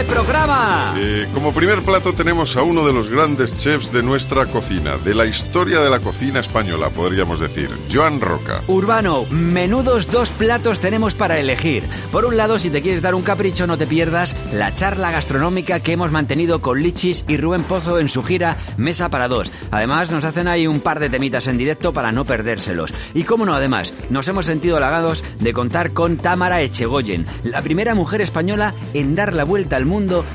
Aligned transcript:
de 0.00 0.04
programa. 0.04 0.94
Eh, 0.96 1.28
como 1.34 1.52
primer 1.52 1.82
plato 1.82 2.14
tenemos 2.14 2.56
a 2.56 2.62
uno 2.62 2.86
de 2.86 2.92
los 2.92 3.08
grandes 3.08 3.58
chefs 3.58 3.92
de 3.92 4.02
nuestra 4.02 4.46
cocina, 4.46 4.96
de 4.96 5.14
la 5.14 5.26
historia 5.26 5.80
de 5.80 5.90
la 5.90 5.98
cocina 6.00 6.40
española, 6.40 6.90
podríamos 6.90 7.40
decir, 7.40 7.68
Joan 7.92 8.20
Roca. 8.20 8.62
Urbano, 8.66 9.26
menudos 9.30 10.10
dos 10.10 10.30
platos 10.30 10.80
tenemos 10.80 11.14
para 11.14 11.38
elegir. 11.38 11.84
Por 12.12 12.24
un 12.24 12.36
lado, 12.36 12.58
si 12.58 12.70
te 12.70 12.82
quieres 12.82 13.02
dar 13.02 13.14
un 13.14 13.22
capricho, 13.22 13.66
no 13.66 13.76
te 13.76 13.86
pierdas 13.86 14.34
la 14.52 14.74
charla 14.74 15.10
gastronómica 15.10 15.80
que 15.80 15.92
hemos 15.92 16.10
mantenido 16.10 16.62
con 16.62 16.82
Lichis 16.82 17.24
y 17.28 17.36
Rubén 17.36 17.64
Pozo 17.64 17.98
en 17.98 18.08
su 18.08 18.22
gira 18.22 18.56
Mesa 18.76 19.10
para 19.10 19.28
Dos. 19.28 19.52
Además, 19.70 20.10
nos 20.10 20.24
hacen 20.24 20.48
ahí 20.48 20.66
un 20.66 20.80
par 20.80 20.98
de 21.00 21.10
temitas 21.10 21.46
en 21.46 21.58
directo 21.58 21.92
para 21.92 22.12
no 22.12 22.24
perdérselos. 22.24 22.94
Y 23.12 23.24
cómo 23.24 23.44
no, 23.44 23.54
además, 23.54 23.92
nos 24.08 24.28
hemos 24.28 24.46
sentido 24.46 24.78
halagados 24.78 25.24
de 25.40 25.52
contar 25.52 25.92
con 25.92 26.16
Tamara 26.16 26.62
Echegoyen, 26.62 27.26
la 27.44 27.60
primera 27.60 27.94
mujer 27.94 28.22
española 28.22 28.74
en 28.94 29.14
dar 29.14 29.34
la 29.34 29.44
vuelta 29.44 29.76
al 29.76 29.84
mundo 29.84 29.89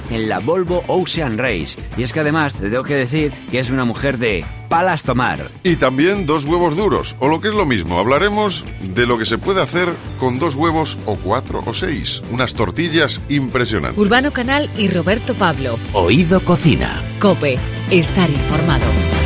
en 0.10 0.28
la 0.28 0.40
Volvo 0.40 0.84
Ocean 0.88 1.38
Race. 1.38 1.78
Y 1.96 2.04
es 2.04 2.12
que 2.12 2.20
además 2.20 2.56
te 2.56 2.70
tengo 2.70 2.84
que 2.84 2.96
decir 2.96 3.32
que 3.50 3.60
es 3.60 3.70
una 3.70 3.86
mujer 3.86 4.18
de 4.18 4.44
palas 4.68 5.04
tomar. 5.04 5.50
Y 5.64 5.78
también 5.78 6.26
dos 6.26 6.44
huevos 6.44 6.76
duros, 6.76 7.16
o 7.20 7.30
lo 7.30 7.40
que 7.40 7.48
es 7.48 7.54
lo 7.54 7.66
mismo, 7.66 7.98
hablaremos 7.98 8.66
de 8.82 9.06
lo 9.06 9.18
que 9.18 9.26
se 9.26 9.38
puede 9.38 9.62
hacer 9.62 9.94
con 10.20 10.40
dos 10.40 10.56
huevos 10.56 10.98
o 11.06 11.16
cuatro 11.16 11.64
o 11.66 11.74
seis. 11.74 12.22
Unas 12.32 12.54
tortillas 12.54 13.22
impresionantes. 13.30 13.98
Urbano 13.98 14.32
Canal 14.32 14.70
y 14.78 14.90
Roberto 14.90 15.36
Pablo. 15.36 15.80
Oído 15.94 16.44
Cocina. 16.44 17.02
Cope. 17.20 17.58
Estar 17.92 18.30
informado. 18.30 19.25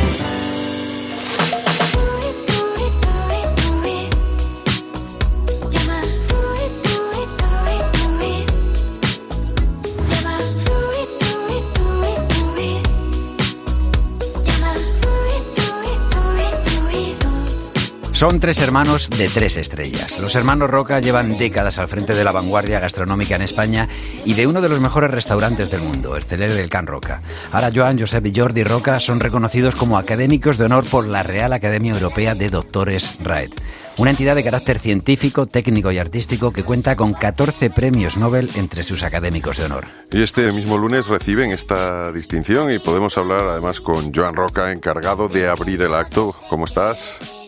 Son 18.20 18.38
tres 18.38 18.58
hermanos 18.58 19.08
de 19.08 19.30
tres 19.30 19.56
estrellas. 19.56 20.18
Los 20.18 20.34
hermanos 20.34 20.68
Roca 20.68 21.00
llevan 21.00 21.38
décadas 21.38 21.78
al 21.78 21.88
frente 21.88 22.14
de 22.14 22.22
la 22.22 22.32
vanguardia 22.32 22.78
gastronómica 22.78 23.34
en 23.34 23.40
España 23.40 23.88
y 24.26 24.34
de 24.34 24.46
uno 24.46 24.60
de 24.60 24.68
los 24.68 24.78
mejores 24.78 25.10
restaurantes 25.10 25.70
del 25.70 25.80
mundo, 25.80 26.14
el 26.14 26.22
Celere 26.22 26.52
del 26.52 26.68
Can 26.68 26.86
Roca. 26.86 27.22
Ahora 27.50 27.70
Joan, 27.74 27.98
Josep 27.98 28.26
y 28.26 28.38
Jordi 28.38 28.62
Roca 28.62 29.00
son 29.00 29.20
reconocidos 29.20 29.74
como 29.74 29.96
académicos 29.96 30.58
de 30.58 30.66
honor 30.66 30.84
por 30.84 31.06
la 31.06 31.22
Real 31.22 31.54
Academia 31.54 31.94
Europea 31.94 32.34
de 32.34 32.50
Doctores 32.50 33.24
RAED. 33.24 33.52
Una 33.96 34.10
entidad 34.10 34.34
de 34.34 34.44
carácter 34.44 34.78
científico, 34.78 35.46
técnico 35.46 35.90
y 35.90 35.96
artístico 35.96 36.52
que 36.52 36.62
cuenta 36.62 36.96
con 36.96 37.14
14 37.14 37.70
premios 37.70 38.18
Nobel 38.18 38.50
entre 38.56 38.82
sus 38.82 39.02
académicos 39.02 39.56
de 39.56 39.64
honor. 39.64 39.86
Y 40.12 40.22
este 40.22 40.52
mismo 40.52 40.76
lunes 40.76 41.06
reciben 41.06 41.52
esta 41.52 42.12
distinción 42.12 42.70
y 42.70 42.80
podemos 42.80 43.16
hablar 43.16 43.48
además 43.48 43.80
con 43.80 44.12
Joan 44.12 44.36
Roca, 44.36 44.72
encargado 44.72 45.28
de 45.28 45.48
abrir 45.48 45.80
el 45.80 45.94
acto. 45.94 46.36
¿Cómo 46.50 46.66
estás? 46.66 47.39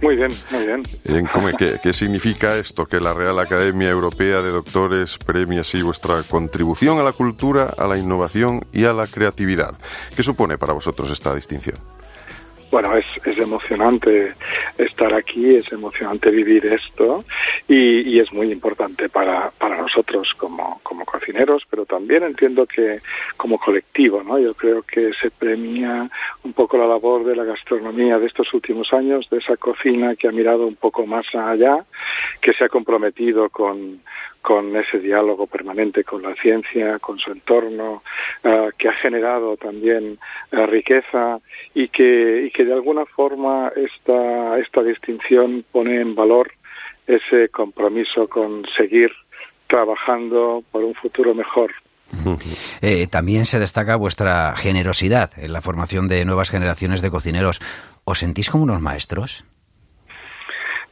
Muy 0.00 0.16
bien, 0.16 0.30
muy 0.50 0.66
bien. 0.66 0.82
qué, 1.82 1.92
significa 1.92 2.56
esto? 2.56 2.86
Que 2.86 3.00
la 3.00 3.12
Real 3.12 3.38
Academia 3.38 3.90
Europea 3.90 4.40
de 4.42 4.50
Doctores 4.50 5.18
premia 5.18 5.60
así 5.60 5.82
vuestra 5.82 6.22
contribución 6.22 6.98
a 6.98 7.02
la 7.02 7.12
cultura, 7.12 7.74
a 7.76 7.86
la 7.86 7.98
innovación 7.98 8.64
y 8.72 8.84
a 8.84 8.92
la 8.92 9.06
creatividad. 9.06 9.74
¿Qué 10.16 10.22
supone 10.22 10.58
para 10.58 10.72
vosotros 10.72 11.10
esta 11.10 11.34
distinción? 11.34 11.76
Bueno, 12.70 12.96
es, 12.96 13.06
es 13.26 13.38
emocionante 13.38 14.32
estar 14.78 15.12
aquí, 15.12 15.54
es 15.54 15.70
emocionante 15.72 16.30
vivir 16.30 16.66
esto 16.66 17.24
y, 17.68 18.08
y 18.08 18.20
es 18.20 18.32
muy 18.32 18.52
importante 18.52 19.08
para, 19.08 19.50
para 19.50 19.76
nosotros 19.76 20.32
como, 20.36 20.80
como 20.82 21.04
cocineros, 21.04 21.62
pero 21.68 21.84
también 21.84 22.22
entiendo 22.22 22.66
que 22.66 23.00
como 23.36 23.58
colectivo, 23.58 24.22
¿no? 24.22 24.38
Yo 24.38 24.54
creo 24.54 24.82
que 24.82 25.12
se 25.20 25.30
premia 25.30 26.08
un 26.44 26.52
poco 26.52 26.78
la 26.78 26.86
labor 26.86 27.24
de 27.24 27.36
la 27.36 27.44
gastronomía 27.44 28.18
de 28.18 28.26
estos 28.26 28.52
últimos 28.54 28.92
años, 28.92 29.28
de 29.30 29.38
esa 29.38 29.56
cocina 29.56 30.14
que 30.16 30.28
ha 30.28 30.32
mirado 30.32 30.66
un 30.66 30.76
poco 30.76 31.06
más 31.06 31.26
allá, 31.34 31.84
que 32.40 32.52
se 32.52 32.64
ha 32.64 32.68
comprometido 32.68 33.50
con, 33.50 34.00
con 34.42 34.74
ese 34.76 34.98
diálogo 34.98 35.46
permanente 35.46 36.04
con 36.04 36.22
la 36.22 36.34
ciencia, 36.34 36.98
con 36.98 37.18
su 37.18 37.30
entorno, 37.30 38.02
eh, 38.42 38.70
que 38.78 38.88
ha 38.88 38.94
generado 38.94 39.56
también 39.56 40.18
eh, 40.50 40.66
riqueza 40.66 41.38
y 41.74 41.88
que, 41.88 42.44
y 42.46 42.50
que 42.50 42.64
de 42.64 42.72
alguna 42.72 43.04
forma 43.06 43.70
esta, 43.76 44.58
esta 44.58 44.82
distinción 44.82 45.64
pone 45.70 46.00
en 46.00 46.14
valor 46.14 46.52
ese 47.06 47.48
compromiso 47.48 48.28
con 48.28 48.64
seguir 48.76 49.12
trabajando 49.66 50.62
por 50.70 50.84
un 50.84 50.94
futuro 50.94 51.34
mejor. 51.34 51.72
Eh, 52.82 53.06
también 53.06 53.46
se 53.46 53.58
destaca 53.60 53.94
vuestra 53.96 54.54
generosidad 54.56 55.30
en 55.36 55.52
la 55.52 55.60
formación 55.60 56.08
de 56.08 56.24
nuevas 56.24 56.50
generaciones 56.50 57.02
de 57.02 57.10
cocineros. 57.10 57.60
¿Os 58.04 58.18
sentís 58.18 58.50
como 58.50 58.64
unos 58.64 58.80
maestros? 58.80 59.44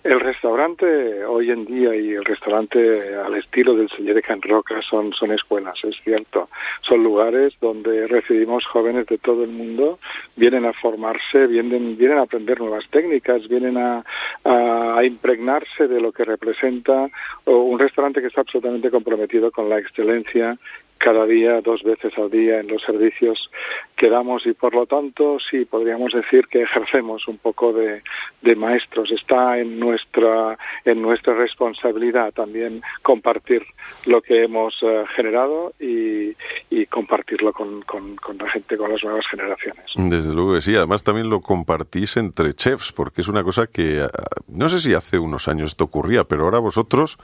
El 0.05 0.21
restaurante 0.21 1.25
hoy 1.25 1.51
en 1.51 1.65
día 1.65 1.95
y 1.97 2.11
el 2.11 2.25
restaurante 2.25 3.17
al 3.17 3.35
estilo 3.35 3.75
del 3.75 3.91
Señor 3.91 4.15
de 4.15 4.23
Can 4.23 4.41
Roca 4.41 4.81
son, 4.89 5.13
son 5.13 5.33
escuelas, 5.33 5.75
es 5.83 5.97
cierto. 6.05 6.49
Son 6.83 7.03
lugares 7.03 7.53
donde 7.61 8.07
recibimos 8.07 8.65
jóvenes 8.67 9.07
de 9.07 9.19
todo 9.19 9.43
el 9.43 9.51
mundo, 9.51 9.99
vienen 10.37 10.67
a 10.67 10.73
formarse, 10.73 11.49
vienen, 11.49 11.99
vienen 11.99 12.19
a 12.19 12.23
aprender 12.23 12.61
nuevas 12.61 12.89
técnicas, 12.91 13.49
vienen 13.49 13.77
a, 13.77 14.05
a, 14.45 15.03
impregnarse 15.05 15.89
de 15.89 16.01
lo 16.01 16.13
que 16.13 16.25
representa 16.25 17.09
un 17.47 17.79
restaurante 17.79 18.21
que 18.21 18.29
está 18.29 18.43
absolutamente 18.43 18.91
comprometido 18.91 19.51
con 19.51 19.69
la 19.69 19.81
excelencia 19.81 20.57
cada 20.99 21.25
día, 21.27 21.61
dos 21.61 21.83
veces 21.83 22.13
al 22.19 22.31
día 22.31 22.61
en 22.61 22.69
los 22.69 22.83
servicios 22.83 23.51
que 23.97 24.09
damos 24.09 24.47
y 24.47 24.53
por 24.53 24.75
lo 24.75 24.87
tanto 24.87 25.39
sí 25.51 25.65
podríamos 25.65 26.13
decir 26.13 26.47
que 26.49 26.63
ejercemos 26.63 27.27
un 27.27 27.39
poco 27.39 27.73
de, 27.73 28.03
de 28.43 28.57
maestros. 28.57 29.11
Está 29.11 29.59
en 29.59 29.79
nuestra, 29.79 30.59
en 30.85 31.03
nuestra 31.03 31.35
responsabilidad 31.35 32.33
también 32.33 32.83
compartir 33.03 33.63
lo 34.07 34.21
que 34.23 34.45
hemos 34.45 34.75
eh, 34.83 35.05
generado 35.17 35.73
y, 35.81 36.37
y 36.71 36.87
compartirlo 36.87 37.53
con, 37.53 37.83
con, 37.83 38.17
con, 38.17 38.39
la 38.39 38.51
gente, 38.51 38.77
con 38.77 38.93
las 38.93 39.03
nuevas 39.03 39.25
generaciones. 39.31 39.85
Desde 39.97 40.35
luego 40.35 40.55
que 40.55 40.61
sí, 40.61 40.77
además 40.77 41.03
también 41.03 41.31
lo 41.31 41.41
compartís 41.41 42.17
entre 42.17 42.55
chefs, 42.55 42.93
porque 42.93 43.21
es 43.21 43.29
una 43.29 43.43
cosa 43.43 43.67
que 43.67 43.99
eh, 43.99 44.09
no 44.49 44.69
sé 44.69 44.81
si 44.81 44.95
hace 44.95 45.19
unos 45.19 45.49
años 45.49 45.71
esto 45.71 45.85
ocurría, 45.85 46.25
pero 46.25 46.45
ahora 46.45 46.59
vosotros 46.59 47.19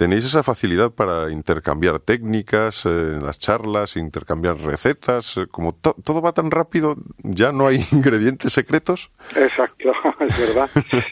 tenéis 0.00 0.24
esa 0.24 0.42
facilidad 0.42 0.90
para 0.92 1.30
intercambiar 1.30 1.98
técnicas 1.98 2.86
eh, 2.86 2.88
en 2.88 3.22
las 3.22 3.38
charlas, 3.38 3.98
intercambiar 3.98 4.56
recetas, 4.56 5.36
eh, 5.36 5.44
como 5.50 5.74
todo 5.74 6.22
va 6.22 6.32
tan 6.32 6.50
rápido, 6.50 6.94
ya 7.22 7.52
no 7.52 7.66
hay 7.66 7.80
ingredientes 7.92 8.50
secretos. 8.50 9.10
Exacto, 9.36 9.92
es 10.20 10.38
verdad, 10.38 10.70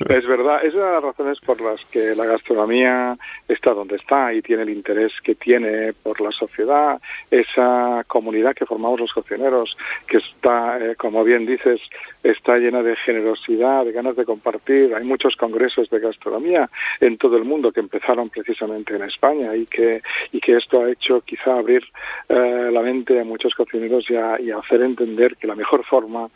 es 0.08 0.26
verdad. 0.26 0.64
Es 0.64 0.74
una 0.74 0.86
de 0.86 0.92
las 0.92 1.02
razones 1.02 1.38
por 1.44 1.60
las 1.60 1.78
que 1.90 2.14
la 2.16 2.24
gastronomía 2.24 3.18
está 3.46 3.74
donde 3.74 3.96
está 3.96 4.32
y 4.32 4.40
tiene 4.40 4.62
el 4.62 4.70
interés 4.70 5.12
que 5.22 5.34
tiene 5.34 5.92
por 5.92 6.18
la 6.22 6.30
sociedad, 6.30 6.98
esa 7.30 8.04
comunidad 8.06 8.54
que 8.54 8.64
formamos 8.64 9.00
los 9.00 9.12
cocineros, 9.12 9.76
que 10.06 10.16
está, 10.16 10.78
eh, 10.78 10.96
como 10.96 11.24
bien 11.24 11.44
dices, 11.44 11.78
está 12.22 12.56
llena 12.56 12.82
de 12.82 12.96
generosidad, 12.96 13.84
de 13.84 13.92
ganas 13.92 14.16
de 14.16 14.24
compartir. 14.24 14.94
Hay 14.94 15.04
muchos 15.04 15.36
congresos 15.36 15.90
de 15.90 16.00
gastronomía 16.00 16.70
en 17.00 17.18
todo 17.18 17.36
el 17.36 17.44
mundo 17.44 17.70
que 17.70 17.80
empezaron 17.80 18.30
precisamente 18.30 18.77
en 18.86 19.02
España 19.02 19.54
y 19.54 19.66
que, 19.66 20.02
y 20.32 20.40
que 20.40 20.56
esto 20.56 20.82
ha 20.82 20.90
hecho 20.90 21.20
quizá 21.22 21.58
abrir 21.58 21.82
eh, 22.28 22.70
la 22.72 22.82
mente 22.82 23.20
a 23.20 23.24
muchos 23.24 23.54
cocineros 23.54 24.04
y, 24.08 24.14
y 24.44 24.50
hacer 24.50 24.82
entender 24.82 25.36
que 25.36 25.46
la 25.46 25.54
mejor 25.54 25.84
forma 25.84 26.28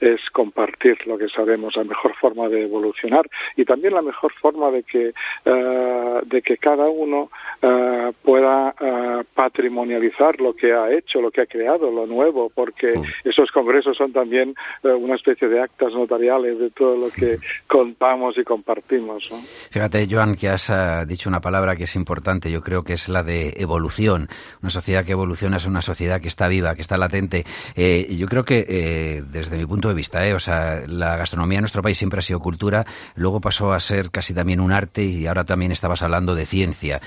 es 0.00 0.20
compartir 0.32 0.96
lo 1.06 1.18
que 1.18 1.28
sabemos, 1.28 1.76
la 1.76 1.84
mejor 1.84 2.14
forma 2.16 2.48
de 2.48 2.64
evolucionar 2.64 3.28
y 3.56 3.64
también 3.64 3.94
la 3.94 4.02
mejor 4.02 4.32
forma 4.40 4.70
de 4.70 4.82
que, 4.82 5.12
uh, 5.44 6.24
de 6.24 6.42
que 6.42 6.56
cada 6.56 6.88
uno 6.88 7.30
uh, 7.62 8.12
pueda 8.22 8.74
uh, 8.80 9.24
patrimonializar 9.34 10.40
lo 10.40 10.54
que 10.54 10.72
ha 10.72 10.90
hecho, 10.90 11.20
lo 11.20 11.30
que 11.30 11.42
ha 11.42 11.46
creado, 11.46 11.90
lo 11.90 12.06
nuevo, 12.06 12.50
porque 12.54 12.94
esos 13.24 13.50
congresos 13.50 13.96
son 13.96 14.12
también 14.12 14.54
una 14.82 15.16
especie 15.16 15.48
de 15.48 15.60
actas 15.60 15.92
notariales 15.92 16.58
de 16.58 16.70
todo 16.70 16.96
lo 16.96 17.10
que 17.10 17.38
contamos 17.66 18.36
y 18.38 18.44
compartimos. 18.44 19.28
¿no? 19.30 19.38
Fíjate, 19.70 20.06
Joan, 20.10 20.36
que 20.36 20.48
has 20.48 20.72
dicho 21.06 21.28
una 21.28 21.40
palabra 21.40 21.76
que 21.80 21.84
es 21.84 21.96
importante, 21.96 22.50
yo 22.50 22.60
creo 22.60 22.84
que 22.84 22.92
es 22.92 23.08
la 23.08 23.22
de 23.22 23.54
evolución. 23.56 24.28
Una 24.60 24.68
sociedad 24.68 25.02
que 25.02 25.12
evoluciona 25.12 25.56
es 25.56 25.64
una 25.64 25.80
sociedad 25.80 26.20
que 26.20 26.28
está 26.28 26.46
viva, 26.46 26.74
que 26.74 26.82
está 26.82 26.98
latente. 26.98 27.46
Eh, 27.74 28.14
yo 28.18 28.26
creo 28.26 28.44
que 28.44 28.66
eh, 28.68 29.22
desde 29.32 29.56
mi 29.56 29.64
punto 29.64 29.88
de 29.88 29.94
vista, 29.94 30.26
eh, 30.28 30.34
o 30.34 30.40
sea, 30.40 30.82
la 30.86 31.16
gastronomía 31.16 31.56
en 31.56 31.62
nuestro 31.62 31.80
país 31.82 31.96
siempre 31.96 32.18
ha 32.18 32.22
sido 32.22 32.38
cultura, 32.40 32.84
luego 33.14 33.40
pasó 33.40 33.72
a 33.72 33.80
ser 33.80 34.10
casi 34.10 34.34
también 34.34 34.60
un 34.60 34.72
arte 34.72 35.04
y 35.04 35.26
ahora 35.26 35.44
también 35.44 35.72
estabas 35.72 36.02
hablando 36.02 36.34
de 36.34 36.44
ciencia. 36.44 37.00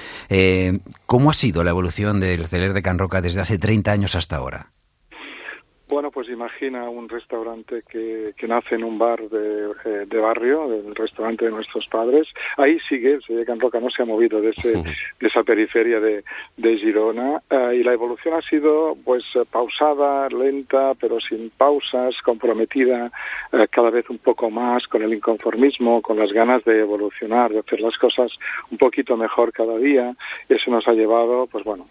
¿Cómo 1.05 1.29
ha 1.29 1.35
sido 1.35 1.63
la 1.63 1.69
evolución 1.69 2.19
del 2.19 2.47
celer 2.47 2.73
de 2.73 2.81
Can 2.81 2.97
Roca 2.97 3.21
desde 3.21 3.41
hace 3.41 3.59
30 3.59 3.91
años 3.91 4.15
hasta 4.15 4.37
ahora? 4.37 4.72
Bueno, 5.93 6.09
pues 6.09 6.27
imagina 6.27 6.89
un 6.89 7.07
restaurante 7.07 7.83
que, 7.87 8.33
que 8.35 8.47
nace 8.47 8.73
en 8.73 8.83
un 8.83 8.97
bar 8.97 9.29
de, 9.29 9.69
eh, 9.85 10.05
de 10.07 10.17
barrio, 10.17 10.67
del 10.67 10.95
restaurante 10.95 11.45
de 11.45 11.51
nuestros 11.51 11.85
padres. 11.87 12.27
Ahí 12.57 12.79
sigue, 12.89 13.19
se 13.21 13.45
Can 13.45 13.59
Roca 13.59 13.79
no 13.79 13.91
se 13.91 14.01
ha 14.01 14.05
movido 14.05 14.41
de, 14.41 14.49
ese, 14.49 14.73
de 14.73 15.27
esa 15.27 15.43
periferia 15.43 15.99
de, 15.99 16.23
de 16.57 16.77
Girona 16.79 17.43
eh, 17.47 17.75
y 17.79 17.83
la 17.83 17.93
evolución 17.93 18.33
ha 18.33 18.41
sido 18.41 18.97
pues 19.05 19.23
pausada, 19.51 20.29
lenta, 20.29 20.95
pero 20.99 21.19
sin 21.19 21.51
pausas, 21.51 22.15
comprometida 22.25 23.11
eh, 23.51 23.67
cada 23.69 23.91
vez 23.91 24.09
un 24.09 24.17
poco 24.17 24.49
más 24.49 24.87
con 24.87 25.03
el 25.03 25.13
inconformismo, 25.13 26.01
con 26.01 26.17
las 26.17 26.31
ganas 26.33 26.63
de 26.63 26.79
evolucionar, 26.79 27.51
de 27.51 27.59
hacer 27.59 27.81
las 27.81 27.95
cosas 27.99 28.31
un 28.71 28.79
poquito 28.79 29.15
mejor 29.15 29.53
cada 29.53 29.77
día. 29.77 30.15
Eso 30.49 30.71
nos 30.71 30.87
ha 30.87 30.93
llevado, 30.93 31.45
pues 31.51 31.63
bueno, 31.63 31.85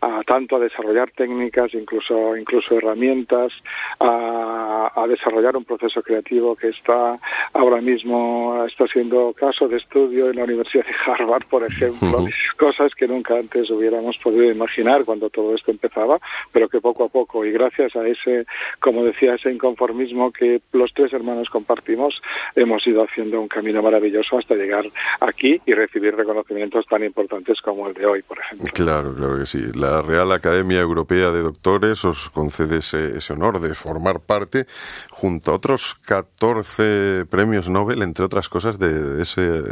a 0.00 0.22
tanto 0.26 0.56
a 0.56 0.60
desarrollar 0.60 1.10
técnicas, 1.12 1.72
incluso 1.74 2.36
incluso 2.36 2.76
herramientas, 2.76 3.52
a, 4.00 4.92
a, 4.94 5.06
desarrollar 5.06 5.56
un 5.56 5.64
proceso 5.64 6.02
creativo 6.02 6.56
que 6.56 6.68
está 6.68 7.18
ahora 7.52 7.80
mismo 7.80 8.64
está 8.66 8.86
siendo 8.86 9.32
caso 9.32 9.68
de 9.68 9.78
estudio 9.78 10.30
en 10.30 10.36
la 10.36 10.44
Universidad 10.44 10.84
de 10.84 10.94
Harvard, 11.06 11.44
por 11.48 11.62
ejemplo, 11.62 12.18
uh 12.18 12.26
-huh. 12.26 12.56
cosas 12.56 12.94
que 12.94 13.06
nunca 13.06 13.38
antes 13.38 13.70
hubiéramos 13.70 14.18
podido 14.18 14.50
imaginar 14.50 15.04
cuando 15.04 15.30
todo 15.30 15.54
esto 15.54 15.70
empezaba, 15.70 16.18
pero 16.52 16.68
que 16.68 16.80
poco 16.80 17.04
a 17.04 17.08
poco 17.08 17.44
y 17.44 17.52
gracias 17.52 17.96
a 17.96 18.06
ese, 18.06 18.46
como 18.80 19.04
decía, 19.04 19.34
ese 19.34 19.50
inconformismo 19.50 20.32
que 20.32 20.60
los 20.72 20.92
tres 20.92 21.12
hermanos 21.12 21.48
compartimos, 21.48 22.20
hemos 22.54 22.86
ido 22.86 23.02
haciendo 23.02 23.40
un 23.40 23.48
camino 23.48 23.82
maravilloso 23.82 24.38
hasta 24.38 24.54
llegar 24.54 24.84
aquí 25.20 25.60
y 25.66 25.72
recibir 25.72 26.14
reconocimientos 26.14 26.86
tan 26.86 27.04
importantes 27.04 27.60
como 27.60 27.88
el 27.88 27.94
de 27.94 28.06
hoy, 28.06 28.22
por 28.22 28.38
ejemplo. 28.38 28.66
Claro, 28.74 29.14
claro 29.14 29.38
que 29.38 29.46
sí. 29.46 29.64
La 29.84 30.00
Real 30.00 30.32
Academia 30.32 30.80
Europea 30.80 31.30
de 31.30 31.42
Doctores 31.42 32.06
os 32.06 32.30
concede 32.30 32.78
ese, 32.78 33.18
ese, 33.18 33.34
honor 33.34 33.60
de 33.60 33.74
formar 33.74 34.20
parte, 34.20 34.66
junto 35.10 35.50
a 35.50 35.56
otros 35.56 35.94
14 36.06 37.26
premios 37.28 37.68
Nobel, 37.68 38.00
entre 38.00 38.24
otras 38.24 38.48
cosas, 38.48 38.78
de 38.78 39.20
ese, 39.20 39.62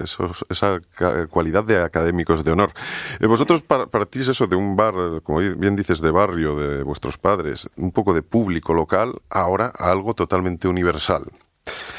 esa 0.50 0.81
cualidad 1.31 1.64
de 1.64 1.82
académicos 1.82 2.44
de 2.44 2.50
honor. 2.50 2.73
Eh, 3.20 3.26
vosotros 3.26 3.62
partís 3.62 4.29
eso 4.29 4.47
de 4.47 4.56
un 4.56 4.76
bar, 4.76 4.94
como 5.23 5.38
bien 5.38 5.76
dices, 5.76 6.03
de 6.03 6.11
barrio 6.11 6.56
de 6.56 6.82
vuestros 6.82 7.17
padres, 7.17 7.70
un 7.76 7.91
poco 7.91 8.12
de 8.12 8.20
público 8.20 8.75
local, 8.75 9.14
ahora 9.31 9.73
a 9.75 9.91
algo 9.91 10.12
totalmente 10.12 10.69
universal. 10.69 11.25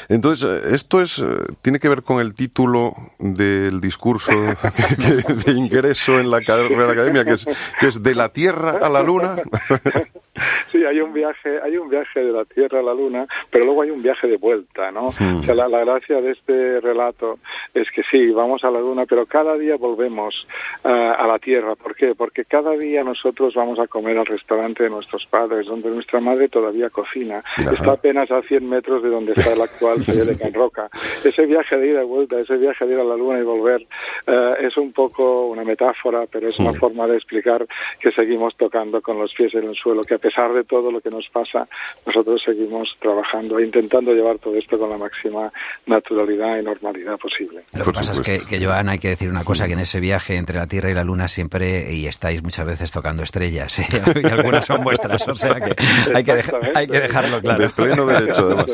Entonces, 0.08 0.66
esto 0.66 1.00
es 1.00 1.22
tiene 1.62 1.80
que 1.80 1.88
ver 1.88 2.02
con 2.02 2.20
el 2.20 2.34
título 2.34 2.94
del 3.18 3.80
discurso 3.80 4.32
de 5.46 5.52
ingreso 5.52 6.18
en 6.18 6.30
la 6.30 6.40
Real 6.40 6.90
Academia, 6.90 7.24
que 7.24 7.32
es, 7.32 7.46
que 7.80 7.86
es 7.86 8.02
de 8.02 8.14
la 8.14 8.28
Tierra 8.28 8.78
a 8.82 8.88
la 8.88 9.02
Luna. 9.02 9.36
Sí, 10.72 10.84
hay 10.84 11.00
un 11.00 11.12
viaje, 11.12 11.60
hay 11.62 11.76
un 11.76 11.88
viaje 11.88 12.20
de 12.20 12.32
la 12.32 12.44
Tierra 12.44 12.80
a 12.80 12.82
la 12.82 12.94
Luna, 12.94 13.26
pero 13.50 13.64
luego 13.64 13.82
hay 13.82 13.90
un 13.90 14.02
viaje 14.02 14.26
de 14.26 14.36
vuelta, 14.36 14.90
¿no? 14.90 15.10
Sí. 15.10 15.24
O 15.24 15.42
sea, 15.42 15.54
la, 15.54 15.68
la, 15.68 15.84
gracia 15.84 16.20
de 16.20 16.32
este 16.32 16.80
relato 16.80 17.38
es 17.72 17.88
que 17.90 18.02
sí, 18.10 18.30
vamos 18.30 18.64
a 18.64 18.70
la 18.70 18.80
Luna, 18.80 19.04
pero 19.06 19.26
cada 19.26 19.56
día 19.56 19.76
volvemos 19.76 20.46
uh, 20.84 20.88
a 20.88 21.26
la 21.26 21.38
Tierra. 21.38 21.76
¿Por 21.76 21.94
qué? 21.94 22.14
Porque 22.14 22.44
cada 22.44 22.72
día 22.72 23.04
nosotros 23.04 23.54
vamos 23.54 23.78
a 23.78 23.86
comer 23.86 24.18
al 24.18 24.26
restaurante 24.26 24.84
de 24.84 24.90
nuestros 24.90 25.26
padres, 25.26 25.66
donde 25.66 25.90
nuestra 25.90 26.20
madre 26.20 26.48
todavía 26.48 26.90
cocina. 26.90 27.42
Ajá. 27.56 27.72
Está 27.72 27.92
apenas 27.92 28.30
a 28.30 28.42
100 28.42 28.68
metros 28.68 29.02
de 29.02 29.10
donde 29.10 29.32
está 29.32 29.52
el 29.52 29.62
actual 29.62 30.04
sede 30.04 30.32
de 30.32 30.38
Can 30.38 30.54
Roca. 30.54 30.88
Ese 31.24 31.46
viaje 31.46 31.76
de 31.76 31.88
ida 31.88 32.02
y 32.02 32.06
vuelta, 32.06 32.40
ese 32.40 32.56
viaje 32.56 32.84
de 32.86 32.94
ir 32.94 33.00
a 33.00 33.04
la 33.04 33.16
Luna 33.16 33.38
y 33.38 33.42
volver, 33.42 33.86
uh, 34.26 34.54
es 34.60 34.76
un 34.76 34.92
poco 34.92 35.46
una 35.46 35.64
metáfora, 35.64 36.26
pero 36.30 36.48
es 36.48 36.56
sí. 36.56 36.62
una 36.62 36.78
forma 36.78 37.06
de 37.06 37.16
explicar 37.16 37.66
que 38.00 38.10
seguimos 38.12 38.56
tocando 38.56 39.00
con 39.00 39.18
los 39.18 39.32
pies 39.34 39.54
en 39.54 39.64
el 39.68 39.74
suelo, 39.74 40.02
que 40.02 40.18
pesar 40.24 40.54
de 40.54 40.64
todo 40.64 40.90
lo 40.90 41.02
que 41.02 41.10
nos 41.10 41.28
pasa, 41.30 41.68
nosotros 42.06 42.40
seguimos 42.42 42.88
trabajando 42.98 43.58
e 43.58 43.66
intentando 43.66 44.14
llevar 44.14 44.38
todo 44.38 44.56
esto 44.56 44.78
con 44.78 44.88
la 44.88 44.96
máxima 44.96 45.52
naturalidad 45.84 46.58
y 46.58 46.62
normalidad 46.62 47.18
posible. 47.18 47.62
Lo 47.74 47.84
que 47.84 47.92
pasa 47.92 48.12
es 48.12 48.20
que, 48.22 48.38
que, 48.48 48.64
Joan, 48.64 48.88
hay 48.88 48.98
que 48.98 49.08
decir 49.08 49.28
una 49.28 49.44
cosa, 49.44 49.66
que 49.66 49.74
en 49.74 49.80
ese 49.80 50.00
viaje 50.00 50.36
entre 50.36 50.56
la 50.56 50.66
Tierra 50.66 50.90
y 50.90 50.94
la 50.94 51.04
Luna 51.04 51.28
siempre, 51.28 51.92
y 51.92 52.06
estáis 52.06 52.42
muchas 52.42 52.66
veces 52.66 52.90
tocando 52.90 53.22
estrellas, 53.22 53.80
¿eh? 53.80 53.86
y 54.22 54.26
algunas 54.26 54.64
son 54.64 54.82
vuestras, 54.82 55.28
o 55.28 55.34
sea 55.34 55.60
que 55.60 55.76
hay 56.14 56.24
que, 56.24 56.34
dejar, 56.36 56.60
hay 56.74 56.86
que 56.86 57.00
dejarlo 57.00 57.42
claro. 57.42 57.58
De 57.58 57.68
pleno 57.68 58.06
derecho, 58.06 58.46
además. 58.46 58.66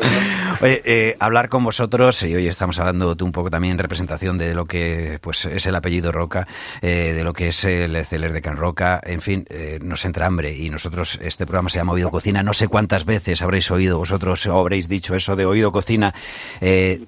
Oye, 0.61 0.81
eh, 0.85 1.17
hablar 1.19 1.49
con 1.49 1.65
vosotros, 1.65 2.23
y 2.23 2.33
hoy 2.33 2.47
estamos 2.47 2.79
hablando 2.79 3.13
tú 3.17 3.25
un 3.25 3.33
poco 3.33 3.49
también 3.49 3.73
en 3.73 3.79
representación 3.79 4.37
de 4.37 4.55
lo 4.55 4.63
que 4.65 5.19
pues 5.21 5.43
es 5.43 5.65
el 5.65 5.75
apellido 5.75 6.13
Roca, 6.13 6.47
eh, 6.81 7.11
de 7.11 7.23
lo 7.25 7.33
que 7.33 7.49
es 7.49 7.65
el 7.65 8.05
Celer 8.05 8.31
de 8.31 8.41
Can 8.41 8.55
Roca, 8.55 9.01
en 9.03 9.21
fin, 9.21 9.45
eh, 9.49 9.79
nos 9.81 10.05
entra 10.05 10.27
hambre, 10.27 10.55
y 10.55 10.69
nosotros, 10.69 11.19
este 11.21 11.40
programa 11.45 11.69
se 11.69 11.79
llama 11.79 11.93
Oído 11.93 12.09
Cocina. 12.09 12.43
No 12.43 12.53
sé 12.53 12.67
cuántas 12.67 13.05
veces 13.05 13.41
habréis 13.41 13.69
oído 13.71 13.97
vosotros 13.97 14.45
o 14.47 14.59
habréis 14.59 14.87
dicho 14.87 15.15
eso 15.15 15.35
de 15.35 15.45
Oído 15.45 15.71
Cocina. 15.71 16.13
Eh, 16.61 16.99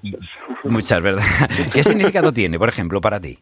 muchas, 0.64 1.00
¿verdad? 1.02 1.22
¿Qué 1.72 1.82
significado 1.82 2.32
tiene, 2.32 2.58
por 2.58 2.68
ejemplo, 2.68 3.00
para 3.00 3.20
ti? 3.20 3.38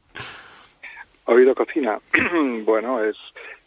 Oído 1.27 1.55
Cocina. 1.55 1.99
bueno, 2.65 3.03
es 3.03 3.17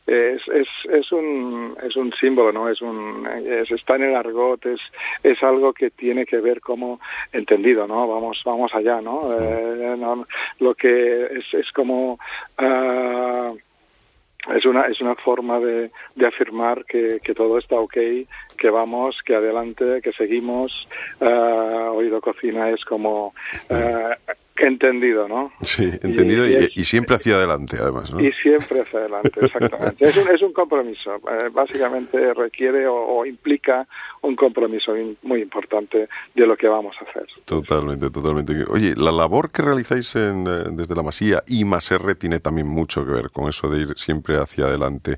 es, 0.07 0.42
es, 0.50 0.68
es, 0.92 1.12
un, 1.12 1.75
es 1.81 1.95
un 1.95 2.13
símbolo, 2.13 2.51
¿no? 2.51 2.69
Es 2.69 2.81
un, 2.81 3.27
es, 3.27 3.72
está 3.72 3.95
en 3.95 4.04
el 4.04 4.16
argot, 4.16 4.63
es, 4.66 4.80
es 5.24 5.42
algo 5.42 5.74
que 5.74 5.89
tiene 5.89 6.25
que 6.25 6.38
ver 6.38 6.62
como 6.62 7.00
entendido, 7.31 7.88
¿no? 7.88 8.07
Vamos, 8.07 8.39
vamos 8.45 8.72
allá, 8.75 9.01
¿no? 9.01 9.22
Eh, 9.33 9.95
no 9.98 10.27
lo 10.60 10.75
que 10.75 11.25
es, 11.25 11.54
es 11.54 11.72
como, 11.72 12.19
uh, 12.60 13.57
es 14.53 14.65
una 14.65 14.86
es 14.86 15.01
una 15.01 15.15
forma 15.15 15.59
de, 15.59 15.92
de 16.15 16.27
afirmar 16.27 16.86
que, 16.86 17.19
que, 17.24 17.33
todo 17.33 17.57
está 17.57 17.75
ok, 17.75 17.97
que 18.57 18.69
vamos, 18.69 19.18
que 19.25 19.36
adelante, 19.36 20.01
que 20.01 20.12
seguimos. 20.13 20.88
Uh, 21.19 21.95
oído 21.95 22.21
cocina 22.21 22.69
es 22.69 22.83
como 22.86 23.33
uh, 23.69 24.31
entendido, 24.57 25.28
¿no? 25.28 25.44
Sí, 25.62 25.84
entendido 26.02 26.48
y, 26.48 26.52
y, 26.52 26.56
es, 26.56 26.72
y, 26.75 26.84
siempre 26.84 27.16
hacia 27.16 27.36
adelante, 27.36 27.78
además, 27.80 28.13
¿no? 28.13 28.22
Y 28.22 28.31
siempre 28.34 28.81
hacia 28.81 29.00
adelante, 29.00 29.31
exactamente. 29.46 30.06
es, 30.06 30.18
un, 30.18 30.34
es 30.34 30.42
un 30.42 30.54
compromiso. 30.54 31.16
Eh, 31.16 31.50
básicamente 31.52 32.34
requiere 32.34 32.88
o, 32.88 32.96
o, 32.96 33.25
implica 33.25 33.88
un 34.22 34.36
compromiso 34.36 34.94
muy 35.24 35.42
importante 35.42 36.07
de 36.34 36.48
lo 36.48 36.56
que 36.56 36.68
vamos 36.68 36.96
a 37.00 37.10
hacer. 37.10 37.28
Totalmente, 37.46 38.10
totalmente. 38.10 38.66
Oye, 38.69 38.94
la 38.96 39.12
labor 39.12 39.52
que 39.52 39.62
realizáis 39.62 40.16
en, 40.16 40.48
eh, 40.48 40.63
desde 40.72 40.96
la 40.96 41.04
Masía 41.04 41.44
y 41.48 41.66
Maserre 41.66 42.16
tiene 42.16 42.40
también 42.40 42.68
mucho 42.68 43.06
que 43.06 43.12
ver 43.12 43.31
con 43.31 43.50
eso 43.50 43.69
de 43.69 43.81
ir 43.81 43.98
siempre 43.98 44.38
hacia 44.38 44.66
adelante. 44.66 45.18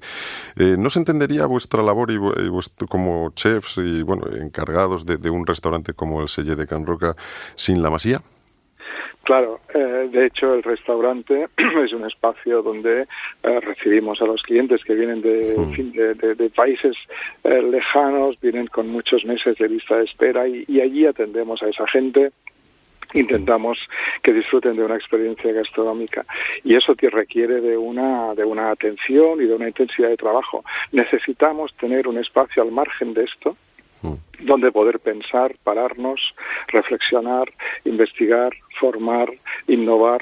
Eh, 0.56 0.76
¿No 0.78 0.90
se 0.90 1.00
entendería 1.00 1.46
vuestra 1.46 1.84
labor 1.84 2.12
y, 2.12 2.16
y 2.16 2.50
vuestro, 2.50 2.88
como 2.88 3.32
chefs 3.36 3.78
y 3.78 4.02
bueno 4.02 4.28
encargados 4.36 5.06
de, 5.06 5.18
de 5.18 5.30
un 5.30 5.46
restaurante 5.46 5.94
como 5.94 6.22
el 6.22 6.28
Selle 6.28 6.56
de 6.56 6.68
Can 6.68 6.86
Roca 6.86 7.16
sin 7.56 7.82
la 7.82 7.90
Masía? 7.90 8.22
Claro, 9.28 9.60
eh, 9.74 10.08
de 10.10 10.28
hecho 10.28 10.54
el 10.54 10.64
restaurante 10.64 11.50
es 11.84 11.92
un 11.92 12.06
espacio 12.06 12.62
donde 12.62 13.02
eh, 13.44 13.60
recibimos 13.60 14.22
a 14.22 14.26
los 14.26 14.42
clientes 14.42 14.82
que 14.86 14.96
vienen 14.96 15.22
de, 15.22 15.44
sí. 15.44 15.92
de, 15.92 16.14
de, 16.14 16.34
de 16.34 16.50
países 16.50 16.96
eh, 17.44 17.62
lejanos, 17.62 18.40
vienen 18.40 18.68
con 18.68 18.88
muchos 18.88 19.26
meses 19.26 19.58
de 19.58 19.68
lista 19.68 19.98
de 19.98 20.06
espera 20.06 20.48
y, 20.48 20.64
y 20.70 20.80
allí 20.80 21.06
atendemos 21.06 21.62
a 21.62 21.68
esa 21.68 21.86
gente 21.88 22.32
intentamos 23.14 23.78
que 24.24 24.32
disfruten 24.32 24.78
de 24.78 24.86
una 24.86 24.96
experiencia 24.96 25.52
gastronómica 25.52 26.26
y 26.64 26.76
eso 26.76 26.96
te 26.96 27.10
requiere 27.10 27.60
de 27.60 27.76
una 27.76 28.34
de 28.34 28.46
una 28.46 28.72
atención 28.72 29.42
y 29.42 29.46
de 29.46 29.56
una 29.56 29.68
intensidad 29.68 30.08
de 30.08 30.18
trabajo 30.18 30.64
necesitamos 30.94 31.74
tener 31.76 32.08
un 32.08 32.18
espacio 32.18 32.64
al 32.64 32.72
margen 32.72 33.14
de 33.14 33.26
esto 33.26 33.58
donde 34.40 34.72
poder 34.72 35.00
pensar, 35.00 35.54
pararnos, 35.64 36.36
reflexionar, 36.68 37.50
investigar, 37.86 38.54
formar, 38.80 39.32
innovar. 39.68 40.22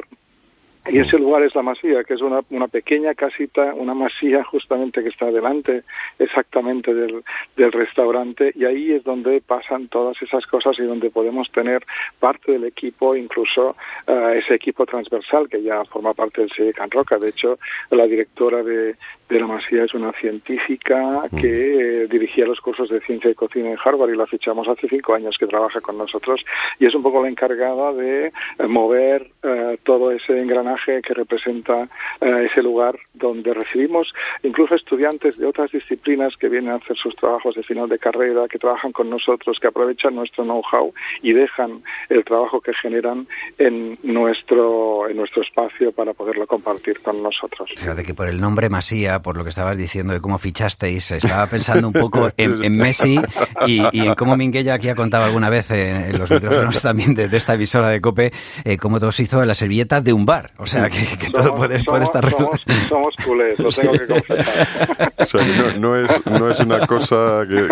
Y 0.88 1.00
ese 1.00 1.18
lugar 1.18 1.42
es 1.42 1.56
la 1.56 1.64
masía, 1.64 2.04
que 2.04 2.14
es 2.14 2.22
una, 2.22 2.42
una 2.52 2.68
pequeña 2.68 3.16
casita, 3.16 3.74
una 3.74 3.96
masía 3.96 4.44
justamente 4.44 5.02
que 5.02 5.10
está 5.10 5.32
delante 5.32 5.82
exactamente 6.20 6.94
del, 6.94 7.24
del 7.58 7.72
restaurante 7.72 8.52
y 8.54 8.66
ahí 8.66 8.92
es 8.92 9.04
donde 9.04 9.42
pasan 9.42 9.88
todas 9.88 10.22
esas 10.22 10.46
cosas 10.46 10.78
y 10.78 10.84
donde 10.84 11.10
podemos 11.10 11.52
tener 11.52 11.84
parte 12.20 12.52
del 12.52 12.66
equipo, 12.66 13.16
incluso 13.16 13.76
uh, 14.08 14.30
ese 14.36 14.54
equipo 14.54 14.86
transversal 14.86 15.50
que 15.50 15.64
ya 15.64 15.84
forma 15.86 16.14
parte 16.14 16.42
del 16.42 16.52
CIE 16.52 16.74
Can 16.74 16.92
Roca. 16.92 17.18
De 17.18 17.30
hecho, 17.30 17.58
la 17.90 18.06
directora 18.06 18.62
de, 18.62 18.96
de 19.30 19.40
la 19.40 19.48
Masía 19.48 19.84
es 19.84 19.94
una 19.94 20.12
científica 20.14 21.24
que 21.32 22.04
eh, 22.04 22.08
dirigía 22.08 22.46
los 22.46 22.60
cursos 22.60 22.90
de 22.90 23.02
ciencia 23.02 23.32
y 23.32 23.34
cocina 23.34 23.72
en 23.72 23.78
Harvard 23.84 24.12
y 24.12 24.16
la 24.16 24.28
fichamos 24.28 24.68
hace 24.68 24.88
cinco 24.88 25.16
años 25.16 25.36
que 25.40 25.48
trabaja 25.48 25.82
con 25.82 25.98
nosotros 25.98 26.42
y 26.80 26.86
es 26.86 26.94
un 26.94 27.02
poco 27.02 27.24
la 27.24 27.30
encargada 27.30 27.92
de 27.94 28.28
eh, 28.28 28.68
mover 28.68 29.28
eh, 29.42 29.80
todo 29.84 30.12
ese 30.12 30.40
engranaje 30.40 31.02
que 31.02 31.14
representa 31.14 31.88
ese 32.22 32.62
lugar 32.62 32.98
donde 33.14 33.54
recibimos 33.54 34.14
incluso 34.44 34.76
estudiantes 34.76 35.38
de 35.38 35.46
otras 35.46 35.72
disciplinas 35.72 36.34
que 36.38 36.50
vienen 36.50 36.72
a 36.72 36.76
hacer 36.76 36.96
sus 36.98 37.16
trabajos 37.16 37.56
de 37.56 37.64
final 37.64 37.90
de 37.90 38.00
carrera, 38.00 38.48
que 38.48 38.58
trabajan 38.58 38.92
con 38.92 39.10
nosotros, 39.10 39.58
que 39.60 39.68
aprovechan 39.68 40.16
nuestro 40.16 40.44
know-how 40.44 40.94
y 41.22 41.34
dejan 41.34 41.84
el 42.10 42.24
trabajo 42.24 42.62
que 42.62 42.74
generan 42.74 43.28
en 43.58 43.98
nuestro, 44.04 45.10
en 45.10 45.18
nuestro 45.18 45.42
espacio 45.42 45.92
para 45.92 46.14
poderlo 46.14 46.48
compartir 46.48 47.02
con 47.02 47.22
nosotros. 47.22 47.70
Fíjate 47.76 48.04
que 48.04 48.14
por 48.14 48.28
el 48.28 48.40
nombre 48.40 48.70
Masía 48.70 49.15
Por 49.22 49.38
lo 49.38 49.44
que 49.44 49.50
estabas 49.50 49.78
diciendo 49.78 50.14
de 50.14 50.22
cómo 50.22 50.38
fichasteis. 50.38 51.12
Estaba 51.12 51.48
pensando 51.48 51.88
un 51.88 51.94
poco 51.94 52.30
en, 52.38 52.78
Messi 52.78 53.20
y, 53.68 53.82
en 53.94 54.16
cómo 54.16 54.36
Minguella, 54.38 54.76
aquí 54.76 54.90
ha 54.90 54.96
contado 54.96 55.26
alguna 55.26 55.50
vez 55.50 55.72
en, 55.72 56.18
los 56.18 56.30
micrófonos 56.30 56.82
también 56.82 57.14
de, 57.14 57.26
esta 57.36 57.54
emisora 57.56 57.90
de 57.90 58.02
COPE, 58.02 58.32
eh, 58.64 58.78
cómo 58.78 59.00
todo 59.00 59.12
se 59.12 59.24
hizo 59.24 59.42
en 59.42 59.48
la 59.48 59.56
servilleta 59.56 60.02
de 60.02 60.14
un 60.14 60.26
bar. 60.26 60.52
O 60.58 60.66
sea, 60.66 60.90
que, 60.90 61.30
todo 61.32 61.56
puede, 61.56 61.78
estar... 61.78 62.30
Somos, 62.30 62.66
somos 62.90 63.16
culés, 63.24 63.60
lo 63.60 63.70
tengo 63.70 63.94
que 63.94 64.08
confesar. 64.08 65.14
O 65.18 65.26
sea, 65.26 65.42
no, 65.80 65.96
es, 65.96 66.26
no 66.26 66.52
es 66.52 66.60
una 66.60 66.86
cosa 66.86 67.44
que, 67.50 67.68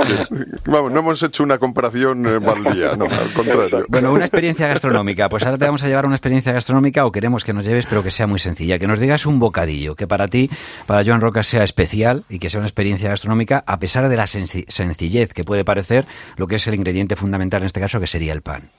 Vamos, 0.65 0.91
no 0.91 0.99
hemos 0.99 1.21
hecho 1.21 1.43
una 1.43 1.57
comparación 1.57 2.25
eh, 2.25 2.39
día, 2.73 2.95
no, 2.95 3.05
al 3.05 3.33
contrario. 3.35 3.85
Bueno, 3.89 4.13
una 4.13 4.25
experiencia 4.25 4.67
gastronómica. 4.67 5.29
Pues 5.29 5.43
ahora 5.45 5.57
te 5.57 5.65
vamos 5.65 5.83
a 5.83 5.87
llevar 5.87 6.05
una 6.05 6.15
experiencia 6.15 6.51
gastronómica 6.51 7.05
o 7.05 7.11
queremos 7.11 7.43
que 7.43 7.53
nos 7.53 7.65
lleves, 7.65 7.85
pero 7.85 8.03
que 8.03 8.11
sea 8.11 8.27
muy 8.27 8.39
sencilla. 8.39 8.79
Que 8.79 8.87
nos 8.87 8.99
digas 8.99 9.25
un 9.25 9.39
bocadillo 9.39 9.95
que 9.95 10.07
para 10.07 10.27
ti, 10.27 10.49
para 10.85 11.03
Joan 11.03 11.21
Roca, 11.21 11.32
sea 11.41 11.63
especial 11.63 12.25
y 12.29 12.37
que 12.37 12.51
sea 12.51 12.59
una 12.59 12.67
experiencia 12.67 13.09
gastronómica 13.09 13.63
a 13.65 13.79
pesar 13.79 14.07
de 14.09 14.17
la 14.17 14.27
sencillez 14.27 15.33
que 15.33 15.43
puede 15.43 15.65
parecer 15.65 16.05
lo 16.37 16.47
que 16.47 16.57
es 16.57 16.67
el 16.67 16.75
ingrediente 16.75 17.15
fundamental 17.15 17.63
en 17.63 17.67
este 17.67 17.79
caso, 17.79 17.99
que 17.99 18.07
sería 18.07 18.33
el 18.33 18.43
pan. 18.43 18.69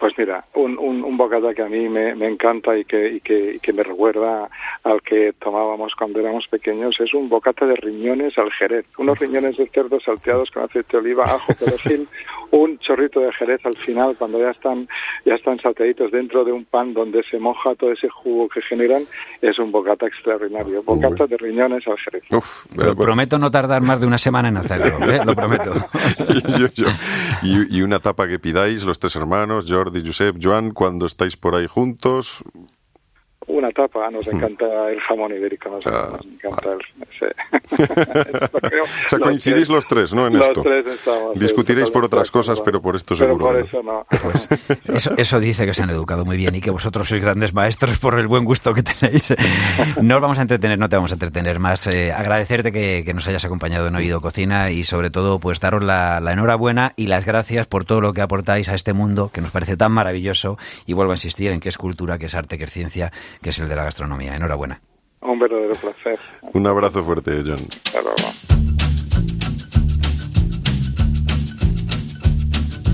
Pues 0.00 0.14
mira, 0.16 0.42
un, 0.54 0.78
un, 0.78 1.04
un 1.04 1.16
bocata 1.18 1.52
que 1.52 1.60
a 1.60 1.68
mí 1.68 1.86
me, 1.90 2.14
me 2.14 2.26
encanta 2.26 2.74
y 2.76 2.86
que, 2.86 3.16
y, 3.16 3.20
que, 3.20 3.56
y 3.56 3.58
que 3.60 3.74
me 3.74 3.82
recuerda 3.82 4.48
al 4.82 5.02
que 5.02 5.34
tomábamos 5.38 5.92
cuando 5.94 6.20
éramos 6.20 6.46
pequeños 6.48 6.98
es 7.00 7.12
un 7.12 7.28
bocata 7.28 7.66
de 7.66 7.76
riñones 7.76 8.38
al 8.38 8.50
jerez. 8.50 8.86
Unos 8.96 9.18
riñones 9.18 9.58
de 9.58 9.66
cerdo 9.66 10.00
salteados 10.00 10.50
con 10.50 10.62
aceite 10.62 10.92
de 10.92 10.98
oliva, 10.98 11.24
ajo, 11.24 11.52
perejil, 11.52 12.08
un 12.52 12.78
chorrito 12.78 13.20
de 13.20 13.30
jerez 13.34 13.60
al 13.66 13.76
final 13.76 14.16
cuando 14.16 14.38
ya 14.40 14.50
están 14.50 14.88
ya 15.26 15.34
están 15.34 15.60
salteaditos 15.60 16.10
dentro 16.10 16.44
de 16.44 16.52
un 16.52 16.64
pan 16.64 16.94
donde 16.94 17.22
se 17.30 17.38
moja 17.38 17.74
todo 17.74 17.92
ese 17.92 18.08
jugo 18.08 18.48
que 18.48 18.62
generan. 18.62 19.02
Es 19.42 19.58
un 19.58 19.70
bocata 19.70 20.06
extraordinario. 20.06 20.82
Bocata 20.82 21.26
de 21.26 21.36
riñones 21.36 21.86
al 21.86 21.98
jerez. 21.98 22.24
Uf, 22.30 22.64
prometo 22.96 23.38
no 23.38 23.50
tardar 23.50 23.82
más 23.82 24.00
de 24.00 24.06
una 24.06 24.18
semana 24.18 24.48
en 24.48 24.56
hacerlo, 24.56 25.12
¿eh? 25.12 25.20
lo 25.24 25.34
prometo. 25.34 25.72
Y, 27.42 27.78
y, 27.78 27.82
una 27.82 28.00
tapa 28.00 28.28
que 28.28 28.38
pidáis 28.38 28.84
los 28.84 28.98
tres 28.98 29.16
hermanos, 29.16 29.64
George 29.66 29.89
Jordi, 29.90 30.06
Josep, 30.06 30.36
Joan, 30.40 30.70
cuando 30.70 31.04
estáis 31.04 31.36
por 31.36 31.56
ahí 31.56 31.66
juntos, 31.66 32.44
una 33.50 33.70
tapa, 33.70 34.10
nos 34.10 34.26
hmm. 34.26 34.36
encanta 34.36 34.90
el 34.90 35.00
jamón 35.00 35.32
ibérico, 35.34 35.68
nos, 35.70 35.86
ah, 35.86 36.18
encanta 36.24 36.72
el... 36.72 36.80
o 37.70 39.08
sea, 39.08 39.18
coincidís 39.18 39.68
los 39.68 39.86
tres, 39.86 40.14
¿no? 40.14 40.26
En 40.26 40.38
los 40.38 40.48
esto. 40.48 40.62
Tres 40.62 40.86
estamos, 40.86 41.38
Discutiréis 41.38 41.90
por 41.90 42.04
otras 42.04 42.30
cosas, 42.30 42.60
pero 42.60 42.80
por 42.80 42.96
esto 42.96 43.14
pero 43.16 43.32
seguro. 43.32 43.46
por 43.46 43.56
eso 43.58 43.82
no. 43.82 44.04
Pues, 44.22 44.48
eso, 44.84 45.12
eso, 45.16 45.40
dice 45.40 45.66
que 45.66 45.74
se 45.74 45.82
han 45.82 45.90
educado 45.90 46.24
muy 46.24 46.36
bien 46.36 46.54
y 46.54 46.60
que 46.60 46.70
vosotros 46.70 47.08
sois 47.08 47.22
grandes 47.22 47.54
maestros 47.54 47.98
por 47.98 48.18
el 48.18 48.26
buen 48.26 48.44
gusto 48.44 48.74
que 48.74 48.82
tenéis. 48.82 49.34
No 50.00 50.16
os 50.16 50.22
vamos 50.22 50.38
a 50.38 50.42
entretener, 50.42 50.78
no 50.78 50.88
te 50.88 50.96
vamos 50.96 51.12
a 51.12 51.14
entretener 51.14 51.58
más. 51.58 51.86
Eh, 51.86 52.12
agradecerte 52.12 52.72
que, 52.72 53.02
que, 53.04 53.14
nos 53.14 53.26
hayas 53.26 53.44
acompañado 53.44 53.88
en 53.88 53.96
Oído 53.96 54.20
Cocina 54.20 54.70
y 54.70 54.84
sobre 54.84 55.10
todo 55.10 55.38
pues 55.38 55.60
daros 55.60 55.82
la, 55.82 56.20
la 56.20 56.32
enhorabuena 56.32 56.92
y 56.96 57.06
las 57.06 57.24
gracias 57.24 57.66
por 57.66 57.84
todo 57.84 58.00
lo 58.00 58.12
que 58.12 58.20
aportáis 58.20 58.68
a 58.68 58.74
este 58.74 58.92
mundo 58.92 59.30
que 59.32 59.40
nos 59.40 59.50
parece 59.50 59.76
tan 59.76 59.92
maravilloso 59.92 60.58
y 60.86 60.92
vuelvo 60.92 61.12
a 61.12 61.14
insistir 61.14 61.50
en 61.50 61.60
que 61.60 61.68
es 61.68 61.78
cultura, 61.78 62.18
que 62.18 62.26
es 62.26 62.34
arte, 62.34 62.58
que 62.58 62.64
es 62.64 62.70
ciencia, 62.70 63.12
que 63.42 63.50
es 63.50 63.58
el 63.58 63.68
de 63.68 63.76
la 63.76 63.84
gastronomía. 63.84 64.34
Enhorabuena. 64.34 64.80
Un 65.22 65.38
verdadero 65.38 65.74
placer. 65.74 66.18
Un 66.54 66.66
abrazo 66.66 67.04
fuerte, 67.04 67.42
John. 67.44 67.58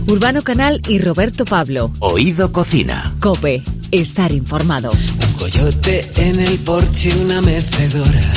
Urbano 0.08 0.42
Canal 0.42 0.80
y 0.88 1.00
Roberto 1.00 1.44
Pablo. 1.44 1.90
Oído 1.98 2.52
Cocina. 2.52 3.12
Cope. 3.20 3.62
Estar 3.90 4.32
informado. 4.32 4.90
Un 4.92 5.32
coyote 5.38 6.08
en 6.16 6.40
el 6.40 6.58
porche, 6.60 7.12
una 7.24 7.40
mecedora. 7.40 8.32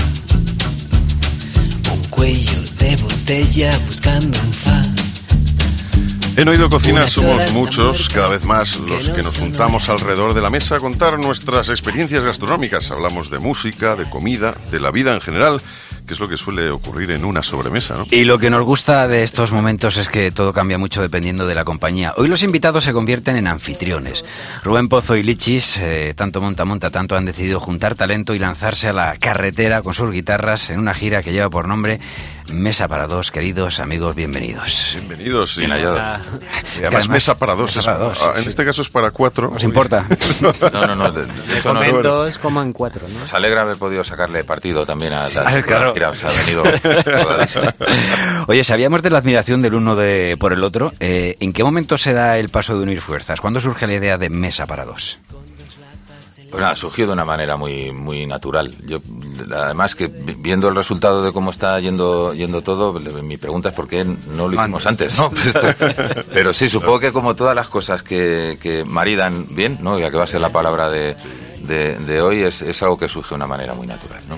Un 1.93 2.03
cuello 2.09 2.59
de 2.79 2.95
botella 2.97 3.77
buscando 3.85 4.37
un 4.39 4.53
fan. 4.53 4.98
En 6.39 6.47
Oído 6.47 6.69
Cocina 6.69 7.05
somos 7.05 7.51
muchos, 7.51 8.07
cada 8.07 8.29
vez 8.29 8.45
más, 8.45 8.79
los 8.79 9.09
que 9.09 9.21
nos 9.21 9.37
juntamos 9.37 9.89
alrededor 9.89 10.33
de 10.33 10.41
la 10.41 10.49
mesa 10.49 10.77
a 10.77 10.79
contar 10.79 11.19
nuestras 11.19 11.67
experiencias 11.67 12.23
gastronómicas. 12.23 12.91
Hablamos 12.91 13.29
de 13.29 13.39
música, 13.39 13.97
de 13.97 14.09
comida, 14.09 14.55
de 14.71 14.79
la 14.79 14.89
vida 14.89 15.13
en 15.13 15.19
general 15.19 15.61
que 16.09 16.13
es 16.13 16.19
lo 16.19 16.27
que 16.27 16.37
suele 16.37 16.71
ocurrir 16.71 17.11
en 17.11 17.23
una 17.23 17.43
sobremesa. 17.43 17.95
¿no? 17.95 18.05
Y 18.09 18.23
lo 18.23 18.39
que 18.39 18.49
nos 18.49 18.63
gusta 18.63 19.07
de 19.07 19.21
estos 19.21 19.51
momentos 19.51 19.95
es 19.97 20.07
que 20.07 20.31
todo 20.31 20.53
cambia 20.53 20.79
mucho 20.79 21.03
dependiendo 21.03 21.45
de 21.45 21.53
la 21.53 21.65
compañía. 21.65 22.15
Hoy 22.17 22.27
los 22.27 22.41
invitados 22.41 22.83
se 22.83 22.93
convierten 22.93 23.37
en 23.37 23.45
anfitriones. 23.45 24.25
Rubén 24.63 24.89
Pozo 24.89 25.15
y 25.15 25.21
Lichis, 25.21 25.77
eh, 25.77 26.15
tanto 26.15 26.41
monta 26.41 26.65
monta, 26.65 26.89
tanto 26.89 27.15
han 27.15 27.25
decidido 27.25 27.59
juntar 27.59 27.93
talento 27.93 28.33
y 28.33 28.39
lanzarse 28.39 28.87
a 28.87 28.93
la 28.93 29.17
carretera 29.17 29.83
con 29.83 29.93
sus 29.93 30.11
guitarras 30.11 30.71
en 30.71 30.79
una 30.79 30.95
gira 30.95 31.21
que 31.21 31.31
lleva 31.31 31.51
por 31.51 31.67
nombre 31.67 31.99
Mesa 32.51 32.87
para 32.87 33.07
dos, 33.07 33.31
queridos 33.31 33.79
amigos, 33.79 34.15
bienvenidos. 34.15 34.93
Bienvenidos, 34.95 35.57
y 35.57 35.65
además, 35.65 37.09
mesa 37.09 37.37
para 37.37 37.55
dos. 37.55 37.87
Ah, 37.87 38.33
en 38.37 38.47
este 38.47 38.65
caso 38.65 38.81
es 38.81 38.89
para 38.89 39.11
cuatro. 39.11 39.51
¿Os 39.55 39.63
importa? 39.63 40.05
no, 40.41 40.53
no, 40.87 40.95
no. 40.95 41.11
De, 41.11 41.25
comen 41.61 42.01
dos, 42.01 42.37
coman 42.37 42.73
cuatro, 42.73 43.07
¿no? 43.07 43.19
Nos 43.19 43.33
alegra 43.33 43.61
haber 43.61 43.77
podido 43.77 44.03
sacarle 44.03 44.43
partido 44.43 44.85
también 44.85 45.13
a, 45.13 45.29
la 45.29 45.61
claro. 45.61 45.93
Oye, 48.47 48.63
sabíamos 48.63 49.03
de 49.03 49.09
la 49.09 49.19
admiración 49.19 49.61
del 49.61 49.75
uno 49.75 49.95
de, 49.95 50.37
por 50.39 50.53
el 50.53 50.63
otro. 50.63 50.93
Eh, 50.99 51.37
¿En 51.39 51.53
qué 51.53 51.63
momento 51.63 51.97
se 51.97 52.13
da 52.13 52.37
el 52.37 52.49
paso 52.49 52.75
de 52.75 52.83
unir 52.83 53.01
fuerzas? 53.01 53.41
¿Cuándo 53.41 53.59
surge 53.59 53.87
la 53.87 53.93
idea 53.93 54.17
de 54.17 54.29
mesa 54.29 54.65
para 54.65 54.85
dos? 54.85 55.19
Pues 56.49 56.61
nada, 56.61 56.75
surgió 56.75 57.05
de 57.05 57.13
una 57.13 57.25
manera 57.25 57.57
muy 57.57 57.91
muy 57.91 58.25
natural. 58.25 58.73
Yo, 58.85 58.99
además 59.53 59.95
que 59.95 60.07
viendo 60.07 60.67
el 60.69 60.75
resultado 60.75 61.23
de 61.23 61.31
cómo 61.31 61.51
está 61.51 61.79
yendo 61.79 62.33
yendo 62.33 62.61
todo, 62.61 62.93
mi 62.93 63.37
pregunta 63.37 63.69
es 63.69 63.75
por 63.75 63.87
qué 63.87 64.03
no 64.03 64.47
lo 64.47 64.59
hicimos 64.59 64.85
antes, 64.87 65.17
¿no? 65.17 65.31
Pero 66.33 66.53
sí, 66.53 66.67
supongo 66.69 66.99
que 66.99 67.11
como 67.11 67.35
todas 67.35 67.55
las 67.55 67.69
cosas 67.69 68.01
que, 68.01 68.57
que 68.61 68.83
maridan 68.83 69.47
bien, 69.51 69.77
¿no? 69.81 69.99
Ya 69.99 70.09
que 70.09 70.17
va 70.17 70.23
a 70.23 70.27
ser 70.27 70.41
la 70.41 70.49
palabra 70.51 70.89
de, 70.89 71.15
de, 71.67 72.21
hoy, 72.21 72.43
es, 72.43 72.61
es 72.61 72.81
algo 72.83 72.97
que 72.97 73.07
surge 73.07 73.29
de 73.29 73.35
una 73.35 73.47
manera 73.47 73.73
muy 73.73 73.87
natural, 73.87 74.21
¿no? 74.27 74.37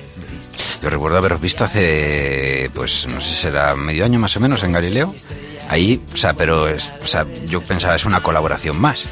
Yo 0.82 0.90
recuerdo 0.90 1.18
haberos 1.18 1.40
visto 1.40 1.64
hace, 1.64 2.72
pues 2.74 3.08
no 3.08 3.22
sé, 3.22 3.30
si 3.30 3.36
será 3.36 3.76
medio 3.76 4.04
año 4.04 4.20
más 4.20 4.36
o 4.36 4.40
menos 4.40 4.64
en 4.64 4.72
Galileo. 4.72 5.14
Ahí, 5.70 6.02
o 6.12 6.18
sea, 6.18 6.34
pero 6.34 6.68
es, 6.68 6.92
o 7.04 7.08
sea, 7.08 7.26
yo 7.48 7.62
pensaba 7.62 7.96
es 7.96 8.06
una 8.06 8.22
colaboración 8.22 8.80
más. 8.80 9.06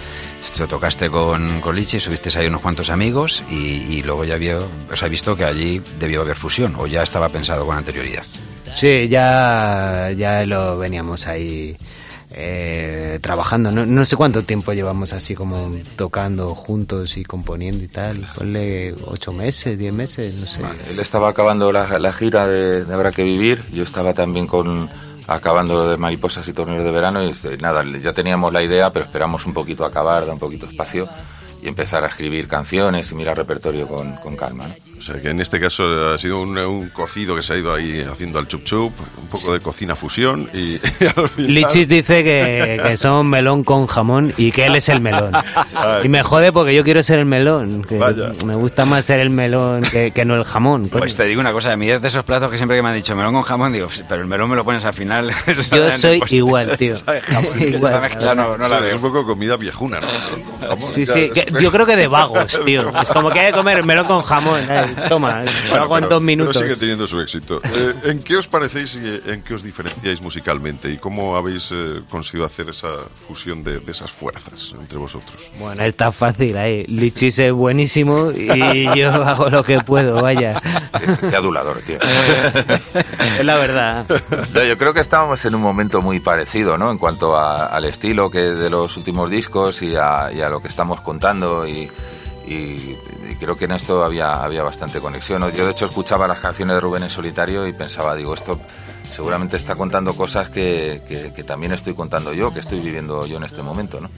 Lo 0.60 0.68
tocaste 0.68 1.10
con, 1.10 1.62
con 1.62 1.76
Lichi, 1.76 2.00
subiste 2.00 2.38
ahí 2.38 2.48
unos 2.48 2.62
cuantos 2.62 2.90
amigos 2.90 3.44
y, 3.50 4.02
luego 4.04 4.26
ya 4.26 4.36
vio, 4.36 4.68
os 4.92 5.04
ha 5.04 5.08
visto 5.08 5.36
que 5.36 5.46
allí 5.46 5.82
debió 6.00 6.22
haber 6.22 6.36
fusión 6.36 6.76
o 6.78 6.86
ya 6.86 7.02
estaba 7.02 7.30
pensado 7.30 7.66
con 7.66 7.78
anterioridad. 7.78 8.24
Sí, 8.74 9.08
ya, 9.08 10.12
ya 10.16 10.46
lo 10.46 10.78
veníamos 10.78 11.28
ahí 11.28 11.78
eh, 12.32 13.20
trabajando. 13.22 13.72
No, 13.72 13.86
no, 13.86 14.06
sé 14.06 14.16
cuánto 14.16 14.44
tiempo 14.44 14.74
llevamos 14.74 15.14
así 15.14 15.34
como 15.34 15.72
tocando 15.96 16.54
juntos 16.56 17.18
y 17.18 17.24
componiendo 17.24 17.84
y 17.84 17.88
tal. 17.88 18.26
Ponle 18.36 18.94
ocho 19.06 19.34
meses, 19.34 19.78
diez 19.80 19.94
meses, 19.94 20.36
no 20.36 20.46
sé. 20.46 20.62
él 20.92 21.00
estaba 21.00 21.30
acabando 21.30 21.72
la, 21.72 22.14
gira 22.14 22.48
de, 22.48 22.86
Habrá 22.94 23.12
que 23.12 23.24
Vivir. 23.24 23.64
Yo 23.72 23.84
estaba 23.84 24.14
también 24.14 24.46
con 24.46 24.90
acabando 25.30 25.90
de 25.90 25.98
Mariposas 25.98 26.48
y 26.48 26.54
Torneos 26.54 26.84
de 26.84 26.92
Verano. 26.92 27.24
Y 27.24 27.34
nada, 27.60 27.84
ya 28.02 28.14
teníamos 28.14 28.52
la 28.52 28.64
idea, 28.64 28.92
pero 28.92 29.06
esperamos 29.06 29.46
un 29.46 29.54
poquito 29.54 29.86
acabar, 29.86 30.26
dar 30.26 30.34
un 30.34 30.40
poquito 30.40 30.66
espacio 30.66 31.08
y 31.62 31.68
empezar 31.68 32.04
a 32.04 32.08
escribir 32.08 32.48
canciones 32.48 33.12
y 33.12 33.16
mirar 33.16 33.38
repertorio 33.38 33.88
con, 33.88 34.14
con 34.16 34.36
calma. 34.36 34.66
O 35.00 35.02
sea 35.02 35.22
que 35.22 35.30
en 35.30 35.40
este 35.40 35.62
caso 35.62 36.14
ha 36.14 36.18
sido 36.18 36.42
un, 36.42 36.90
cocido 36.90 37.34
que 37.34 37.42
se 37.42 37.54
ha 37.54 37.58
ido 37.58 37.74
ahí 37.74 38.02
haciendo 38.02 38.38
al 38.38 38.48
chup 38.50 38.66
chup, 38.66 38.94
un 39.18 39.28
poco 39.28 39.54
de 39.54 39.62
cocina 39.62 39.96
fusión 39.96 40.50
y, 40.54 40.78
Lichis 41.38 41.88
dice 41.88 42.24
que, 42.24 42.98
son 42.98 43.30
melón 43.30 43.64
con 43.64 43.88
jamón 43.88 44.34
y 44.36 44.52
que 44.52 44.66
él 44.66 44.76
es 44.76 44.90
el 44.90 45.00
melón. 45.00 45.32
Y 46.04 46.10
me 46.10 46.22
jode 46.22 46.52
porque 46.52 46.76
yo 46.76 46.84
quiero 46.84 47.02
ser 47.02 47.20
el 47.20 47.26
melón. 47.26 47.84
Que 47.84 47.98
Me 48.46 48.56
gusta 48.56 48.84
más 48.84 49.06
ser 49.06 49.22
el 49.22 49.30
melón 49.30 49.84
que, 49.84 50.26
no 50.26 50.36
el 50.36 50.44
jamón. 50.44 50.90
Pues 50.90 51.16
te 51.16 51.24
digo 51.24 51.40
una 51.40 51.54
cosa, 51.54 51.72
a 51.72 51.78
mí 51.78 51.90
es 51.90 52.02
de 52.02 52.08
esos 52.10 52.26
platos 52.26 52.52
que 52.52 52.58
siempre 52.58 52.76
que 52.76 52.84
me 52.84 52.90
han 52.90 52.96
dicho 52.96 53.16
melón 53.16 53.34
con 53.34 53.44
jamón, 53.44 53.72
digo, 53.72 53.88
pero 54.10 54.22
el 54.22 54.28
melón 54.28 54.50
me 54.50 54.58
lo 54.58 54.66
pones 54.66 54.84
al 54.84 54.94
final. 54.94 55.32
Yo 55.72 55.92
soy 55.92 56.22
igual, 56.30 56.76
tío. 56.78 56.96
igual. 57.60 58.04
es 58.04 58.96
un 58.96 59.02
poco 59.02 59.26
comida 59.26 59.56
viejuna, 59.56 60.02
¿no? 60.02 60.08
sí, 60.78 61.06
sí, 61.06 61.32
yo 61.60 61.72
creo 61.72 61.86
que 61.86 61.96
de 61.96 62.08
vagos, 62.08 62.62
tío. 62.66 62.90
Es 63.02 63.10
como 63.10 63.30
que 63.30 63.40
hay 63.40 63.52
que 63.52 63.58
comer 63.58 63.84
melón 63.84 64.06
con 64.06 64.22
jamón. 64.24 64.60
¿eh? 64.70 64.89
Toma, 65.10 65.44
lo 65.70 65.76
hago 65.76 65.98
en 65.98 66.10
dos 66.10 66.22
minutos. 66.22 66.58
Pero 66.58 66.70
sigue 66.70 66.80
teniendo 66.80 67.08
su 67.08 67.20
éxito. 67.20 67.62
Eh, 67.80 67.94
¿En 68.06 68.20
qué 68.24 68.36
os 68.36 68.48
parecéis 68.48 68.96
y 68.96 69.30
en 69.30 69.44
qué 69.44 69.54
os 69.54 69.64
diferenciáis 69.64 70.22
musicalmente? 70.22 70.92
¿Y 70.92 70.98
cómo 70.98 71.38
habéis 71.38 71.72
eh, 71.72 72.02
conseguido 72.10 72.46
hacer 72.46 72.68
esa 72.70 72.88
fusión 73.28 73.64
de, 73.64 73.80
esas 73.88 74.12
fuerzas 74.12 74.74
entre 74.78 74.98
vosotros? 74.98 75.52
Bueno, 75.60 75.82
está 75.84 76.12
fácil 76.12 76.58
ahí. 76.58 76.84
Lichis 76.88 77.38
es 77.40 77.54
buenísimo 77.54 78.32
y 78.32 78.84
yo 79.00 79.12
hago 79.12 79.50
lo 79.50 79.64
que 79.64 79.80
puedo, 79.82 80.22
vaya. 80.22 80.62
Qué 81.30 81.36
adulador, 81.36 81.82
tío. 81.84 82.00
es 82.02 83.46
la 83.46 83.58
verdad. 83.58 84.06
yo 84.10 84.78
creo 84.78 84.94
que 84.94 85.02
estábamos 85.02 85.46
en 85.46 85.56
un 85.56 85.62
momento 85.62 86.02
muy 86.02 86.20
parecido, 86.20 86.78
¿no? 86.78 86.92
En 86.92 86.98
cuanto 86.98 87.38
al 87.38 87.86
estilo 87.86 88.30
que 88.32 88.40
de 88.40 88.70
los 88.70 88.98
últimos 88.98 89.30
discos 89.30 89.82
y 89.84 89.96
a, 89.96 90.32
y 90.34 90.42
a 90.42 90.50
lo 90.50 90.60
que 90.60 90.68
estamos 90.68 91.02
contando 91.02 91.68
y 91.68 91.90
y, 92.50 92.98
creo 93.40 93.56
que 93.56 93.66
en 93.66 93.72
esto 93.72 94.04
había, 94.04 94.44
había 94.44 94.64
bastante 94.64 95.00
conexión. 95.00 95.42
Yo 95.54 95.66
de 95.66 95.72
hecho 95.72 95.86
escuchaba 95.86 96.28
las 96.28 96.40
canciones 96.40 96.76
de 96.76 96.80
Rubén 96.82 97.04
en 97.04 97.10
solitario 97.10 97.68
y 97.68 97.74
pensaba, 97.74 98.16
digo, 98.16 98.34
esto 98.34 98.60
seguramente 99.10 99.58
está 99.58 99.76
contando 99.76 100.14
cosas 100.16 100.50
que, 100.50 101.02
que, 101.36 101.44
también 101.44 101.72
estoy 101.72 101.94
contando 101.94 102.34
yo, 102.34 102.54
que 102.54 102.60
estoy 102.60 102.80
viviendo 102.80 103.26
yo 103.26 103.38
en 103.38 103.44
este 103.44 103.62
momento, 103.64 104.00
¿no? 104.00 104.10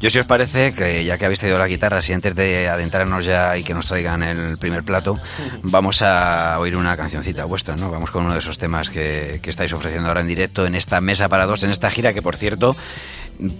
Yo 0.00 0.10
si 0.10 0.18
os 0.18 0.26
parece, 0.26 0.72
que 0.72 1.04
ya 1.04 1.18
que 1.18 1.24
habéis 1.24 1.40
traído 1.40 1.58
la 1.58 1.68
guitarra, 1.68 2.02
si 2.02 2.12
antes 2.12 2.34
de 2.34 2.68
adentrarnos 2.68 3.24
ya 3.24 3.56
y 3.56 3.62
que 3.62 3.74
nos 3.74 3.86
traigan 3.86 4.22
el 4.22 4.58
primer 4.58 4.82
plato, 4.82 5.18
vamos 5.62 6.02
a 6.02 6.58
oír 6.58 6.76
una 6.76 6.96
cancioncita 6.96 7.44
vuestra, 7.44 7.76
¿no? 7.76 7.90
Vamos 7.90 8.10
con 8.10 8.24
uno 8.24 8.32
de 8.32 8.40
esos 8.40 8.58
temas 8.58 8.90
que, 8.90 9.40
que 9.42 9.50
estáis 9.50 9.72
ofreciendo 9.72 10.08
ahora 10.08 10.20
en 10.20 10.26
directo 10.26 10.66
en 10.66 10.74
esta 10.74 11.00
mesa 11.00 11.28
para 11.28 11.46
dos, 11.46 11.62
en 11.62 11.70
esta 11.70 11.90
gira 11.90 12.12
que 12.12 12.22
por 12.22 12.36
cierto, 12.36 12.76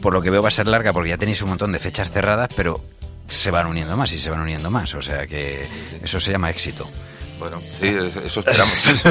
por 0.01 0.13
lo 0.13 0.23
que 0.23 0.31
veo 0.31 0.43
va 0.43 0.49
a 0.49 0.53
ser 0.53 0.67
larga 0.67 0.93
porque 0.93 1.11
ya 1.11 1.19
tenéis 1.19 1.43
un 1.43 1.51
montón 1.51 1.73
de 1.73 1.79
fechas 1.79 2.11
cerradas, 2.11 2.49
pero 2.57 2.81
se 3.27 3.51
van 3.51 3.67
uniendo 3.67 3.97
más 3.97 4.13
y 4.13 4.19
se 4.19 4.31
van 4.31 4.41
uniendo 4.41 4.71
más. 4.71 4.95
O 4.95 5.03
sea 5.03 5.27
que 5.27 5.67
eso 6.03 6.21
se 6.21 6.33
llama 6.33 6.51
éxito. 6.51 6.89
Bueno, 7.39 7.61
sí, 7.61 7.89
eso 8.25 8.41
esperamos. 8.41 9.05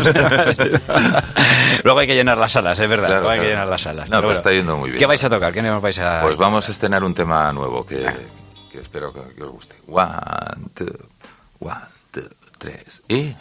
Luego 1.83 1.99
hay 1.99 2.07
que 2.07 2.15
llenar 2.15 2.37
las 2.37 2.53
salas, 2.53 2.79
es 2.79 2.89
verdad. 2.89 3.09
Luego 3.09 3.29
hay 3.29 3.41
que 3.41 3.47
llenar 3.47 3.67
las 3.67 3.81
salas. 3.81 4.09
No, 4.09 4.21
pero, 4.21 4.31
está 4.31 4.51
yendo 4.51 4.77
muy 4.77 4.89
bien. 4.89 4.99
¿Qué 4.99 5.05
vais 5.05 5.23
a 5.23 5.29
tocar? 5.29 5.53
¿Qué 5.53 5.61
nos 5.61 5.81
vais 5.81 5.99
a.? 5.99 6.21
Pues 6.21 6.37
vamos 6.37 6.67
a 6.67 6.71
estrenar 6.71 7.03
un 7.03 7.13
tema 7.13 7.51
nuevo 7.53 7.85
que, 7.85 8.05
que 8.71 8.79
espero 8.79 9.13
que, 9.13 9.43
os 9.43 9.51
guste. 9.51 9.75
One, 9.87 10.69
two, 10.73 10.87
one, 11.59 11.75
two, 12.11 12.29
tres. 12.57 13.03
Y. 13.07 13.35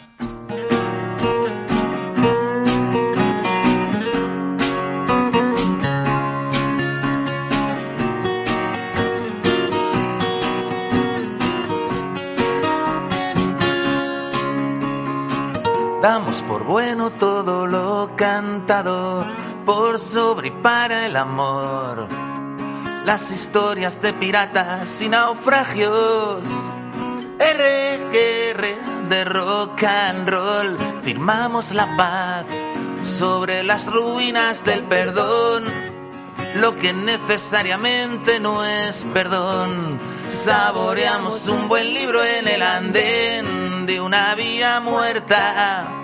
Por 16.41 16.63
bueno 16.63 17.11
todo 17.11 17.67
lo 17.67 18.15
cantado 18.15 19.25
por 19.65 19.99
sobre 19.99 20.47
y 20.47 20.51
para 20.51 21.05
el 21.05 21.15
amor. 21.15 22.07
Las 23.05 23.31
historias 23.31 24.01
de 24.01 24.13
piratas 24.13 24.99
y 25.01 25.09
naufragios. 25.09 26.43
RQR 27.37 29.09
de 29.09 29.25
rock 29.25 29.83
and 29.83 30.27
roll. 30.27 30.77
Firmamos 31.03 31.71
la 31.73 31.95
paz 31.95 32.45
sobre 33.03 33.63
las 33.63 33.87
ruinas 33.91 34.65
del 34.65 34.83
perdón. 34.83 35.63
Lo 36.55 36.75
que 36.75 36.93
necesariamente 36.93 38.39
no 38.39 38.65
es 38.65 39.05
perdón. 39.13 39.99
Saboreamos 40.29 41.47
un 41.47 41.69
buen 41.69 41.93
libro 41.93 42.19
en 42.23 42.47
el 42.47 42.61
andén 42.63 43.85
de 43.85 44.01
una 44.01 44.33
vía 44.35 44.79
muerta. 44.79 46.02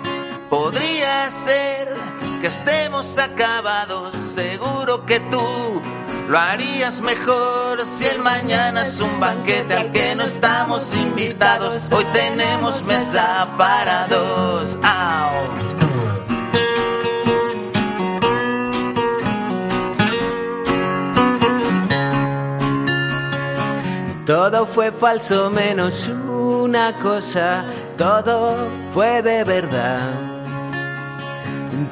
Podría 0.50 1.30
ser 1.30 1.94
que 2.40 2.48
estemos 2.48 3.16
acabados, 3.18 4.16
seguro 4.16 5.06
que 5.06 5.20
tú 5.20 5.80
lo 6.28 6.38
harías 6.38 7.00
mejor 7.02 7.86
si 7.86 8.04
el 8.06 8.18
mañana 8.18 8.82
es 8.82 9.00
un 9.00 9.20
banquete 9.20 9.74
al 9.74 9.92
que 9.92 10.16
no 10.16 10.24
estamos 10.24 10.96
invitados. 10.96 11.92
Hoy 11.92 12.04
tenemos 12.12 12.82
mesa 12.82 13.48
para 13.56 14.08
dos. 14.08 14.76
Todo 24.26 24.64
fue 24.66 24.92
falso 24.92 25.50
menos 25.50 26.06
una 26.06 26.92
cosa, 26.94 27.64
todo 27.96 28.68
fue 28.92 29.22
de 29.22 29.42
verdad. 29.42 30.29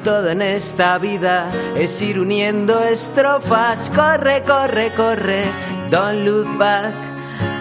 Todo 0.03 0.29
en 0.29 0.41
esta 0.41 0.97
vida 0.97 1.49
es 1.77 2.01
ir 2.01 2.19
uniendo 2.19 2.83
estrofas. 2.83 3.89
Corre, 3.95 4.43
corre, 4.43 4.91
corre, 4.95 5.43
don't 5.89 6.25
look. 6.25 6.47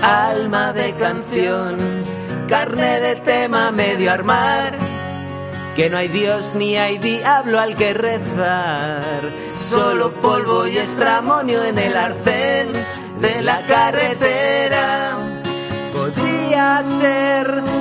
Alma 0.02 0.72
de 0.72 0.92
canción, 0.94 1.76
carne 2.48 3.00
de 3.00 3.16
tema 3.16 3.70
medio 3.70 4.12
armar. 4.12 4.72
Que 5.76 5.88
no 5.90 5.96
hay 5.96 6.08
Dios 6.08 6.54
ni 6.54 6.76
hay 6.76 6.98
diablo 6.98 7.60
al 7.60 7.76
que 7.76 7.94
rezar. 7.94 9.02
Solo 9.56 10.12
polvo 10.12 10.66
y 10.66 10.78
estramonio 10.78 11.62
en 11.64 11.78
el 11.78 11.96
arcén 11.96 12.68
de 13.20 13.42
la 13.42 13.62
carretera. 13.66 15.16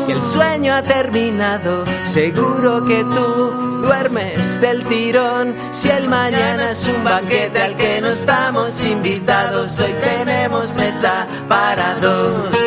Que 0.06 0.12
el 0.14 0.24
sueño 0.24 0.72
ha 0.72 0.84
terminado, 0.84 1.84
seguro 2.06 2.86
que 2.86 3.04
tú 3.04 3.82
duermes 3.82 4.62
del 4.62 4.86
tirón. 4.86 5.56
Si 5.72 5.90
el 5.90 6.08
mañana 6.08 6.70
es 6.70 6.88
un 6.88 7.04
banquete 7.04 7.60
al 7.60 7.76
que 7.76 8.02
no 8.02 8.10
estamos 8.10 8.86
invitados, 8.86 9.80
hoy 9.80 9.96
tenemos 10.00 10.76
mesa 10.76 11.26
para 11.50 11.96
dos. 11.96 12.67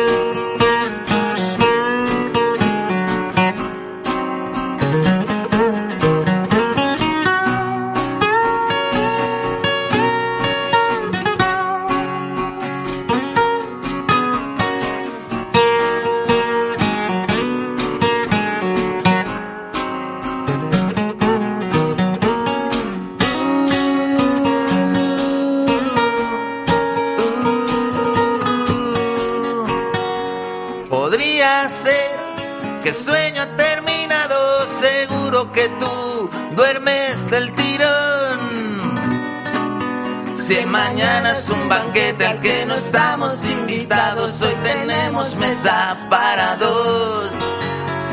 Mañana 40.71 41.33
es 41.33 41.49
un 41.49 41.67
banquete 41.67 42.25
al 42.25 42.39
que 42.39 42.65
no 42.65 42.75
estamos 42.75 43.45
invitados, 43.45 44.41
hoy 44.41 44.55
tenemos 44.63 45.35
mesa 45.35 45.97
para 46.09 46.55
dos. 46.55 47.29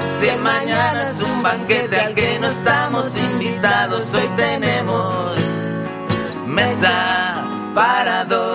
Si 0.09 0.31
mañana 0.39 1.05
es 1.05 1.21
un 1.23 1.43
banquete 1.43 2.01
al 2.01 2.15
que 2.15 2.39
no 2.41 2.49
estamos 2.49 3.17
invitados, 3.33 4.13
hoy 4.13 4.29
tenemos 4.37 5.37
mesa 6.47 7.45
para 7.75 8.25
dos. 8.25 8.48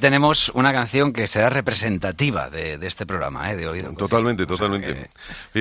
Tenemos 0.00 0.50
una 0.54 0.72
canción 0.72 1.12
que 1.12 1.26
será 1.26 1.50
representativa 1.50 2.50
de, 2.50 2.78
este 2.86 3.06
programa, 3.06 3.52
¿eh? 3.52 3.56
de 3.56 3.68
hoy. 3.68 3.82
Totalmente, 3.96 4.46
totalmente. 4.46 5.08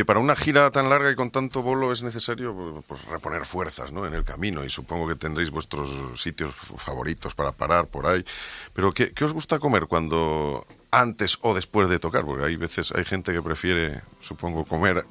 para 0.06 0.20
una 0.20 0.36
gira 0.36 0.72
tan 0.72 0.90
larga 0.90 1.12
y 1.12 1.16
con 1.16 1.30
tanto 1.30 1.62
bolo 1.62 1.92
es 1.92 2.02
necesario 2.02 2.84
pues, 2.88 3.06
reponer 3.06 3.46
fuerzas 3.46 3.92
¿no? 3.92 4.08
en 4.08 4.14
el 4.14 4.24
camino 4.24 4.66
y 4.66 4.70
supongo 4.70 5.08
que 5.08 5.16
tendréis 5.16 5.52
vuestros 5.52 5.90
sitios 6.20 6.56
favoritos 6.78 7.36
para 7.36 7.52
parar 7.52 7.88
por 7.88 8.08
ahí. 8.08 8.26
Pero 8.74 8.92
¿qué, 8.92 9.12
qué 9.12 9.26
os 9.26 9.34
gusta 9.34 9.60
comer 9.60 9.86
cuando 9.86 10.66
antes 10.92 11.38
o 11.42 11.54
después 11.54 11.90
de 11.90 12.00
tocar? 12.00 12.26
Porque 12.26 12.46
hay 12.46 12.56
veces, 12.56 12.92
hay 12.96 13.06
gente 13.06 13.34
que 13.34 13.42
prefiere, 13.42 14.02
supongo, 14.22 14.66
comer 14.66 15.06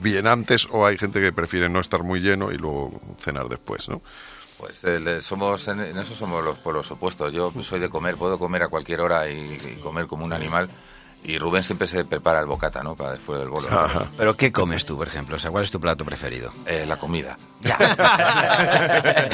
bien 0.00 0.26
antes 0.26 0.68
o 0.70 0.86
hay 0.86 0.98
gente 0.98 1.20
que 1.20 1.32
prefiere 1.32 1.68
no 1.68 1.80
estar 1.80 2.02
muy 2.02 2.20
lleno 2.20 2.52
y 2.52 2.56
luego 2.56 3.00
cenar 3.20 3.48
después, 3.48 3.88
¿no? 3.88 4.02
Pues 4.58 4.84
eh, 4.84 5.22
somos 5.22 5.68
en, 5.68 5.80
eso 5.80 6.14
somos 6.14 6.44
los 6.44 6.58
pueblos 6.58 6.90
opuestos. 6.90 7.32
Yo 7.32 7.52
soy 7.62 7.80
de 7.80 7.88
comer, 7.88 8.16
puedo 8.16 8.38
comer 8.38 8.64
a 8.64 8.68
cualquier 8.68 9.00
hora 9.00 9.28
y 9.28 9.78
comer 9.82 10.06
como 10.06 10.24
un 10.24 10.32
animal. 10.32 10.68
Y 11.24 11.36
Rubén 11.36 11.64
siempre 11.64 11.88
se 11.88 12.04
prepara 12.04 12.38
el 12.40 12.46
bocata, 12.46 12.82
¿no? 12.82 12.94
Para 12.94 13.12
después 13.12 13.40
del 13.40 13.48
bolo. 13.48 13.68
¿Pero 14.16 14.36
qué 14.36 14.52
comes 14.52 14.84
tú, 14.84 14.96
por 14.96 15.08
ejemplo? 15.08 15.36
O 15.36 15.38
sea, 15.38 15.50
¿cuál 15.50 15.64
es 15.64 15.70
tu 15.70 15.80
plato 15.80 16.04
preferido? 16.04 16.52
Eh, 16.64 16.84
la 16.86 16.96
comida. 16.96 17.36
Ya. 17.60 17.76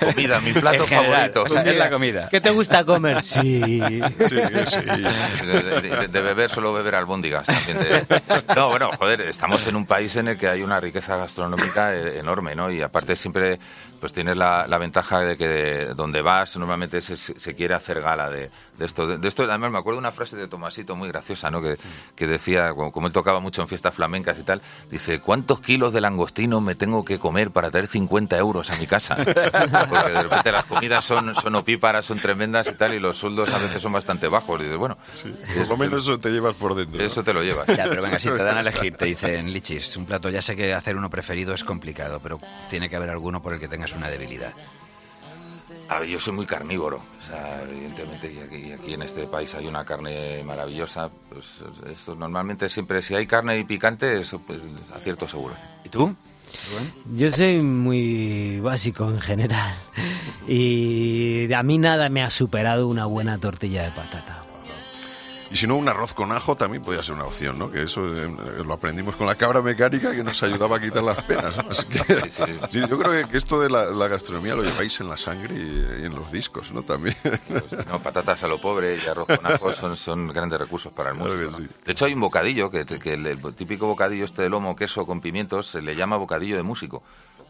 comida, 0.00 0.40
mi 0.40 0.52
plato 0.52 0.84
favorito. 0.84 1.44
O 1.44 1.48
sea, 1.48 1.62
es 1.62 1.76
la 1.76 1.90
comida. 1.90 2.28
¿Qué 2.28 2.40
te 2.40 2.50
gusta 2.50 2.84
comer? 2.84 3.22
Sí. 3.28 3.60
Sí, 3.60 4.36
sí. 4.66 4.80
De, 6.08 6.20
beber 6.20 6.50
solo 6.50 6.72
beber 6.72 6.94
albóndigas 6.96 7.46
también. 7.46 7.78
No, 8.56 8.70
bueno, 8.70 8.90
joder, 8.98 9.20
estamos 9.22 9.66
en 9.66 9.76
un 9.76 9.86
país 9.86 10.16
en 10.16 10.28
el 10.28 10.38
que 10.38 10.48
hay 10.48 10.62
una 10.62 10.80
riqueza 10.80 11.16
gastronómica 11.16 11.94
eh, 11.94 12.18
enorme, 12.18 12.54
¿no? 12.54 12.70
Y 12.70 12.82
aparte 12.82 13.14
siempre 13.16 13.58
pues 14.00 14.12
tienes 14.12 14.36
la, 14.36 14.66
ventaja 14.78 15.20
de 15.20 15.36
que 15.36 15.86
donde 15.96 16.22
vas 16.22 16.56
normalmente 16.56 17.00
se, 17.00 17.54
quiere 17.54 17.74
hacer 17.74 18.00
gala 18.00 18.30
de, 18.30 18.50
esto. 18.78 19.06
De, 19.06 19.26
esto 19.26 19.42
además 19.44 19.72
me 19.72 19.78
acuerdo 19.78 19.96
de 19.96 20.06
una 20.06 20.12
frase 20.12 20.36
de 20.36 20.46
Tomasito 20.46 20.94
muy 20.94 21.08
graciosa 21.08 21.50
¿no? 21.50 21.60
Que, 21.60 21.76
que 22.14 22.26
decía, 22.26 22.74
como, 22.74 22.92
como 22.92 23.06
él 23.08 23.12
tocaba 23.12 23.40
mucho 23.40 23.62
en 23.62 23.68
fiestas 23.68 23.94
flamencas 23.94 24.38
y 24.38 24.42
tal, 24.42 24.62
dice, 24.90 25.20
¿cuántos 25.20 25.60
kilos 25.60 25.92
de 25.92 26.00
langostino 26.00 26.60
me 26.60 26.74
tengo 26.74 27.04
que 27.04 27.18
comer 27.18 27.50
para 27.50 27.70
tener 27.70 27.88
50 27.88 28.38
euros 28.38 28.70
a 28.70 28.76
mi 28.76 28.86
casa? 28.86 29.16
Porque 29.24 30.10
de 30.10 30.22
repente 30.22 30.52
las 30.52 30.64
comidas 30.64 31.04
son, 31.04 31.34
son 31.34 31.54
opíparas, 31.54 32.06
son 32.06 32.18
tremendas 32.18 32.66
y 32.68 32.72
tal, 32.72 32.94
y 32.94 33.00
los 33.00 33.18
sueldos 33.18 33.50
a 33.50 33.58
veces 33.58 33.82
son 33.82 33.92
bastante 33.92 34.28
bajos. 34.28 34.60
Y 34.60 34.64
dices, 34.64 34.78
bueno, 34.78 34.96
Por 35.56 35.68
lo 35.68 35.76
menos 35.76 36.02
eso 36.02 36.18
te 36.18 36.30
llevas 36.30 36.54
por 36.54 36.74
dentro. 36.74 36.98
¿no? 36.98 37.04
eso 37.04 37.22
te 37.22 37.32
lo 37.32 37.42
llevas. 37.42 37.66
Ya, 37.68 37.84
pero 37.88 38.02
venga, 38.02 38.18
si 38.18 38.28
te 38.28 38.36
dan 38.36 38.56
a 38.56 38.60
elegir, 38.60 38.96
te 38.96 39.06
dicen, 39.06 39.52
Lichis, 39.52 39.96
un 39.96 40.06
plato, 40.06 40.30
ya 40.30 40.42
sé 40.42 40.56
que 40.56 40.74
hacer 40.74 40.96
uno 40.96 41.10
preferido 41.10 41.54
es 41.54 41.64
complicado, 41.64 42.20
pero 42.22 42.40
tiene 42.70 42.88
que 42.88 42.96
haber 42.96 43.10
alguno 43.10 43.42
por 43.42 43.52
el 43.52 43.60
que 43.60 43.68
tengas 43.68 43.87
una 43.94 44.08
debilidad. 44.08 44.52
A 45.88 46.00
ver, 46.00 46.08
yo 46.08 46.20
soy 46.20 46.34
muy 46.34 46.46
carnívoro, 46.46 46.96
o 46.96 47.22
sea, 47.22 47.62
evidentemente, 47.62 48.32
y 48.32 48.38
aquí, 48.38 48.72
aquí 48.72 48.94
en 48.94 49.02
este 49.02 49.26
país 49.26 49.54
hay 49.54 49.66
una 49.66 49.84
carne 49.84 50.42
maravillosa, 50.44 51.10
pues 51.30 51.60
esto 51.90 52.14
normalmente 52.14 52.68
siempre, 52.68 53.00
si 53.02 53.14
hay 53.14 53.26
carne 53.26 53.58
y 53.58 53.64
picante, 53.64 54.18
eso 54.20 54.40
pues 54.46 54.60
acierto 54.94 55.26
seguro. 55.28 55.54
¿Y 55.84 55.88
tú? 55.88 56.14
Yo 57.14 57.30
soy 57.30 57.60
muy 57.60 58.60
básico 58.60 59.10
en 59.10 59.20
general 59.20 59.74
y 60.46 61.52
a 61.52 61.62
mí 61.62 61.78
nada 61.78 62.08
me 62.08 62.22
ha 62.22 62.30
superado 62.30 62.88
una 62.88 63.04
buena 63.04 63.38
tortilla 63.38 63.82
de 63.82 63.90
patata. 63.90 64.47
Y 65.50 65.56
si 65.56 65.66
no, 65.66 65.76
un 65.76 65.88
arroz 65.88 66.12
con 66.12 66.30
ajo 66.32 66.56
también 66.56 66.82
podría 66.82 67.02
ser 67.02 67.14
una 67.14 67.24
opción, 67.24 67.58
¿no? 67.58 67.70
Que 67.70 67.84
eso 67.84 68.06
eh, 68.06 68.28
lo 68.64 68.74
aprendimos 68.74 69.16
con 69.16 69.26
la 69.26 69.34
cabra 69.34 69.62
mecánica 69.62 70.12
que 70.12 70.22
nos 70.22 70.42
ayudaba 70.42 70.76
a 70.76 70.80
quitar 70.80 71.02
las 71.02 71.22
penas. 71.22 71.56
¿no? 71.56 71.70
Así 71.70 71.86
que, 71.86 72.30
sí, 72.68 72.80
yo 72.88 72.98
creo 72.98 73.28
que, 73.28 73.36
esto 73.36 73.58
de 73.60 73.70
la, 73.70 73.86
la 73.86 74.08
gastronomía 74.08 74.54
lo 74.54 74.62
lleváis 74.62 75.00
en 75.00 75.08
la 75.08 75.16
sangre 75.16 75.54
y, 75.54 76.02
y 76.02 76.04
en 76.04 76.14
los 76.14 76.30
discos, 76.30 76.72
¿no? 76.72 76.82
También. 76.82 77.16
Pues, 77.48 77.86
no, 77.86 78.02
patatas 78.02 78.42
a 78.42 78.48
lo 78.48 78.58
pobre 78.58 78.98
y 79.02 79.08
arroz 79.08 79.26
con 79.26 79.46
ajo 79.46 79.72
son, 79.72 79.96
son 79.96 80.28
grandes 80.28 80.58
recursos 80.58 80.92
para 80.92 81.10
el 81.10 81.16
músico. 81.16 81.56
Sí. 81.56 81.68
De 81.84 81.92
hecho, 81.92 82.04
hay 82.04 82.12
un 82.12 82.20
bocadillo, 82.20 82.70
que, 82.70 82.84
que 82.84 83.14
el, 83.14 83.26
el 83.26 83.40
típico 83.54 83.86
bocadillo 83.86 84.24
este 84.24 84.42
de 84.42 84.50
lomo, 84.50 84.76
queso 84.76 85.06
con 85.06 85.20
pimientos, 85.20 85.68
se 85.68 85.80
le 85.80 85.96
llama 85.96 86.16
bocadillo 86.16 86.56
de 86.56 86.62
músico. 86.62 87.02